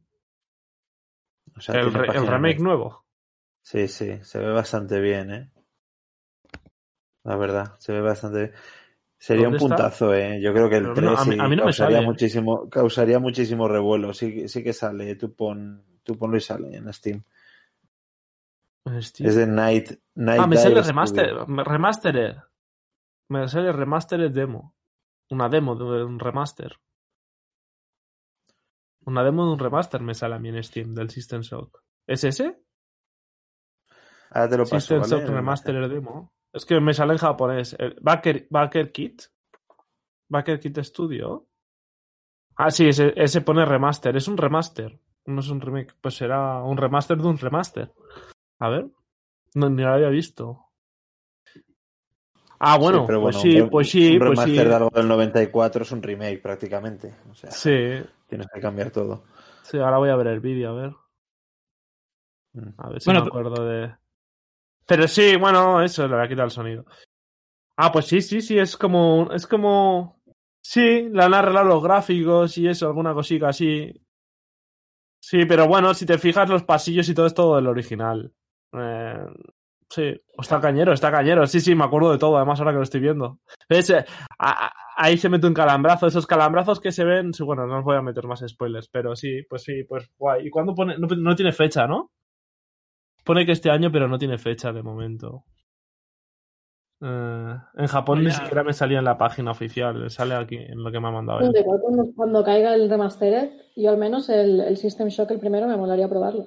[1.56, 3.06] O sea, El, re- el remake nuevo.
[3.62, 5.52] Sí, sí, se ve bastante bien, ¿eh?
[7.24, 8.52] La verdad, se ve bastante bien.
[9.26, 10.39] Sería un puntazo, ¿eh?
[10.39, 11.61] Yo creo que el Pero a mí no- 3 a mí- sí a mí no
[11.61, 12.05] me causaría, sale.
[12.07, 14.13] muchísimo, causaría muchísimo revuelo.
[14.13, 17.23] Sí, sí que sale, tú, pon, tú ponlo y sale en Steam.
[18.86, 22.36] Es de Night, Night Ah, me sale remaster, remastered.
[23.30, 24.76] Me sale remastered demo.
[25.32, 26.78] Una demo de un remaster.
[29.05, 31.82] Una demo de un remaster me sale a mí en Steam del System Shock.
[32.05, 32.59] ¿Es ese?
[34.30, 35.09] Ahora te lo paso, System ¿vale?
[35.23, 36.32] Shock Remastered demo.
[36.56, 37.76] Es que me sale en japonés.
[37.78, 39.24] El Backer, Backer Kit.
[40.30, 41.47] Backer Kit Studio.
[42.56, 44.16] Ah, sí, ese, ese pone remaster.
[44.16, 44.99] Es un remaster.
[45.26, 45.93] No es un remake.
[45.99, 47.93] Pues será un remaster de un remaster.
[48.60, 48.88] A ver.
[49.56, 50.61] No, ni lo había visto.
[52.60, 54.69] Ah, bueno, pero pues bueno, sí, un- pues sí, un pues remaster sí.
[54.69, 57.14] de algo del 94 es un remake prácticamente.
[57.30, 59.26] O sea, Sí, tienes que cambiar todo.
[59.64, 60.95] sí, ahora voy a ver el vídeo, a ver.
[62.53, 62.69] Mm.
[62.77, 63.94] A ver si Bueno, me acuerdo de.
[64.88, 66.86] Pero sí, bueno, eso, le voy a quitar el sonido.
[67.78, 69.32] Ah, pues sí, sí, sí, es como.
[69.34, 70.22] Es como.
[70.62, 73.94] Sí, le han arreglado los gráficos y eso, alguna cosita así.
[75.22, 78.32] Sí, pero bueno, si te fijas, los pasillos y todo es todo del original.
[78.74, 79.26] Eh,
[79.90, 81.48] sí, está cañero, está cañero.
[81.48, 83.40] Sí, sí, me acuerdo de todo, además ahora que lo estoy viendo.
[83.70, 83.90] ¿Ves?
[83.90, 84.06] Eh,
[84.98, 87.34] ahí se mete un calambrazo, esos calambrazos que se ven.
[87.34, 90.48] Sí, bueno, no os voy a meter más spoilers, pero sí, pues sí, pues guay.
[90.48, 90.98] ¿Y cuándo pone?
[90.98, 92.12] No, no tiene fecha, ¿no?
[93.26, 95.43] Pone que este año, pero no tiene fecha de momento.
[97.02, 100.91] Eh, en Japón ni siquiera me salía en la página oficial, sale aquí en lo
[100.91, 101.53] que me ha mandado él.
[101.81, 105.76] Cuando, cuando caiga el remastered, yo al menos el, el System Shock el primero me
[105.76, 106.45] molaría probarlo.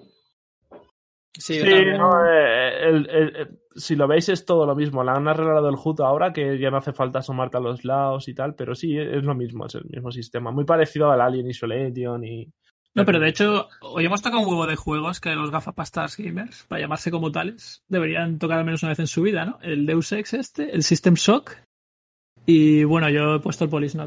[1.37, 5.05] Sí, Sí, no, eh, el- el- el- si lo veis es todo lo mismo.
[5.05, 8.27] Le han arreglado el HUD ahora que ya no hace falta asomarte a los lados
[8.29, 10.51] y tal, pero sí, es lo mismo, es el mismo sistema.
[10.51, 12.53] Muy parecido al Alien Isolation y...
[12.99, 16.65] No, pero de hecho, hoy hemos tocado un huevo de juegos que los gafapastas gamers,
[16.69, 19.59] para llamarse como tales, deberían tocar al menos una vez en su vida, ¿no?
[19.63, 21.57] El Deus Ex este, el System Shock
[22.47, 23.99] y, bueno, yo he puesto el Police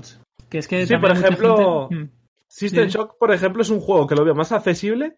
[0.49, 2.09] Que es que Sí, por ejemplo, gente- Mm.
[2.47, 2.91] System Dime.
[2.91, 5.17] Shock, por ejemplo, es un juego que lo veo más accesible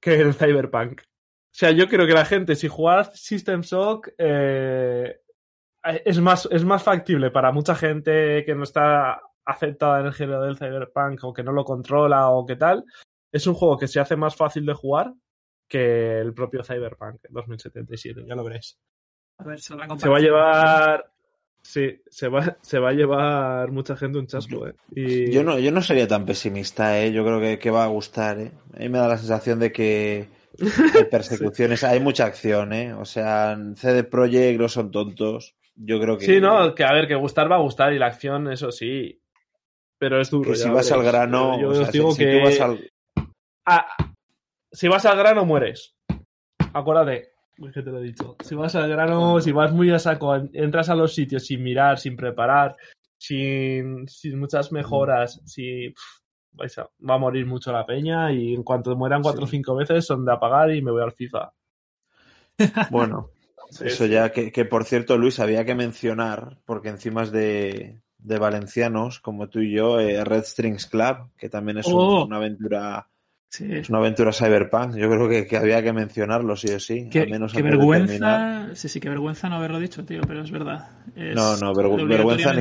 [0.00, 1.00] que el Cyberpunk.
[1.00, 5.18] O sea, yo creo que la gente, si juega System Shock, eh,
[6.04, 10.42] es, más, es más factible para mucha gente que no está aceptada en el género
[10.42, 12.84] del Cyberpunk o que no lo controla o qué tal.
[13.32, 15.12] Es un juego que se hace más fácil de jugar
[15.68, 18.78] que el propio Cyberpunk 2077, ya lo veréis.
[19.38, 21.12] A ver, se, lo van a Se va a llevar.
[21.60, 24.74] Sí, se va, se va a llevar mucha gente un chasco, eh.
[24.94, 25.30] Y...
[25.30, 27.12] Yo no, yo no sería tan pesimista, ¿eh?
[27.12, 28.52] Yo creo que, que va a gustar, ¿eh?
[28.74, 30.28] A mí me da la sensación de que
[30.94, 32.94] hay persecuciones, hay mucha acción, ¿eh?
[32.94, 35.56] O sea, en CD Projekt no son tontos.
[35.74, 38.06] Yo creo que, Sí, no, que a ver, que gustar va a gustar y la
[38.06, 39.20] acción, eso sí.
[39.98, 40.50] Pero es duro.
[40.50, 42.90] que si ya vas al grano, Yo o sea, os digo si, tú vas al...
[43.70, 43.86] Ah,
[44.72, 45.94] si vas al grano, mueres.
[46.72, 47.32] Acuérdate.
[47.58, 48.36] Es que te lo he dicho.
[48.42, 51.62] Si vas al grano, si vas muy a saco, en- entras a los sitios sin
[51.62, 52.76] mirar, sin preparar,
[53.18, 55.92] sin, sin muchas mejoras, si.
[56.52, 59.76] vais a- va a morir mucho la peña y en cuanto mueran cuatro o cinco
[59.76, 61.52] veces son de apagar y me voy al FIFA.
[62.90, 63.30] Bueno,
[63.80, 68.38] eso ya, que, que por cierto, Luis, había que mencionar, porque encima es de, de
[68.38, 72.24] valencianos, como tú y yo, eh, Red Strings Club, que también es un- Oh.
[72.24, 73.08] una aventura
[73.50, 73.66] Sí.
[73.72, 74.96] es una aventura cyberpunk.
[74.96, 77.08] Yo creo que, que había que mencionarlo, sí o sí.
[77.10, 78.74] Qué, al menos qué vergüenza.
[78.74, 80.90] Sí, sí, qué vergüenza no haberlo dicho, tío, pero es verdad.
[81.16, 82.52] Es No, no, vergüenza ver- me vergüenza.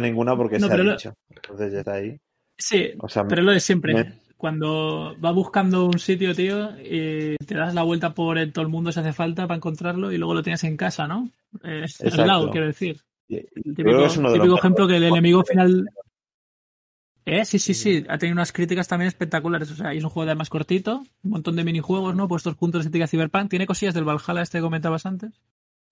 [0.00, 1.14] ninguna porque No, se ha lo- dicho.
[1.30, 2.16] Entonces ya está ahí.
[2.58, 3.94] Sí, O sea, pero lo de siempre.
[3.94, 8.62] me- Cuando vas buscando un sitio, tío, y te das la vuelta por el- todo
[8.64, 11.28] el mundo si hace falta para encontrarlo y luego lo tienes en casa, ¿no?
[11.62, 11.84] Eh,
[12.24, 13.00] al lado, quiero decir.
[13.28, 15.88] El yo creo típico, que es uno de los típico ejemplo que el enemigo final.
[17.32, 18.04] Eh, sí, sí, sí.
[18.08, 19.70] Ha tenido unas críticas también espectaculares.
[19.70, 22.26] O sea, es un juego además cortito, un montón de minijuegos, ¿no?
[22.26, 23.48] Puestos juntos estética Cyberpunk.
[23.50, 25.40] Tiene cosillas del Valhalla este que comentabas antes.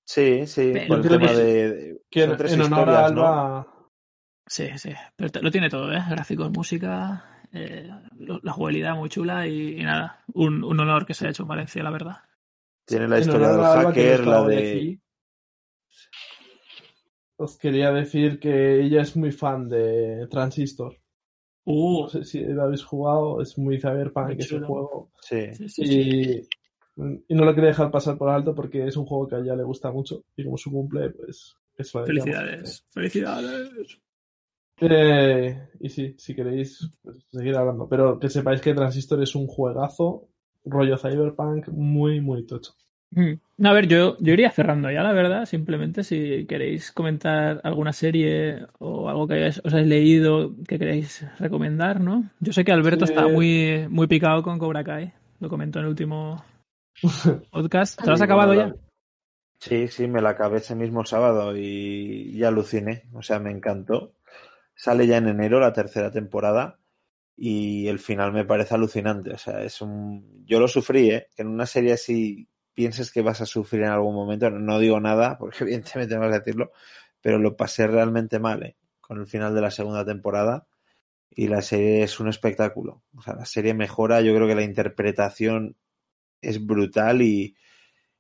[0.05, 1.44] Sí, sí, Pero por el tema de...
[1.73, 3.27] de- son tres en honor a historias, ¿no?
[3.27, 3.66] Alba.
[4.47, 4.93] Sí, sí.
[5.16, 6.02] Pero te- lo tiene todo, ¿eh?
[6.10, 7.89] Gráficos, música, eh,
[8.19, 10.24] lo- la jugabilidad muy chula y, y nada.
[10.32, 12.16] Un, un honor que se haya hecho en Valencia, la verdad.
[12.85, 14.98] Tiene la historia del Alba, hacker, la de...
[17.36, 20.98] Os quería decir que ella es muy fan de Transistor.
[21.70, 24.66] Uh, No sé si lo habéis jugado, es muy cyberpunk Muy ese chulo.
[24.66, 25.11] juego.
[25.20, 25.55] Sí.
[25.55, 26.01] sí, sí, sí.
[26.01, 26.49] Y,
[27.28, 29.55] y no lo quería dejar pasar por alto porque es un juego que a ella
[29.55, 30.24] le gusta mucho.
[30.36, 32.05] Y como su cumple, pues eso.
[32.05, 32.85] Felicidades.
[32.89, 34.01] Felicidades.
[34.81, 37.89] Eh, y sí, si queréis pues, seguir hablando.
[37.89, 40.28] Pero que sepáis que Transistor es un juegazo,
[40.65, 42.73] rollo cyberpunk, muy, muy tocho.
[43.11, 43.35] Mm.
[43.57, 45.47] No, a ver, yo, yo iría cerrando ya, la verdad.
[45.47, 51.27] Simplemente si queréis comentar alguna serie o algo que hayáis- os hayáis leído que queréis
[51.39, 52.31] recomendar, ¿no?
[52.41, 53.13] Yo sé que Alberto Sí.
[53.13, 55.13] está muy, muy picado con Cobra Kai.
[55.41, 56.45] Lo comentó en el último
[57.51, 57.99] podcast.
[58.01, 58.75] ¿Te lo has Sí, acabado ya?
[59.61, 63.05] Sí, sí, me la acabé ese mismo sábado y, y aluciné.
[63.15, 64.13] O sea, me encantó.
[64.77, 66.79] Sale ya en enero la tercera temporada
[67.37, 69.33] y el final me parece alucinante.
[69.33, 70.45] O sea, es un...
[70.47, 71.27] Yo lo sufrí, ¿eh?
[71.35, 72.47] Que en una serie así
[72.79, 74.51] pienses que vas a sufrir en algún momento.
[74.51, 76.71] No digo nada, porque evidentemente no vas a decirlo,
[77.21, 78.77] pero lo pasé realmente mal, ¿eh?
[79.01, 80.69] Con el final de la segunda temporada
[81.29, 83.03] y la serie es un espectáculo.
[83.17, 84.21] O sea, la serie mejora.
[84.21, 85.75] Yo creo que la interpretación
[86.41, 87.57] es brutal y,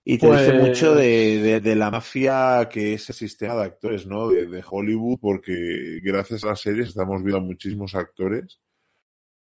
[0.04, 3.62] y te dice Pues- mucho de, de- de la mafia que es el sistema de
[3.66, 4.28] actores, ¿no?
[4.28, 8.58] De, de Hollywood, porque gracias a las series estamos viendo a muchísimos actores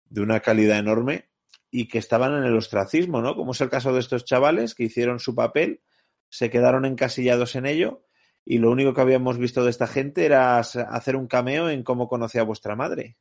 [0.09, 1.29] de una calidad enorme
[1.75, 3.35] y que estaban en el ostracismo, ¿no?
[3.35, 5.81] Como es el caso de estos chavales que hicieron su papel,
[6.29, 8.03] se quedaron encasillados en ello
[8.45, 12.07] y lo único que habíamos visto de esta gente era hacer un cameo en cómo
[12.07, 13.17] conocía a vuestra madre.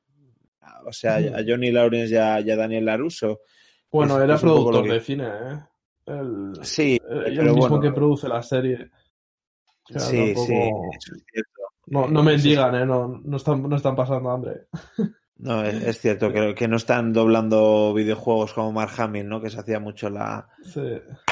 [0.84, 1.34] O sea, Ujú.
[1.34, 3.40] a Johnny Lawrence y a, y a Daniel LaRusso.
[3.90, 5.58] Bueno, Es- era es productor que- de cine, ¿eh?
[6.04, 7.80] El, Sí, el pero mismo bueno.
[7.80, 8.90] que produce la serie.
[9.88, 11.62] O sea, Sí, tampoco- sí, eso es cierto.
[11.86, 12.84] No, no me digan, ¿eh?
[12.86, 14.66] No, no, están, no están pasando hambre.
[15.43, 19.40] No, es, es cierto que, que no están doblando videojuegos como Mark Hamill, ¿no?
[19.43, 20.81] Que se hacía mucho la, Sí.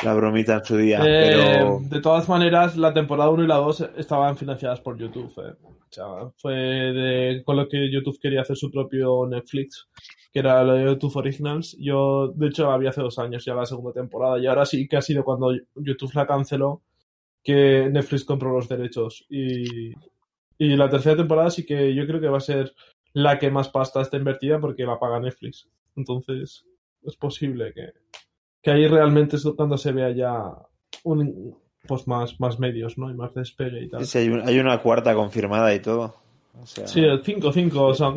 [0.04, 0.98] la bromita en su día.
[1.04, 5.32] Eh, pero De todas maneras, la temporada 1 y la 2 estaban financiadas por YouTube.
[5.46, 5.54] eh.
[5.62, 6.04] O sea,
[6.36, 9.88] fue de- con lo que YouTube quería hacer su propio Netflix,
[10.32, 11.76] que era lo de YouTube Originals.
[11.80, 14.96] Yo, de hecho, había hace dos años ya la segunda temporada y ahora sí que
[14.96, 16.82] ha sido cuando YouTube la canceló
[17.44, 19.24] que Netflix compró los derechos.
[19.30, 19.90] Y,
[20.58, 22.72] y la tercera temporada sí que yo creo que va a ser
[23.12, 25.68] la que más pasta está invertida porque la paga Netflix.
[25.96, 26.64] Entonces,
[27.02, 27.92] es posible que,
[28.62, 30.44] que ahí realmente es cuando se vea ya
[31.04, 31.56] un,
[31.86, 33.10] pues más, más medios, ¿no?
[33.10, 34.04] Y más despegue y tal.
[34.06, 36.14] sí, hay, un- hay una cuarta confirmada y todo.
[36.60, 38.14] O sea, Sí, el 5-5, o sea,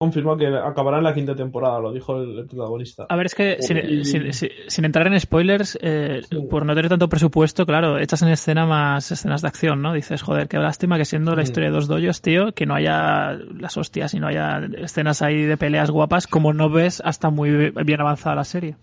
[0.00, 3.06] confirmó que acabará en la quinta temporada, lo dijo el, el protagonista.
[3.08, 6.36] A ver, es que sin, Y- sin- sin- sin entrar en spoilers, eh, Sí.
[6.48, 9.92] por no tener tanto presupuesto, claro, echas en escena más escenas de acción, ¿no?
[9.92, 11.44] Dices, joder, qué lástima que siendo la Mm.
[11.44, 15.42] historia de dos doyos, tío, que no haya las hostias y no haya escenas ahí
[15.42, 18.76] de peleas guapas, como no ves hasta muy bien avanzada la serie.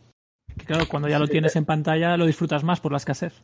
[0.58, 1.32] Que claro, cuando ya lo Sí.
[1.32, 3.42] tienes en pantalla lo disfrutas más por la escasez.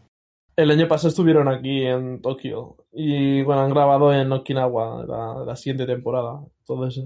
[0.57, 5.55] El año pasado estuvieron aquí en Tokio y bueno, han grabado en Okinawa la, la
[5.55, 6.41] siguiente temporada.
[6.59, 7.05] Entonces,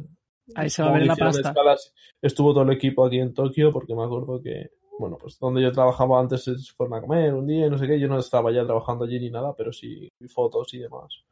[0.53, 1.49] Ahí se va a ver la pasta.
[1.49, 5.61] escalas, estuvo todo el equipo aquí en Tokio porque me acuerdo que, bueno, pues donde
[5.61, 7.99] yo trabajaba antes se fueron a comer un día y no sé qué.
[7.99, 11.23] Yo no estaba ya trabajando allí ni nada, pero sí fotos y demás.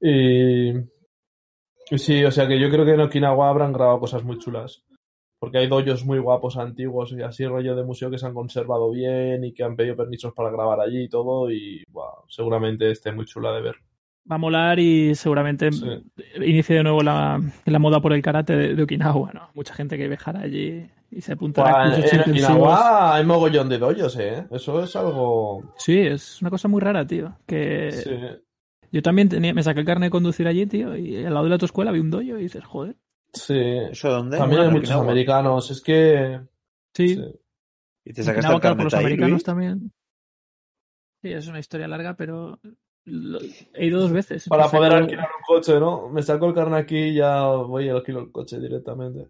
[0.00, 0.70] Y,
[1.90, 4.82] y sí, o sea que yo creo que en Okinawa habrán grabado cosas muy chulas.
[5.38, 8.90] Porque hay doyos muy guapos antiguos y así rollo de museo que se han conservado
[8.90, 11.50] bien y que han pedido permisos para grabar allí y todo.
[11.50, 13.76] Y buah, seguramente esté muy chula de ver.
[14.30, 15.86] Va a molar y seguramente Sí.
[16.36, 19.50] inicie de nuevo la, la moda por el karate de, de Okinawa, ¿no?
[19.54, 22.50] Mucha gente que viajará allí y se apuntará Buah, a cursos en intensivos.
[22.52, 24.46] Okinawa hay mogollón de doyos, ¿eh?
[24.50, 25.74] Eso es algo...
[25.78, 27.36] Sí, es una cosa muy rara, tío.
[27.46, 28.10] Que Sí.
[28.92, 31.50] yo también tenía, me saqué el carnet de conducir allí, tío, y al lado de
[31.50, 32.96] la autoescuela vi un doyo y dices, joder.
[33.32, 33.58] Sí.
[33.90, 34.36] ¿Eso dónde?
[34.38, 35.10] También hay En muchos Okinawa.
[35.10, 35.70] americanos.
[35.70, 36.40] Es que...
[36.94, 37.24] Sí, sí.
[38.04, 39.44] ¿Y te sacaste Okinawa, el claro, por carnet los ahí, americanos Luis?
[39.44, 39.92] también.
[41.22, 42.58] Sí, es una historia larga, pero
[43.74, 44.48] he ido dos veces.
[44.48, 46.08] Para Me poder saco- alquilar un coche, ¿no?
[46.08, 49.28] Me saco el carnet aquí y ya voy y alquilo el coche directamente.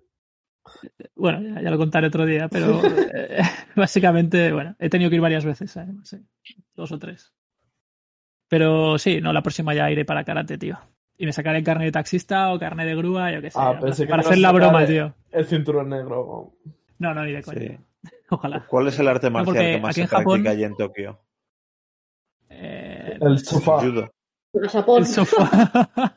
[1.17, 2.81] Bueno, ya, ya lo contaré otro día, pero
[3.15, 3.41] eh,
[3.77, 6.19] básicamente, bueno, he tenido que ir varias veces, además, sí.
[6.75, 7.33] dos o tres.
[8.49, 10.79] Pero sí, no, la próxima ya iré para karate, tío.
[11.17, 13.59] Y me sacaré carne de taxista o carne de grúa, yo qué sé.
[13.61, 15.15] Ah, para- que hacer la broma, el- tío.
[15.31, 16.55] El cinturón negro.
[16.99, 17.61] No, no, ni de coña.
[17.61, 17.79] Sí.
[18.31, 18.67] Ojalá.
[18.69, 21.21] ¿Cuál es el arte No, marcial que más se Japón- practica allí en Tokio?
[22.49, 23.83] Eh, El sofá.
[24.53, 25.85] El sofá.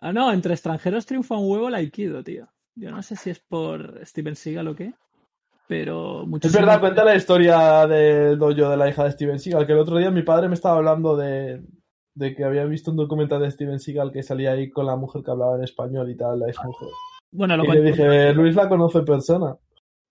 [0.00, 2.48] ah, no, entre extranjeros triunfa un huevo el Aikido, tío.
[2.74, 4.94] Yo no sé si es por Steven Seagal o qué,
[5.66, 6.24] pero.
[6.40, 9.78] Es verdad, cuenta la historia del dojo de la hija de Steven Seagal, que el
[9.78, 11.62] otro día mi padre me estaba hablando de,
[12.14, 15.22] de que había visto un documental de Steven Seagal que salía ahí con la mujer
[15.22, 16.88] que hablaba en español y tal, la ex mujer.
[17.30, 19.56] Bueno, lo Y le dije, Luis la conoce persona.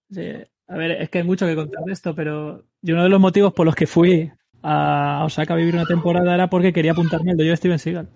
[0.10, 0.32] Sí,
[0.68, 3.22] a ver, es que hay mucho que contar de esto, pero yo uno de los
[3.22, 4.32] motivos por los que fui
[4.64, 8.10] a Osaka a vivir una temporada era porque quería apuntarme al dojo de Steven Seagal.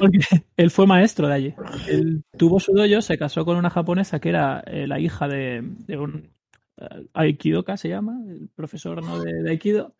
[0.00, 0.18] Porque
[0.56, 1.54] él fue maestro de allí.
[1.86, 5.62] Él tuvo su dojo, se casó con una japonesa que era eh, la hija de,
[5.62, 6.30] de un
[6.78, 9.20] eh, Aikidoka, se llama, el profesor ¿no?
[9.20, 9.94] de, de Aikido.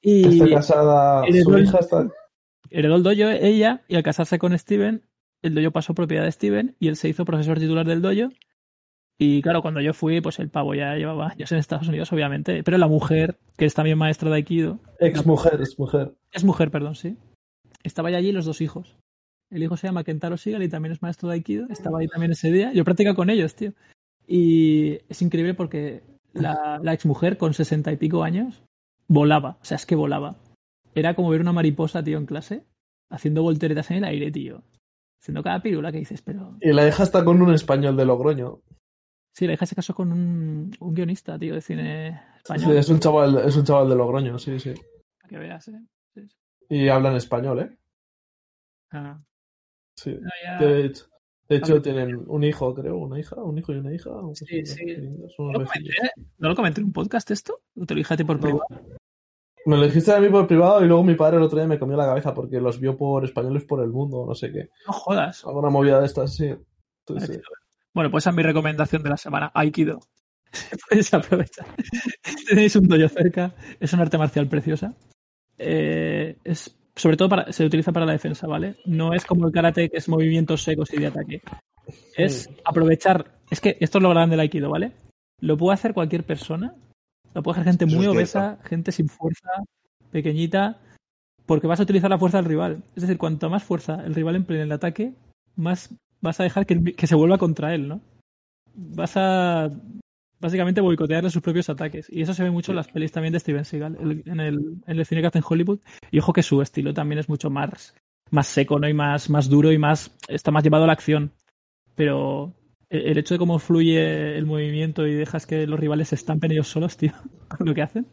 [0.00, 2.08] Y Está casada, heredó su hija está...
[2.70, 5.02] heredó el dojo ella y al casarse con Steven,
[5.42, 8.32] el dojo pasó propiedad de Steven y él se hizo profesor titular del dojo.
[9.20, 12.62] Y claro, cuando yo fui, pues el pavo ya llevaba años en Estados Unidos, obviamente.
[12.62, 16.14] Pero la mujer, que es también maestra de Aikido, Ex mujer, es mujer.
[16.32, 17.16] es mujer, perdón, sí.
[17.82, 18.96] Estaba ya allí los dos hijos.
[19.50, 21.66] El hijo se llama Kentaro Seagal y también es maestro de Aikido.
[21.68, 22.72] Estaba ahí también ese día.
[22.72, 23.72] Yo practica con ellos, tío.
[24.26, 28.62] Y es increíble porque la, la exmujer con sesenta y pico años
[29.08, 29.58] volaba.
[29.60, 30.36] O sea, es que volaba.
[30.94, 32.64] Era como ver una mariposa, tío, en clase,
[33.10, 34.62] haciendo volteretas en el aire, tío.
[35.20, 36.56] Haciendo cada pirula que dices, pero.
[36.60, 38.60] Y la hija está con un español de Logroño.
[39.38, 42.76] Sí, la hija se casó con un, un guionista, tío, de cine Sí, español.
[42.76, 44.74] es un chaval, es un chaval de Logroño, sí, sí.
[45.28, 45.80] Que veas, ¿eh?
[46.12, 46.36] Sí, sí.
[46.70, 47.78] Y hablan español, ¿eh?
[48.90, 49.16] Ah,
[49.94, 50.18] Sí.
[50.20, 51.04] no, ya- De hecho,
[51.48, 54.10] de hecho Hablan- tienen un hijo, creo, una hija, un hijo y una hija.
[54.34, 54.84] Sí, sí.
[55.38, 55.92] ¿No lo, comenté,
[56.38, 57.60] ¿No lo comenté en un podcast esto?
[57.80, 58.42] ¿O te lo ti por No.
[58.42, 58.64] privado?
[59.66, 61.78] Me lo dijiste a mí por privado y luego mi padre el otro día me
[61.78, 64.68] comió la cabeza porque los vio por españoles por el mundo, no sé qué.
[64.84, 65.44] No jodas.
[65.46, 66.56] Alguna movida de estas, sí.
[67.06, 67.42] Entonces, sí.
[67.94, 69.50] Bueno, pues esa es mi recomendación de la semana.
[69.54, 70.00] Aikido.
[70.88, 71.66] Puedes aprovechar.
[72.48, 73.54] Tenéis un dojo cerca.
[73.80, 74.94] Es un arte marcial preciosa.
[75.58, 78.76] Eh, es sobre todo para, se utiliza para la defensa, ¿vale?
[78.84, 81.42] No es como el karate que es movimientos secos y de ataque.
[82.16, 83.38] Es aprovechar.
[83.50, 84.92] Es que esto es lo grande del Aikido, ¿vale?
[85.40, 86.74] Lo puede hacer cualquier persona.
[87.34, 89.48] Lo puede hacer gente muy es obesa, gente sin fuerza,
[90.10, 90.80] pequeñita,
[91.46, 92.82] porque vas a utilizar la fuerza del rival.
[92.96, 95.14] Es decir, cuanto más fuerza el rival emplee en el ataque,
[95.54, 98.00] más vas a dejar que, que se vuelva contra él, ¿no?
[98.74, 99.70] Vas a
[100.40, 102.06] básicamente boicotearle sus propios ataques.
[102.10, 104.58] Y eso se ve mucho en las pelis también de Steven Seagal, el- en el,
[104.86, 105.80] en el cine que hace en Hollywood.
[106.10, 107.94] Y ojo que su estilo también es mucho más,
[108.30, 108.88] más seco, ¿no?
[108.88, 110.16] Y más, más duro y más.
[110.28, 111.32] está más llevado a la acción.
[111.94, 112.54] Pero
[112.90, 116.52] el el hecho de cómo fluye el movimiento y dejas que los rivales se estampen
[116.52, 117.12] ellos solos, tío,
[117.48, 118.06] con lo que hacen,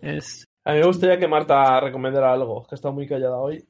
[0.00, 0.44] es.
[0.64, 3.64] A mí me gustaría que Marta recomendara algo, que está muy callada hoy.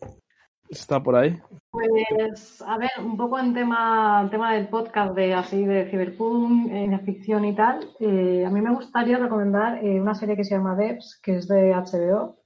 [0.70, 1.40] Está por ahí.
[1.70, 6.70] Pues, a ver, un poco en tema, en tema del podcast de así de Cyberpunk,
[6.70, 10.54] eh, ficción y tal, eh, a mí me gustaría recomendar eh, una serie que se
[10.54, 12.36] llama Devs, que es de HBO.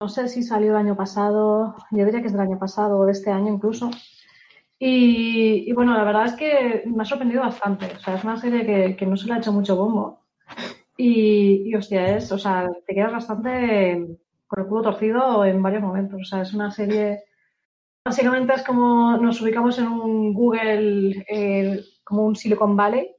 [0.00, 3.06] no sé si salió el año pasado, yo diría que es del año pasado o
[3.06, 3.90] de este año incluso.
[4.78, 7.86] Y, y bueno, la verdad es que me ha sorprendido bastante.
[7.96, 10.24] O sea, es una serie que, que no se le ha hecho mucho bombo.
[10.96, 14.18] Y, y hostia, es, o sea, te quedas bastante
[14.54, 16.20] con el culo torcido en varios momentos.
[16.20, 17.24] O sea, es una serie.
[18.04, 23.10] Básicamente es como nos ubicamos en un Google, eh, como un Silicon Valley.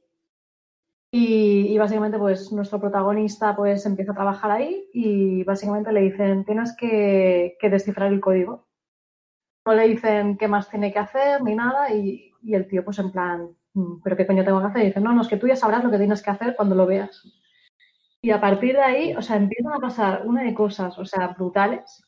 [1.12, 6.44] Y, y básicamente, pues nuestro protagonista pues empieza a trabajar ahí y básicamente le dicen:
[6.44, 8.66] tienes que, que descifrar el código.
[9.66, 11.92] No le dicen qué más tiene que hacer ni nada.
[11.92, 14.82] Y, y el tío, pues en plan, "Mm, ¿pero qué coño tengo que hacer?
[14.82, 16.74] Y dice: no, no, es que tú ya sabrás lo que tienes que hacer cuando
[16.74, 17.22] lo veas.
[18.22, 21.28] Y a partir de ahí, o sea, empiezan a pasar una de cosas, o sea,
[21.28, 22.02] brutales.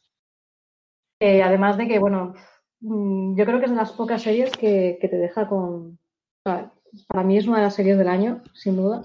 [1.20, 2.34] Eh, además de que, bueno,
[2.80, 5.98] mm, yo creo que es de las pocas series que, que te deja con.
[5.98, 6.72] o sea,
[7.06, 9.02] para mí es una de las series del año, sin duda.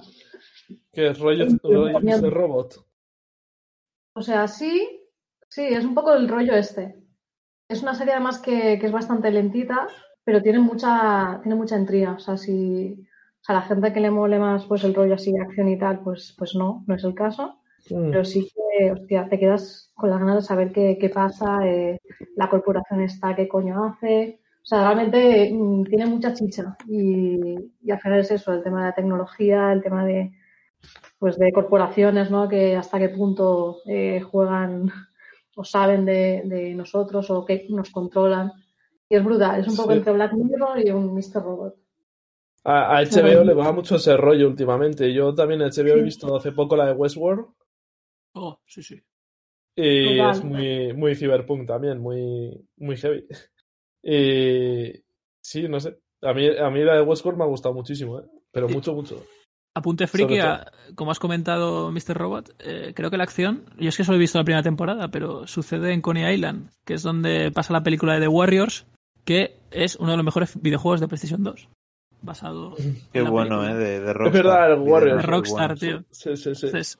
[0.91, 1.45] Que es rollo.
[1.47, 2.31] Mr.
[2.31, 2.85] Robot.
[4.15, 5.01] O sea, sí,
[5.49, 6.95] sí, es un poco el rollo este.
[7.67, 9.87] Es una serie además que, que es bastante lentita,
[10.23, 12.13] pero tiene mucha, tiene mucha intriga.
[12.13, 13.05] O sea, si
[13.45, 16.01] sea, la gente que le mole más pues el rollo así de acción y tal,
[16.03, 17.59] pues, pues no, no es el caso.
[17.89, 18.11] Mm.
[18.11, 21.99] Pero sí que, hostia, te quedas con las ganas de saber qué, qué pasa, eh,
[22.35, 24.39] la corporación está, qué coño hace.
[24.61, 26.75] O sea, realmente mm, tiene mucha chicha.
[26.87, 30.31] Y, y al final es eso, el tema de la tecnología, el tema de,
[31.19, 32.47] pues de corporaciones, ¿no?
[32.49, 34.91] Que hasta qué punto eh, juegan
[35.55, 38.51] o saben de, de nosotros o que nos controlan.
[39.09, 39.97] Y es brutal, es un poco Sí.
[39.97, 41.43] entre Black Mirror y un Mr.
[41.43, 41.75] Robot.
[42.65, 45.13] A, a HBO le va mucho ese rollo últimamente.
[45.13, 47.45] Yo también en HBO he visto hace poco la de Westworld
[48.35, 48.99] Oh, sí, sí.
[49.75, 50.31] y Total.
[50.31, 53.25] es muy, muy cyberpunk también, muy, muy heavy.
[54.01, 54.91] Y
[55.41, 55.97] sí, no sé.
[56.21, 58.23] A mí, a mí la de Westworld me ha gustado muchísimo, ¿eh?
[58.51, 59.23] pero mucho, mucho.
[59.75, 62.13] Apunte friki, a- como has comentado, Mr.
[62.15, 65.09] Robot, eh, creo que la acción, yo es que solo he visto la primera temporada,
[65.09, 68.85] pero sucede en Coney Island, que es donde pasa la película de The Warriors,
[69.25, 71.67] que es uno de los mejores videojuegos de PlayStation 2.
[72.23, 72.73] Basado
[73.11, 73.71] Qué en la bueno, película.
[73.71, 73.75] ¿eh?
[73.75, 74.43] De, de Rockstar.
[74.43, 75.17] verdad, el Warriors.
[75.17, 76.03] De Rockstar, tío.
[76.09, 76.65] Sí, sí, sí.
[76.67, 76.99] Entonces,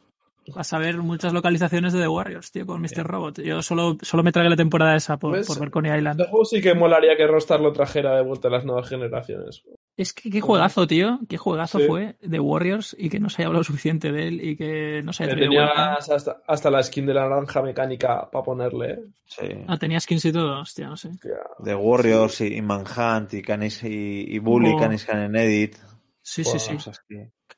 [0.54, 3.04] vas a ver muchas localizaciones de The Warriors, tío, con Mr.
[3.08, 3.40] Robot.
[3.42, 6.20] Yo solo, solo me tragué la temporada esa por, por ver Coney Island.
[6.20, 9.64] Este juego sí que molaría que Rostar lo trajera de vuelta a las nuevas generaciones.
[9.96, 11.20] Es que qué juegazo, tío.
[11.30, 11.86] Qué juegazo Sí.
[11.88, 15.14] fue de Warriors y que no se haya hablado suficiente de él y que no
[15.14, 18.92] se haya tenías hasta, hasta la skin de la naranja mecánica para ponerle.
[18.92, 19.00] ¿eh?
[19.26, 19.48] Sí.
[19.68, 21.12] Ah, tenía skins y todo, hostia, no sé.
[21.60, 24.80] De Warriors y, y Manhunt y Canis y, y Bully, Oh.
[24.80, 25.76] Canis Can Edit.
[26.24, 26.76] Sí, sí, sí.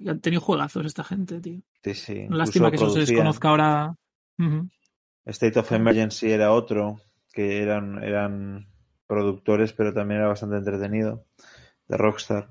[0.06, 1.62] Han tenido juegazos esta gente, tío.
[1.84, 2.28] sí, sí.
[2.30, 3.96] Lástima que eso se desconozca ahora.
[5.26, 7.00] State of Emergency era otro,
[7.32, 8.68] que eran, eran
[9.08, 11.26] productores, pero también era bastante entretenido.
[11.88, 12.50] De Rockstar.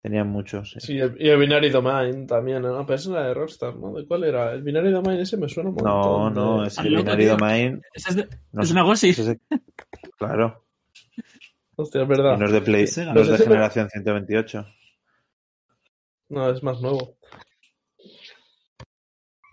[0.00, 0.70] Tenían muchos.
[0.70, 0.80] sí.
[0.80, 2.86] Sí, y el, y el Binary Domain también, ¿no?
[2.86, 3.92] Pero esa era de Rockstar, ¿no?
[3.94, 4.52] ¿De cuál era?
[4.52, 6.34] El Binary Domain ese me suena un No, montón.
[6.34, 7.32] no, de- es el loco, Binary tío.
[7.32, 7.82] Domain.
[7.92, 9.08] Ese es de, No es una Gossi.
[9.10, 9.40] ese es de-
[10.16, 10.64] Claro.
[11.76, 12.38] Hostia, es Y verdad.
[12.38, 14.66] no es de Play, Es no es de Ese me- generación 128.
[16.28, 17.16] No, es más nuevo.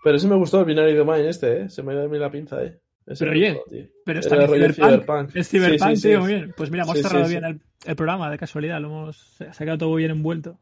[0.04, 1.68] Pero ese me gustó el Binary Domain este, ¿eh?
[1.70, 2.80] Se me dio a mí la pinza, ¿eh?
[3.06, 3.86] Ese Pero oye, tío.
[4.04, 4.88] Pero está en rollo Cyberpunk.
[5.04, 5.36] Cyberpunk.
[5.36, 6.08] Es Cyberpunk, Sí, sí, sí.
[6.08, 6.54] tío, muy bien.
[6.56, 7.48] Pues mira, hemos Sí, cerrado sí, bien sí.
[7.84, 8.80] El, el programa, de casualidad.
[8.80, 10.58] Lo hemos, quedado todo bien envuelto.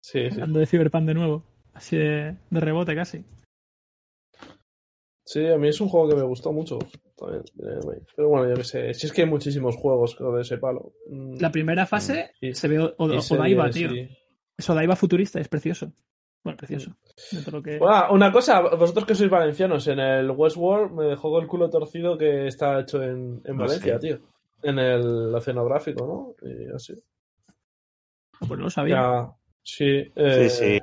[0.00, 0.34] Sí, sí.
[0.34, 1.44] Hablando de Cyberpunk de nuevo.
[1.72, 3.24] Así de, de rebote casi.
[5.24, 6.78] Sí, a mí es un juego que me gustó mucho.
[7.16, 7.42] También.
[8.16, 8.94] Pero bueno, yo qué sé.
[8.94, 10.92] Si es que hay muchísimos juegos creo, de ese palo.
[11.10, 13.90] Mm, La primera fase Y- se ve Odaiba, tío.
[13.90, 14.08] sí.
[14.56, 15.92] Es Odaiba futurista, es precioso.
[16.44, 16.96] Bueno, precioso.
[17.32, 17.78] Dentro de lo que...
[17.78, 21.68] Bueno, una cosa, vosotros que sois valencianos, en el Westworld me dejó con el culo
[21.68, 24.06] torcido que está hecho en, en No Valencia, sé.
[24.06, 24.18] tío.
[24.62, 26.06] En el oceanográfico,
[26.40, 26.48] ¿no?
[26.48, 26.94] Y así.
[28.38, 28.94] Pues no lo sabía.
[28.96, 29.32] Ya,
[29.62, 30.12] sí.
[30.14, 30.80] eh, Sí, sí.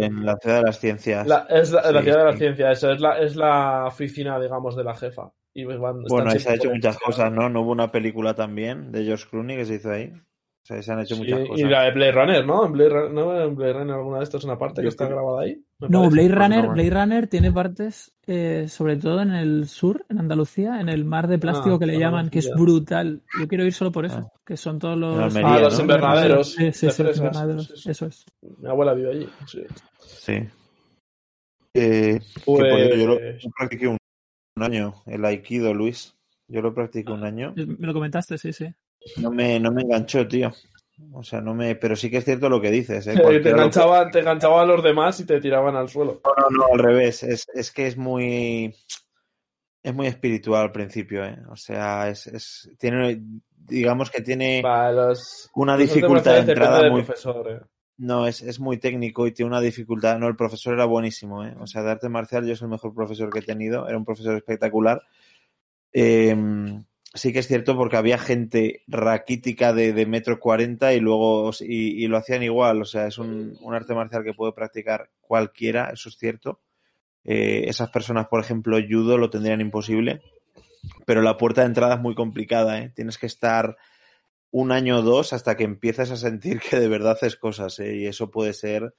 [0.00, 1.26] En la ciudad de las ciencias.
[1.26, 2.38] la- es la, la Sí, ciudad de la sí.
[2.38, 5.30] ciencia, eso es la, es la oficina, digamos, de la jefa.
[5.54, 7.48] Y van- Bueno, ahí se ha hecho muchas cosas, ¿no?
[7.48, 10.12] No hubo una película también de George Clooney que se hizo ahí.
[10.70, 11.70] O sea, se han hecho Sí, muchas y cosas.
[11.70, 12.66] la de Blade Runner, ¿no?
[12.66, 13.40] En Blade, Run- ¿no?
[13.42, 15.64] En Blade Runner alguna de estas es una parte que está creo- grabada ahí.
[15.78, 16.10] me No.
[16.10, 20.18] Blade Pues Runner, no, Blade Runner tiene partes, eh, sobre todo en el sur, en
[20.18, 23.22] Andalucía, en el mar de plástico Ah, que le llaman, que es brutal.
[23.40, 24.40] Yo quiero ir solo por eso, Ah.
[24.44, 25.16] que son todos los...
[25.16, 25.80] En Almería, Ah, los ¿no?
[25.80, 26.52] invernaderos.
[26.52, 27.90] Sí, sí, los invernaderos, sí, sí.
[27.90, 28.26] eso es.
[28.58, 29.28] Mi abuela vive allí.
[29.46, 29.62] Sí.
[30.00, 30.32] Sí.
[31.74, 33.96] Eh, que por Pues- cierto, yo lo yo practiqué un,
[34.56, 36.14] un año, el Aikido, Luis.
[36.48, 37.54] Yo lo practiqué un año.
[37.56, 38.66] Me lo comentaste, sí, sí.
[39.16, 40.52] No me, no me enganchó, tío.
[41.12, 41.74] O sea, no me.
[41.76, 43.14] Pero sí que es cierto lo que dices, ¿eh?
[43.14, 46.20] te, enganchaban, te enganchaban los demás y te tiraban al suelo.
[46.24, 47.22] No, no, no, al revés.
[47.22, 48.74] Es, es que es muy.
[49.82, 51.38] Es muy espiritual al principio, ¿eh?
[51.50, 53.22] O sea, es, es tiene,
[53.56, 57.60] digamos que tiene los, una dificultad de entrada del muy, profesor, eh.
[57.96, 60.18] No, es, es muy técnico y tiene una dificultad.
[60.18, 61.54] No, el profesor era buenísimo, ¿eh?
[61.60, 63.88] O sea, de arte marcial yo soy el mejor profesor que he tenido.
[63.88, 65.00] Era un profesor espectacular.
[65.92, 66.36] Eh,
[67.18, 72.06] sí que es cierto porque había gente raquítica de, de metro cuarenta y luego y,
[72.06, 72.82] lo hacían igual.
[72.82, 76.60] O sea, es un, arte marcial que puede practicar cualquiera, eso es cierto.
[77.24, 80.22] Eh, esas personas, por ejemplo, judo lo tendrían imposible,
[81.04, 82.78] pero la puerta de entrada es muy complicada.
[82.78, 82.92] ¿eh?
[82.94, 83.76] Tienes que estar
[84.50, 87.96] un año o dos hasta que empiezas a sentir que de verdad haces cosas ¿eh?
[87.96, 88.94] y eso puede ser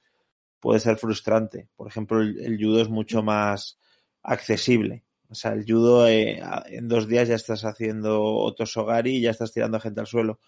[0.60, 1.68] puede ser frustrante.
[1.74, 3.78] Por ejemplo, el judo es mucho más
[4.22, 5.04] accesible.
[5.30, 9.52] O sea, el judo eh, en dos días ya estás haciendo otosogari y ya estás
[9.52, 10.40] tirando a gente al suelo.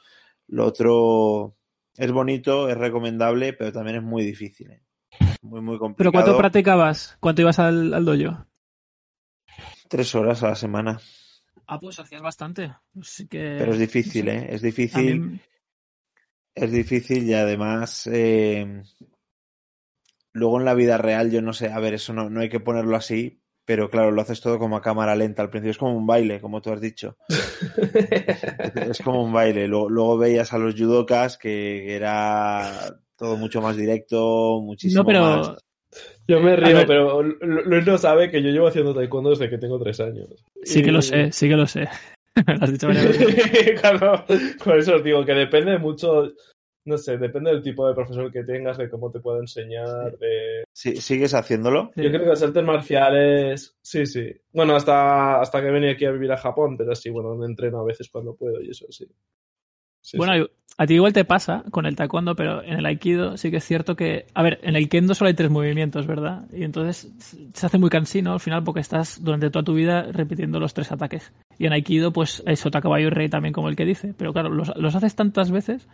[0.48, 1.56] Lo otro
[1.96, 4.72] es bonito, es recomendable, pero también es muy difícil.
[4.72, 4.82] ¿eh?
[5.42, 5.96] Muy, muy complicado.
[5.96, 7.16] ¿Pero cuánto practicabas?
[7.20, 8.46] ¿Cuánto ibas al, al dojo?
[9.88, 11.00] Tres horas a la semana.
[11.66, 12.74] Ah, pues hacías bastante.
[13.00, 13.56] Así que...
[13.58, 14.48] Pero es difícil, ¿eh?
[14.50, 15.20] Es difícil.
[15.20, 15.40] Mí...
[16.54, 18.08] Es difícil y además...
[18.12, 18.82] Eh...
[20.34, 22.58] Luego en la vida real, yo no sé, a ver, eso no, no hay que
[22.58, 25.42] ponerlo así, pero claro, lo haces todo como a cámara lenta.
[25.42, 27.16] Al principio es como un baile, como tú has dicho.
[28.88, 29.68] es como un baile.
[29.68, 35.20] Luego, luego, veías a los judokas que era todo mucho más directo, muchísimo no, pero...
[35.20, 35.56] más.
[36.26, 39.78] Yo me río, pero Luis no sabe que yo llevo haciendo taekwondo desde que tengo
[39.78, 40.28] tres años.
[40.62, 40.82] Sí y...
[40.82, 41.88] que lo sé, sí que lo sé.
[42.46, 43.80] Lo has dicho varias veces.
[43.80, 44.24] claro,
[44.64, 46.32] por eso os digo que depende mucho
[46.84, 50.64] no sé, depende del tipo de profesor que tengas, de cómo te puedo enseñar, de...
[50.72, 51.92] Sí, ¿Sigues haciéndolo?
[51.94, 54.32] Yo creo que las artes marciales, sí, sí.
[54.52, 57.80] Bueno, hasta, hasta que venía aquí a vivir a Japón, pero sí, bueno, me entreno
[57.80, 59.06] a veces cuando puedo y eso sí.
[60.00, 60.50] sí bueno, sí.
[60.76, 63.64] a ti igual te pasa con el taekwondo, pero en el aikido sí que es
[63.64, 64.26] cierto que...
[64.34, 66.48] A ver, en el kendo solo hay tres movimientos, ¿verdad?
[66.52, 67.12] Y entonces
[67.54, 70.90] se hace muy cansino al final porque estás durante toda tu vida repitiendo los tres
[70.90, 71.32] ataques.
[71.58, 74.14] Y en aikido, pues es sota, caballo y rey también, como el que dice.
[74.18, 75.88] Pero claro, los, los haces tantas veces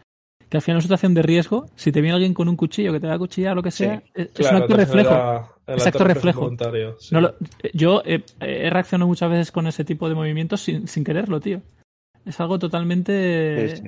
[0.48, 2.92] que al final es una situación de riesgo, si te viene alguien con un cuchillo
[2.92, 5.10] que te va a cuchillar o lo que sea, sí, es claro, un acto reflejo.
[5.10, 6.50] La, Exacto reflejo.
[6.98, 7.14] Sí.
[7.14, 7.34] No lo,
[7.74, 11.60] yo eh, he reaccionado muchas veces con ese tipo de movimientos sin, sin quererlo, tío.
[12.24, 13.82] Es algo totalmente sí,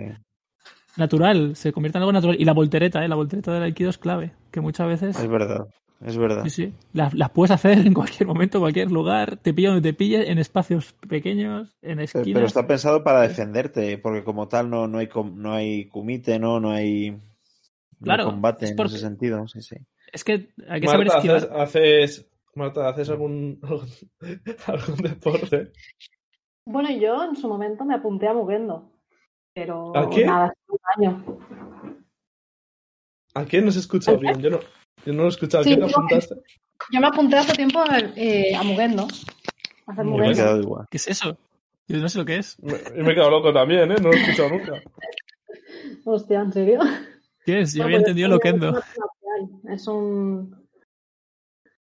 [0.97, 2.37] natural, se convierte en algo natural.
[2.39, 3.09] Y la voltereta, ¿eh?
[3.09, 5.19] la voltereta del aikido es clave, que muchas veces...
[5.19, 5.67] Es verdad.
[6.05, 6.45] Es verdad.
[6.45, 6.75] Sí, sí.
[6.95, 9.37] Las, las, puedes hacer en cualquier momento, en cualquier lugar.
[9.37, 12.33] Te pilla donde te pille, en espacios pequeños, en esquinas.
[12.33, 16.59] Pero está pensado para defenderte, porque como tal no, no hay no hay kumite, no,
[16.59, 17.21] no hay,
[18.03, 19.47] claro, no hay combate es en ese sentido.
[19.47, 19.77] Sí, sí.
[20.11, 21.37] Es que hay que Marta, saber esquivar.
[21.37, 23.61] Haces, haces, Marta, ¿haces algún,
[24.67, 25.73] algún deporte?
[26.65, 28.91] Bueno, yo en su momento me apunté a Mugendo,
[29.53, 30.25] pero ¿A qué?
[30.25, 31.39] nada, hace un año.
[33.35, 34.41] ¿A qué no se escucha bien?
[34.41, 34.61] Yo no,
[35.07, 35.65] yo no lo he escuchado.
[35.65, 36.35] Sí, ¿Qué te yo- apuntaste?
[36.93, 37.83] Yo me apunté hace tiempo
[38.17, 39.03] eh, a Mugendo.
[39.87, 40.35] A hacer Me he Mugendo.
[40.35, 40.87] quedado igual.
[40.91, 41.37] ¿Qué es eso?
[41.89, 42.59] Yo no sé lo que es.
[42.63, 43.97] Me, y me he quedado loco también, ¿eh?
[44.01, 44.81] No lo he escuchado nunca.
[46.05, 46.81] Hostia, ¿en serio?
[47.45, 47.75] ¿Qué es?
[47.75, 48.67] Yo había pues entendido es lo un kendo.
[48.69, 49.75] arte marcial.
[49.75, 50.69] Es un.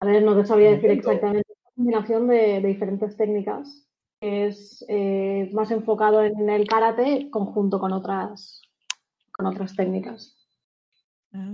[0.00, 1.40] A ver, no te sabría decir exactamente.
[1.48, 3.88] Es una combinación de, de diferentes técnicas.
[4.20, 8.62] Es eh, más enfocado en el karate conjunto con otras,
[9.32, 10.35] con otras técnicas.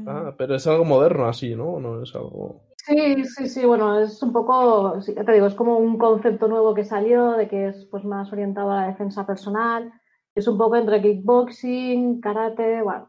[0.06, 1.78] Ah, pero es algo moderno así, ¿no?
[1.80, 2.60] No es algo...
[2.76, 6.74] Sí, sí, sí, bueno, es un poco, sí, te digo, es como un concepto nuevo
[6.74, 9.92] que salió, de que es pues más orientado a la defensa personal,
[10.34, 13.08] es un poco entre kickboxing, karate, bueno.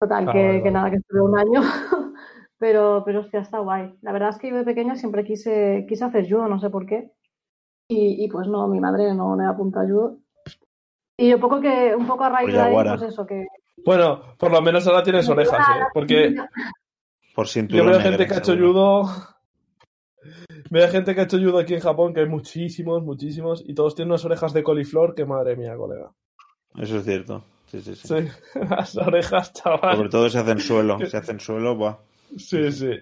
[0.00, 0.70] Total, Ah, que, vale, que vale.
[0.70, 1.60] nada, que estuve un año,
[2.58, 3.98] pero, pero hostia, está guay.
[4.02, 6.86] La verdad es que yo de pequeña siempre quise, quise hacer judo, no sé por
[6.86, 7.10] qué,
[7.88, 10.18] y, y pues no, mi madre no me apuntó a judo.
[11.16, 13.46] Y un poco que, un poco a raíz Por de ahí, pues eso, que...
[13.84, 15.84] Bueno, por lo menos ahora tienes orejas, ¿eh?
[15.94, 16.34] Porque
[17.34, 19.10] Por yo cinturón veo negro, gente que ha hecho judo...
[20.70, 23.94] Veo gente que ha hecho judo aquí en Japón, que hay muchísimos, muchísimos, y todos
[23.94, 26.12] tienen unas orejas de coliflor que madre mía, colega.
[26.76, 27.44] Eso es cierto.
[27.66, 28.08] Sí, sí, sí.
[28.08, 28.14] Sí,
[28.70, 30.10] las orejas, Sobre chaval.
[30.10, 30.98] todo se hacen suelo.
[31.06, 31.98] Se hacen suelo, buah.
[32.36, 32.92] Sí, sí.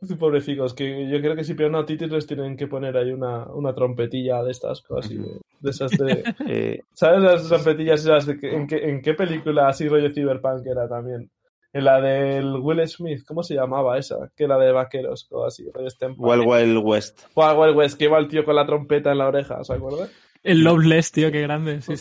[0.06, 3.46] Sí, Pobrecicos, que yo creo que si pierden otitis les tienen que poner ahí una,
[3.46, 6.24] una trompetilla de estas cosas, así, de, de esas de...
[6.48, 10.66] Eh, ¿Sabes las trompetillas esas de que, en, qué, en qué película así rollo cyberpunk
[10.66, 11.30] era también?
[11.72, 14.30] En la del Will Smith, ¿cómo se llamaba esa?
[14.36, 16.28] Que era de vaqueros o así, rollo steampunk.
[16.28, 17.22] Wild Wild West.
[17.34, 20.08] Wild Wild West, que iba el tío con la trompeta en la oreja, ¿se acuerdan?
[20.44, 21.80] El Loveless, tío, qué grande.
[21.80, 21.94] Sí,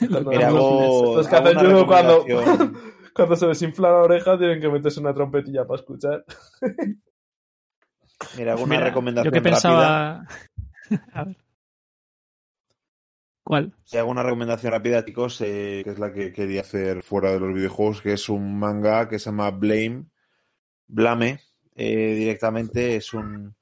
[0.00, 2.24] Mira, Los hago, Los que hacen cuando.
[3.14, 6.24] cuando se desinfla la oreja tienen que meterse una trompetilla para escuchar.
[8.36, 9.50] Mira, hago una Mira, recomendación yo que rápida.
[9.50, 10.26] pensaba...
[11.12, 11.36] A ver.
[13.42, 13.74] ¿Cuál?
[13.84, 17.40] Si hago una recomendación rápida, chicos, eh, que es la que quería hacer fuera de
[17.40, 20.06] los videojuegos, que es un manga que se llama Blame,
[20.86, 21.40] Blame,
[21.74, 23.54] eh, directamente es un...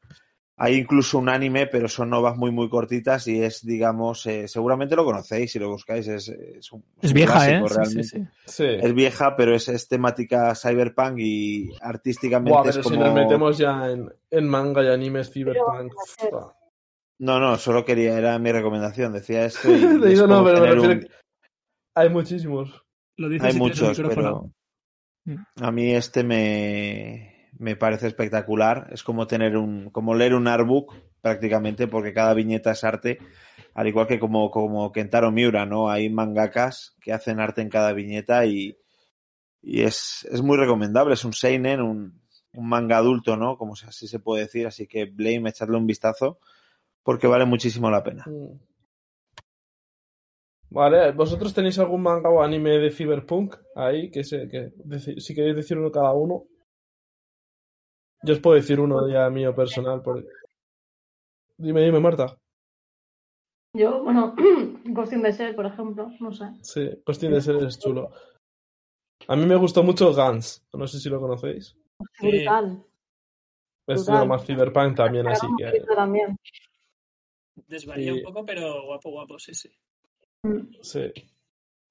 [0.64, 4.94] Hay incluso un anime, pero son novas muy, muy cortitas y es, digamos, eh, seguramente
[4.94, 7.58] lo conocéis si lo buscáis, es, es un, Es un vieja, ¿eh?
[7.58, 8.04] clásico Sí, realmente.
[8.04, 8.26] sí, sí.
[8.46, 8.64] Sí.
[8.80, 12.94] Es vieja, pero es, es temática cyberpunk y artísticamente Buah, es pero como...
[12.94, 15.92] si nos metemos ya en, en manga y animes cyberpunk.
[16.20, 16.54] Pero-.
[17.18, 19.12] No, no, solo quería, era mi recomendación.
[19.12, 19.68] Decía esto.
[19.76, 21.08] Y, Te es digo, no, pero un- que
[21.96, 22.84] hay muchísimos.
[23.16, 24.48] Lo dices Hay si muchos, pero
[25.24, 25.36] Mm.
[25.60, 27.31] a mí este me,
[27.62, 28.88] me parece espectacular.
[28.90, 33.18] Es como tener un, como leer un artbook prácticamente, porque cada viñeta es arte,
[33.72, 35.88] al igual que como, como Kentaro Miura, ¿no?
[35.88, 38.76] Hay mangakas que hacen arte en cada viñeta y,
[39.62, 41.14] y es, es muy recomendable.
[41.14, 42.20] Es un seinen, un,
[42.52, 43.56] un manga adulto, ¿no?
[43.56, 44.66] Como así se puede decir.
[44.66, 46.40] Así que Blame, echadle un vistazo,
[47.04, 48.24] porque vale muchísimo la pena.
[48.26, 48.58] Mm.
[50.70, 54.10] Vale, ¿vosotros tenéis algún manga o anime de Cyberpunk ahí?
[54.10, 54.72] Que, se, que
[55.20, 56.46] si queréis decir uno cada uno.
[58.24, 60.02] Yo os puedo decir uno ya mío personal.
[60.02, 60.26] Porque...
[61.58, 62.36] Dime, dime, Marta.
[63.74, 64.34] Yo, bueno,
[64.84, 66.44] Ghost de Ser, por ejemplo, no sé.
[66.62, 68.10] Sí, cuestión de ser es chulo.
[69.28, 70.64] A mí me gustó mucho Gans.
[70.72, 71.76] No sé si lo conocéis.
[72.20, 72.26] Sí.
[72.28, 72.84] Brutal.
[73.86, 74.20] Es Brutal.
[74.20, 75.64] lo más Cyberpunk también, así que.
[75.66, 76.36] poquito también.
[77.66, 78.18] Desvaría Sí.
[78.18, 79.70] un poco, pero guapo, guapo, sí, sí.
[80.82, 81.12] Sí.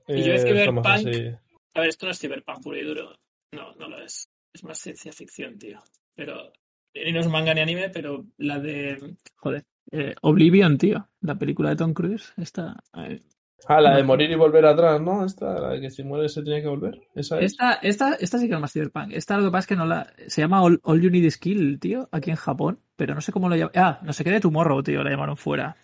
[0.07, 1.27] Y yo es Eh, Cyberpunk- estamos así.
[1.73, 3.15] A ver, esto no es Cyberpunk puro y duro.
[3.53, 4.29] No, no lo es.
[4.53, 5.79] Es más ciencia ficción, tío.
[6.15, 6.51] Pero.
[6.93, 9.15] Y no es manga ni anime, pero la de.
[9.37, 9.63] Joder.
[9.91, 11.07] eh, Oblivion, tío.
[11.21, 12.33] La película de Tom Cruise.
[12.37, 12.75] Esta.
[12.97, 13.19] eh,
[13.67, 15.23] Ah, la de morir y volver atrás, ¿no?
[15.23, 16.99] Esta, la de que si muere se tiene que volver.
[17.13, 17.51] Esa es.
[17.51, 19.11] Esta, esta, esta sí que es más Cyberpunk.
[19.13, 20.11] Esta lo que pasa es que no la.
[20.27, 22.79] Se llama All, All You Need is Kill, tío, aquí en Japón.
[22.95, 23.71] Pero no sé cómo lo llaman.
[23.75, 25.77] Ah, no sé qué de Tomorrow, tío, la llamaron fuera.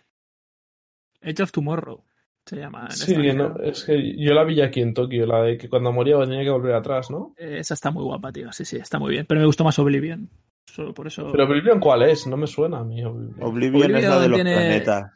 [1.22, 2.04] Edge of Tomorrow.
[2.48, 2.86] Se llama.
[2.90, 5.92] en Sí, no, es que yo la vi aquí en Tokio, la de que cuando
[5.92, 7.34] moría tenía que volver atrás, ¿no?
[7.38, 8.52] Eh, Esa está muy guapa, tío.
[8.54, 9.26] Sí, sí, está muy bien.
[9.28, 10.30] Pero me gustó más Oblivion.
[10.66, 11.30] Solo por eso.
[11.32, 12.26] Pero Oblivion, ¿cuál es?
[12.26, 13.04] No me suena a mí.
[13.04, 13.36] Oblivion.
[13.44, 15.12] Oblivion, es la de los tiene- planetas.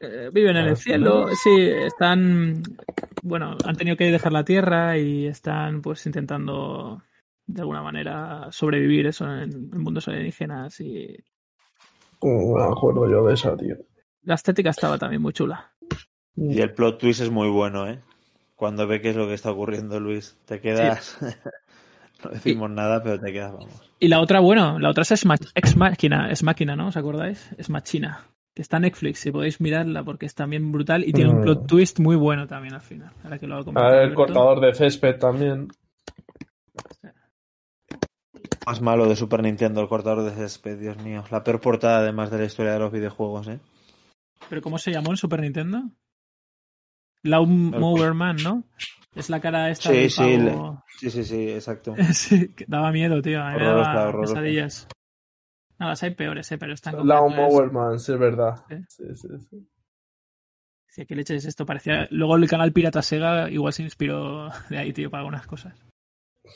[0.00, 2.62] Eh, viven en Ah, el cielo, sí, están,
[3.22, 7.00] bueno, han tenido que dejar la Tierra y están pues intentando
[7.46, 11.16] de alguna manera sobrevivir eso en, en mundos alienígenas y
[12.20, 13.76] No me acuerdo yo de esa, tío.
[14.22, 15.72] La estética estaba también muy chula.
[16.36, 18.00] Y el plot twist es muy bueno, ¿eh?
[18.56, 21.18] Cuando ve qué es lo que está ocurriendo, Luis, te quedas.
[22.24, 23.82] no decimos nada, pero te quedas, vamos.
[23.98, 26.88] Y la otra, bueno, la otra es Ex, Máquina, es Máquina, ¿no?
[26.88, 27.50] ¿Os acordáis?
[27.58, 28.26] Es Machina.
[28.54, 31.42] Que está en Netflix, si podéis mirarla porque es también brutal y tiene un Mm.
[31.42, 33.10] plot twist muy bueno también al final.
[33.24, 35.68] Ahora que lo hago A ver, el cortador de césped también.
[38.66, 41.24] Más malo de Super Nintendo, el cortador de césped, Dios mío.
[41.30, 43.58] La peor portada, además de la historia de los videojuegos, ¿eh?
[44.52, 45.80] ¿Pero cómo se llamó en Super Nintendo?
[47.22, 48.64] Lawn Mower Man, ¿no?
[49.14, 50.38] Es la cara esta Sí, sí.
[50.98, 51.94] Sí, sí, sí, exacto.
[52.12, 53.42] Sí, que daba miedo, tío.
[53.42, 54.34] A mí me daba horrorosa.
[54.34, 54.88] pesadillas.
[55.78, 56.58] No, las hay peores, ¿eh?
[56.58, 57.50] Pero están Lawn completas.
[57.50, 58.56] Mowerman, sí, es verdad.
[58.68, 58.76] Sí.
[58.88, 59.68] Sí, sí, sí.
[60.86, 61.64] Sí, ¿qué leches es esto?
[61.64, 62.06] Parecía...
[62.10, 65.82] Luego el canal Pirata Sega igual se inspiró de ahí, tío, para algunas cosas.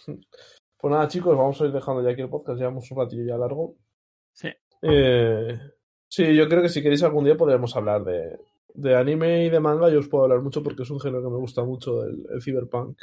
[0.05, 2.59] Pues nada, chicos, vamos a ir dejando ya aquí el podcast.
[2.59, 3.75] Llevamos un ratillo ya largo.
[4.35, 4.51] Sí.
[4.83, 5.59] Eh,
[6.17, 8.39] sí, yo creo que si queréis algún día podríamos hablar de,
[8.75, 9.91] de anime y de manga.
[9.91, 12.43] Yo os puedo hablar mucho porque es un género que me gusta mucho, el, el
[12.43, 12.99] cyberpunk.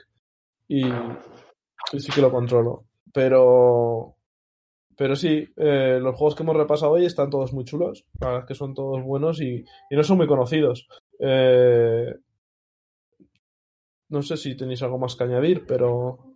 [0.67, 2.85] Y, y sí que lo controlo.
[3.13, 4.15] Pero,
[4.97, 8.05] pero sí, eh, los juegos que hemos repasado hoy están todos muy chulos.
[8.19, 10.87] La verdad es que son todos buenos y, y no son muy conocidos.
[11.19, 12.15] Eh,
[14.09, 16.32] no sé si tenéis algo más que añadir, pero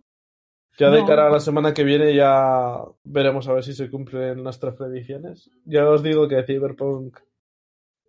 [0.78, 1.06] ya de No.
[1.06, 5.50] cara a la semana que viene ya veremos a ver si se cumplen nuestras predicciones.
[5.64, 7.18] Ya os digo que Cyberpunk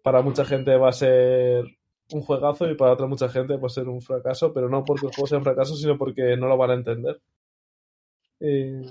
[0.04, 1.66] para mucha gente va a ser
[2.12, 5.08] un juegazo y para otra mucha gente va a ser un fracaso, pero no porque
[5.08, 7.22] el juego sea un fracaso, sino porque no lo van a entender.
[8.40, 8.82] Y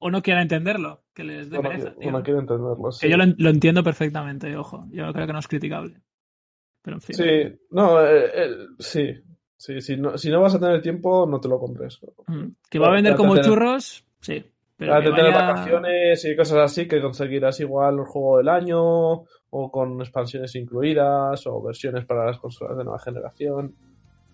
[0.00, 2.90] O no quiera entenderlo, que les dé pereza, o no quiero entenderlo.
[2.92, 3.06] sí.
[3.06, 4.84] Que yo lo entiendo perfectamente, ojo.
[4.90, 6.02] Yo creo que no es criticable.
[6.82, 7.14] Pero en fin.
[7.16, 9.14] Sí, no, eh, eh, sí.
[9.58, 11.98] Sí, si no, si no vas a tener tiempo, no te lo compres.
[12.70, 14.42] Que va a vender como churros, sí.
[14.76, 18.38] Pero Trata que de tener vaya- vacaciones y cosas así que conseguirás igual el juego
[18.38, 18.80] del año
[19.50, 23.74] o con expansiones incluidas o versiones para las consolas de nueva generación.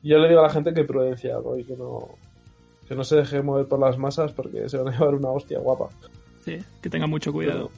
[0.03, 1.57] Yo le digo a la gente que prudencia ¿no?
[1.57, 2.11] y que no,
[2.87, 5.59] que no se deje mover por las masas porque se van a llevar una hostia
[5.61, 5.89] guapa.
[6.45, 7.71] Sí, que tenga mucho cuidado.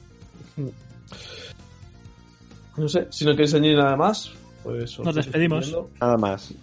[2.75, 4.33] No sé, si no queréis añadir nada más,
[4.63, 5.73] pues os Nos despedimos.
[6.01, 6.53] Nada más.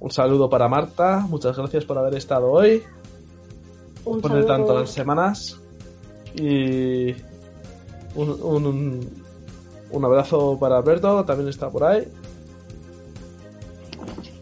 [0.00, 2.82] Un saludo para Marta, muchas gracias por haber estado hoy.
[4.04, 4.66] Un por el saludo.
[4.74, 5.60] tantas semanas.
[6.34, 7.12] Y
[8.14, 9.22] un, un,
[9.90, 12.06] un abrazo para Alberto, también está por ahí.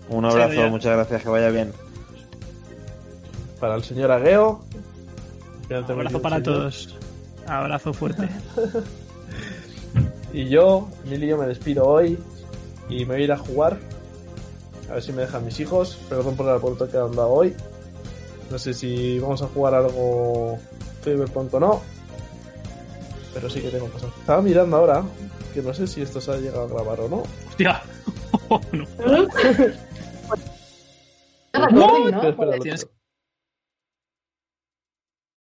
[0.09, 1.73] Un abrazo, Sí, muchas gracias, que vaya bien.
[3.61, 4.61] Para el señor Agueo.
[5.93, 6.43] Aquí Abrazo un para señor.
[6.59, 6.97] todos.
[7.47, 8.29] Abrazo fuerte.
[10.35, 12.17] Y yo, Emilio, me despido hoy
[12.89, 13.79] y me voy a ir a jugar.
[14.93, 15.99] A ver si me dejan mis hijos.
[16.11, 17.57] Perdón por el alboroto que han dado hoy.
[18.51, 20.59] No sé si vamos a jugar algo
[21.03, 21.81] Cyberpunk o no.
[23.33, 24.11] Pero sí que tengo cosas.
[24.21, 25.03] Estaba mirando ahora,
[25.55, 27.23] que no sé si esto se ha llegado a grabar o no.
[27.49, 27.81] Hostia.
[28.73, 28.87] no.
[31.55, 32.23] Recording, ¿no?
[32.23, 33.02] Espera, lo Tienes- tengo.